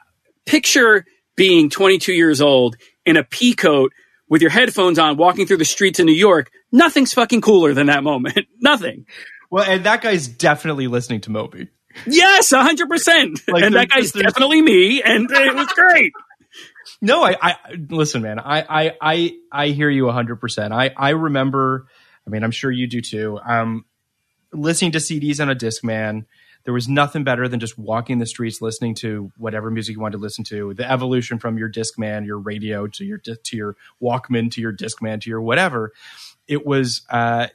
[0.46, 1.06] picture
[1.36, 3.92] being 22 years old in a pea coat
[4.30, 6.52] with your headphones on, walking through the streets of New York.
[6.72, 8.48] Nothing's fucking cooler than that moment.
[8.60, 9.06] Nothing.
[9.50, 11.68] Well, and that guy's definitely listening to Moby.
[12.06, 13.42] Yes, hundred percent.
[13.48, 16.14] Like, And that guy's definitely me, and it was great.
[17.02, 17.56] No, I, I
[17.90, 18.40] listen, man.
[18.40, 20.74] I, I, I, I hear you hundred percent.
[20.74, 21.88] I, I remember.
[22.28, 23.40] I mean, I'm sure you do too.
[23.46, 23.86] Um,
[24.52, 26.26] listening to CDs on a Discman.
[26.70, 30.18] There was nothing better than just walking the streets, listening to whatever music you wanted
[30.18, 30.76] to listen to.
[30.76, 35.20] The evolution from your Discman, your radio, to your to your Walkman, to your Discman,
[35.22, 35.94] to your whatever.
[36.48, 37.48] It was, uh,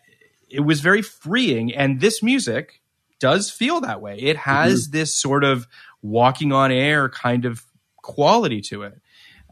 [0.50, 2.82] it was very freeing, and this music
[3.20, 4.18] does feel that way.
[4.18, 5.68] It has this sort of
[6.02, 7.62] walking on air kind of
[8.02, 9.00] quality to it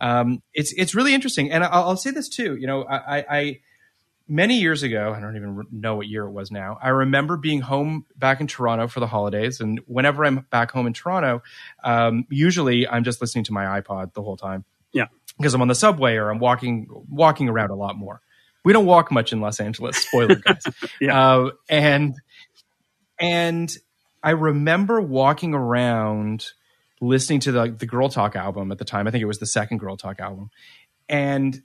[0.02, 1.52] um, it's it's really interesting.
[1.52, 2.56] And I'll, I'll say this too.
[2.56, 3.60] You know, I, I, I
[4.32, 6.78] many years ago, I don't even know what year it was now.
[6.82, 10.86] I remember being home back in Toronto for the holidays, and whenever I'm back home
[10.86, 11.42] in Toronto,
[11.84, 15.06] um, usually I'm just listening to my iPod the whole time Yeah.
[15.36, 18.20] because I'm on the subway or I'm walking walking around a lot more.
[18.64, 19.96] We don't walk much in Los Angeles.
[19.98, 20.62] Spoiler, guys.
[21.00, 21.34] Yeah.
[21.36, 22.14] Uh, and
[23.18, 23.76] and
[24.22, 26.46] I remember walking around
[27.00, 29.06] listening to the the Girl Talk album at the time.
[29.06, 30.50] I think it was the second Girl Talk album,
[31.08, 31.60] and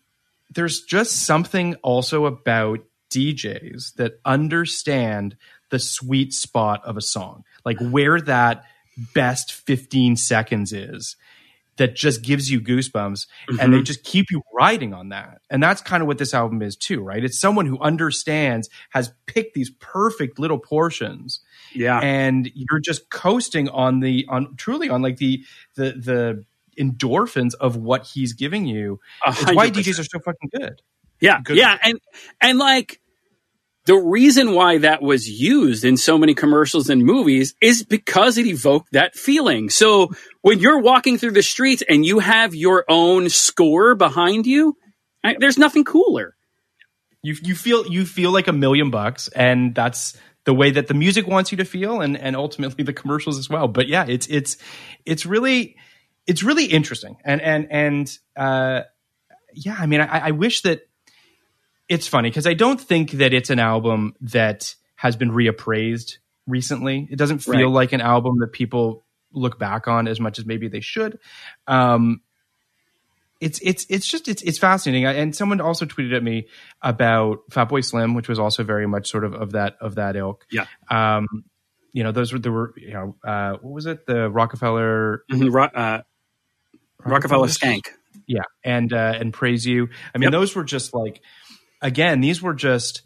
[0.50, 2.80] there's just something also about
[3.12, 5.38] DJs that understand
[5.70, 8.64] the sweet spot of a song, like where that
[9.14, 11.16] best 15 seconds is
[11.78, 13.84] that just gives you goosebumps and they mm-hmm.
[13.84, 15.42] just keep you riding on that.
[15.50, 17.24] And that's kind of what this album is too, right?
[17.24, 21.40] It's someone who understands, has picked these perfect little portions
[21.74, 22.00] Yeah.
[22.00, 25.44] and you're just coasting on the on truly on like the
[25.76, 26.46] the the
[26.80, 29.00] endorphins of what he's giving you.
[29.26, 30.82] It's why DJs are so fucking good.
[31.20, 31.58] Yeah, Good.
[31.58, 32.00] yeah, and
[32.42, 33.02] and like
[33.86, 38.46] the reason why that was used in so many commercials and movies is because it
[38.46, 39.70] evoked that feeling.
[39.70, 44.76] So when you're walking through the streets and you have your own score behind you,
[45.40, 46.36] there's nothing cooler.
[47.24, 50.94] You you feel you feel like a million bucks, and that's the way that the
[50.94, 53.68] music wants you to feel, and and ultimately the commercials as well.
[53.68, 54.58] But yeah, it's it's
[55.06, 55.78] it's really
[56.28, 58.82] it's really interesting, and and and uh,
[59.54, 60.88] yeah, I mean, I, I wish that
[61.90, 67.08] it's funny because I don't think that it's an album that has been reappraised recently.
[67.10, 67.68] It doesn't feel Right.
[67.68, 71.20] like an album that people look back on as much as maybe they should.
[71.68, 72.22] Um,
[73.40, 75.06] it's it's it's just it's it's fascinating.
[75.06, 76.48] I- And someone also tweeted at me
[76.82, 80.46] about Fatboy Slim, which was also very much sort of of that of that ilk.
[80.52, 80.66] Yeah.
[80.90, 81.28] Um,
[81.94, 85.72] you know, those were there were you know uh, what was it the Rockefeller Mhm,
[85.76, 86.02] uh,
[87.08, 87.88] Rockefeller Skank.
[88.28, 89.90] yeah, and uh, and praise you.
[90.14, 90.32] I mean, Yep.
[90.32, 91.22] those were just like
[91.82, 93.02] again, these were just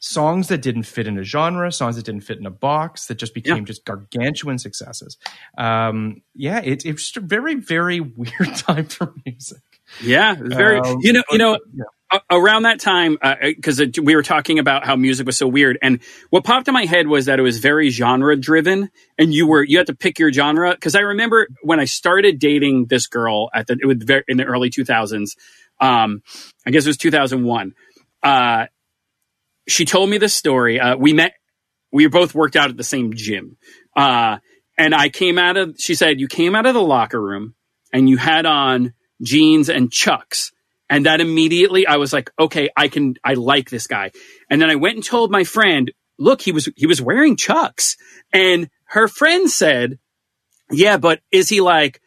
[0.00, 3.14] songs that didn't fit in a genre, songs that didn't fit in a box, that
[3.14, 3.62] just became Yeah.
[3.64, 5.16] just gargantuan successes.
[5.56, 9.62] Um, yeah, it, it's just a very, very weird time for music.
[10.02, 10.78] Yeah, very.
[10.80, 11.84] Um, you know, you know, yeah.
[12.30, 16.00] Around that time, because we were talking about how music was so weird, and
[16.30, 19.62] what popped in my head was that it was very genre driven, and you were
[19.62, 20.72] you had to pick your genre.
[20.72, 24.36] Because I remember when I started dating this girl at the it was very, in
[24.36, 25.36] the early two thousands.
[25.80, 26.22] Um,
[26.66, 27.74] I guess it was two thousand one.
[28.22, 28.66] Uh,
[29.66, 30.80] she told me this story.
[30.80, 31.34] Uh, we met.
[31.92, 33.56] We both worked out at the same gym.
[33.96, 34.38] Uh,
[34.76, 35.76] and I came out of.
[35.78, 37.54] She said you came out of the locker room
[37.92, 40.52] and you had on jeans and chucks.
[40.90, 44.10] And that immediately I was like, okay, I can, I like this guy.
[44.50, 47.96] And then I went and told my friend, look, he was, he was wearing chucks.
[48.32, 49.98] And her friend said,
[50.70, 52.00] yeah, but is he like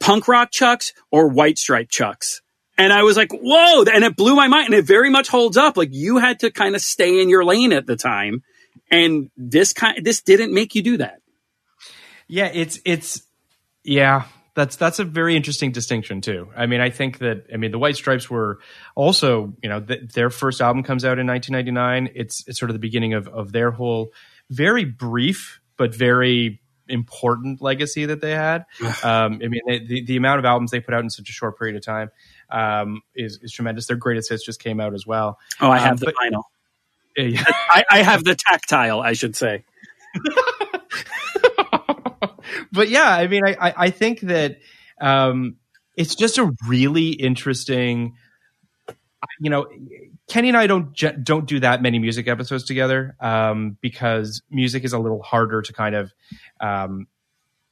[0.00, 2.42] punk rock chucks or white stripe chucks?
[2.76, 3.84] And I was like, whoa.
[3.84, 4.66] And it blew my mind.
[4.66, 5.76] And it very much holds up.
[5.76, 8.42] Like you had to kind of stay in your lane at the time.
[8.90, 11.20] And this kind, this didn't make you do that.
[12.26, 13.22] Yeah, it's it's
[13.82, 14.24] yeah,
[14.54, 16.48] that's that's a very interesting distinction too.
[16.56, 18.60] I mean, I think that I mean the White Stripes were
[18.94, 22.12] also you know th- their first album comes out in 1999.
[22.14, 24.12] It's it's sort of the beginning of of their whole
[24.50, 28.64] very brief but very important legacy that they had.
[29.02, 31.32] um, I mean, they, the the amount of albums they put out in such a
[31.32, 32.10] short period of time
[32.50, 33.86] um, is is tremendous.
[33.86, 35.38] Their greatest hits just came out as well.
[35.60, 36.42] Oh, I Um, have the but- vinyl.
[37.16, 37.44] Yeah.
[37.46, 39.64] I, I have the tactile, I should say.
[42.74, 44.58] but yeah, I mean, I, I, I think that
[45.00, 45.56] um,
[45.96, 48.16] it's just a really interesting.
[49.40, 49.66] You know,
[50.28, 50.94] Kenny and I don't
[51.24, 55.72] don't do that many music episodes together um, because music is a little harder to
[55.72, 56.12] kind of.
[56.60, 57.06] Um,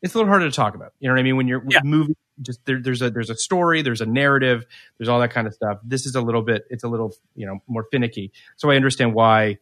[0.00, 0.92] it's a little harder to talk about.
[0.98, 1.36] You know what I mean?
[1.36, 1.80] When you're Yeah.
[1.84, 4.64] movie, just there, there's a there's a story, there's a narrative,
[4.98, 5.78] there's all that kind of stuff.
[5.84, 8.32] This is a little bit, it's a little you know more finicky.
[8.56, 9.58] So I understand why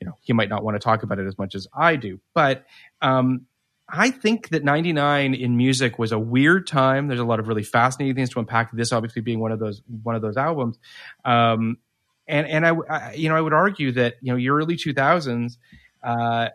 [0.00, 2.20] you know he might not want to talk about it as much as I do,
[2.34, 2.64] but
[3.02, 3.46] um,
[3.88, 7.08] I think that 99 in music was a weird time.
[7.08, 8.72] There's a lot of really fascinating things to unpack.
[8.72, 10.78] This obviously being one of those one of those albums.
[11.24, 11.78] Um,
[12.26, 15.58] and and I, I you know I would argue that you know your early 2000s
[16.02, 16.48] uh,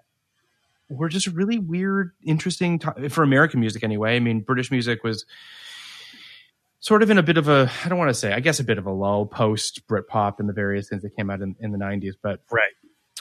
[0.89, 4.15] were just really weird, interesting ti- for American music anyway.
[4.15, 5.26] I mean, British music was
[6.80, 8.64] sort of in a bit of a I don't want to say I guess a
[8.64, 11.72] bit of a lull post Britpop and the various things that came out in, in
[11.72, 12.72] the 90s, but Right.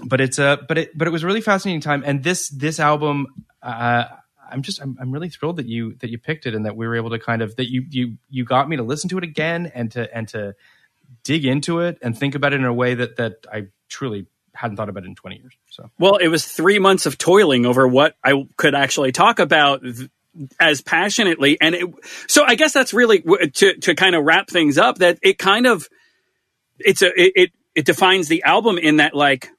[0.04, 2.78] But it's a but it but it was a really fascinating time and this this
[2.78, 3.26] album
[3.62, 4.04] uh
[4.50, 6.86] i'm just I'm, I'm really thrilled that you that you picked it and that we
[6.86, 9.24] were able to kind of that you you you got me to listen to it
[9.24, 10.54] again and to and to
[11.24, 14.76] dig into it and think about it in a way that that i truly hadn't
[14.76, 17.86] thought about it in 20 years so Well, it was three months of toiling over
[17.86, 19.82] what I could actually talk about
[20.58, 21.86] as passionately, and it,
[22.26, 24.98] so I guess that's really to to kind of wrap things up.
[24.98, 25.88] That it kind of
[26.78, 29.50] it's a it it, it defines the album in that like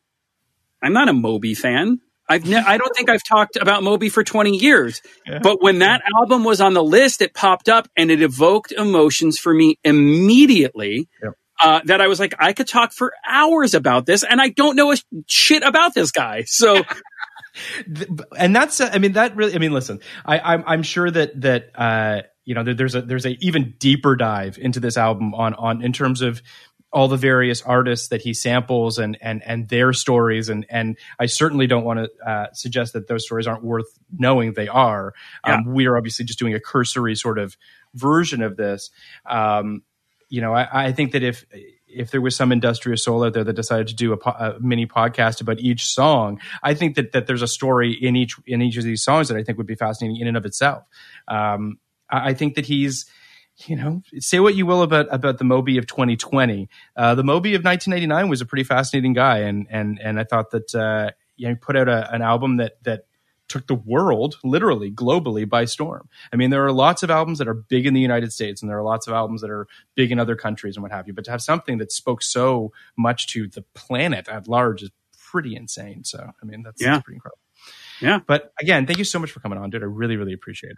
[0.82, 2.00] I'm not a Moby fan.
[2.30, 5.02] I've ne- I don't think I've talked about Moby for 20 years.
[5.42, 9.40] But when that album was on the list, it popped up and it evoked emotions
[9.40, 11.10] for me immediately.
[11.24, 11.34] Yep.
[11.62, 14.78] Uh, that I was like, I could talk for hours about this, and I don't
[14.78, 14.96] know a
[15.28, 16.44] shit about this guy.
[16.44, 16.84] So
[18.38, 21.42] and that's uh, i mean that really i mean listen i i'm, I'm sure that
[21.42, 25.34] that uh you know there, there's a there's a even deeper dive into this album
[25.34, 26.42] on on in terms of
[26.92, 31.28] all the various artists that he samples and and and their stories and and I
[31.28, 35.14] certainly don't want to uh, suggest that those stories aren't worth knowing they are.
[35.44, 37.58] Um, We are obviously just doing a cursory sort of
[37.94, 38.90] version of this.
[39.26, 39.84] Um,
[40.30, 41.46] you know, I, I think that if
[41.88, 44.60] if there was some industrious soul out there that decided to do a, po- a
[44.60, 48.62] mini podcast about each song, I think that that there's a story in each in
[48.62, 50.84] each of these songs that I think would be fascinating in and of itself.
[51.28, 51.80] Um,
[52.10, 53.06] I, I think that he's
[53.68, 56.70] you know, say what you will about about the Moby of 2020.
[56.96, 60.52] Uh, the Moby of 1999 was a pretty fascinating guy, and and and I thought
[60.52, 63.06] that uh, you know, he put out a, an album that that
[63.48, 66.08] took the world literally globally by storm.
[66.32, 68.70] I mean, there are lots of albums that are big in the United States, and
[68.70, 71.14] there are lots of albums that are big in other countries and what have you.
[71.14, 75.56] But to have something that spoke so much to the planet at large is pretty
[75.56, 76.04] insane.
[76.04, 76.92] So, I mean, that's, Yeah.
[76.92, 77.40] that's pretty incredible.
[78.02, 78.20] Yeah.
[78.26, 79.82] But again, thank you so much for coming on, dude.
[79.82, 80.78] I really, really appreciate it.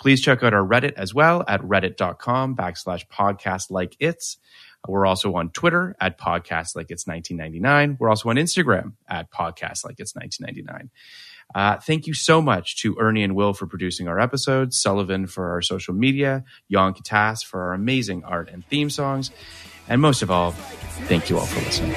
[0.00, 4.38] Please check out our Reddit as well at reddit.com backslash podcast like it's.
[4.88, 7.98] We're also on Twitter at podcast like it's 1999.
[8.00, 10.90] We're also on Instagram at podcast like it's 1999.
[11.54, 15.50] Uh, thank you so much to Ernie and Will for producing our episodes, Sullivan for
[15.50, 19.30] our social media, Jan Katas for our amazing art and theme songs,
[19.88, 21.96] and most of all, thank you all for listening.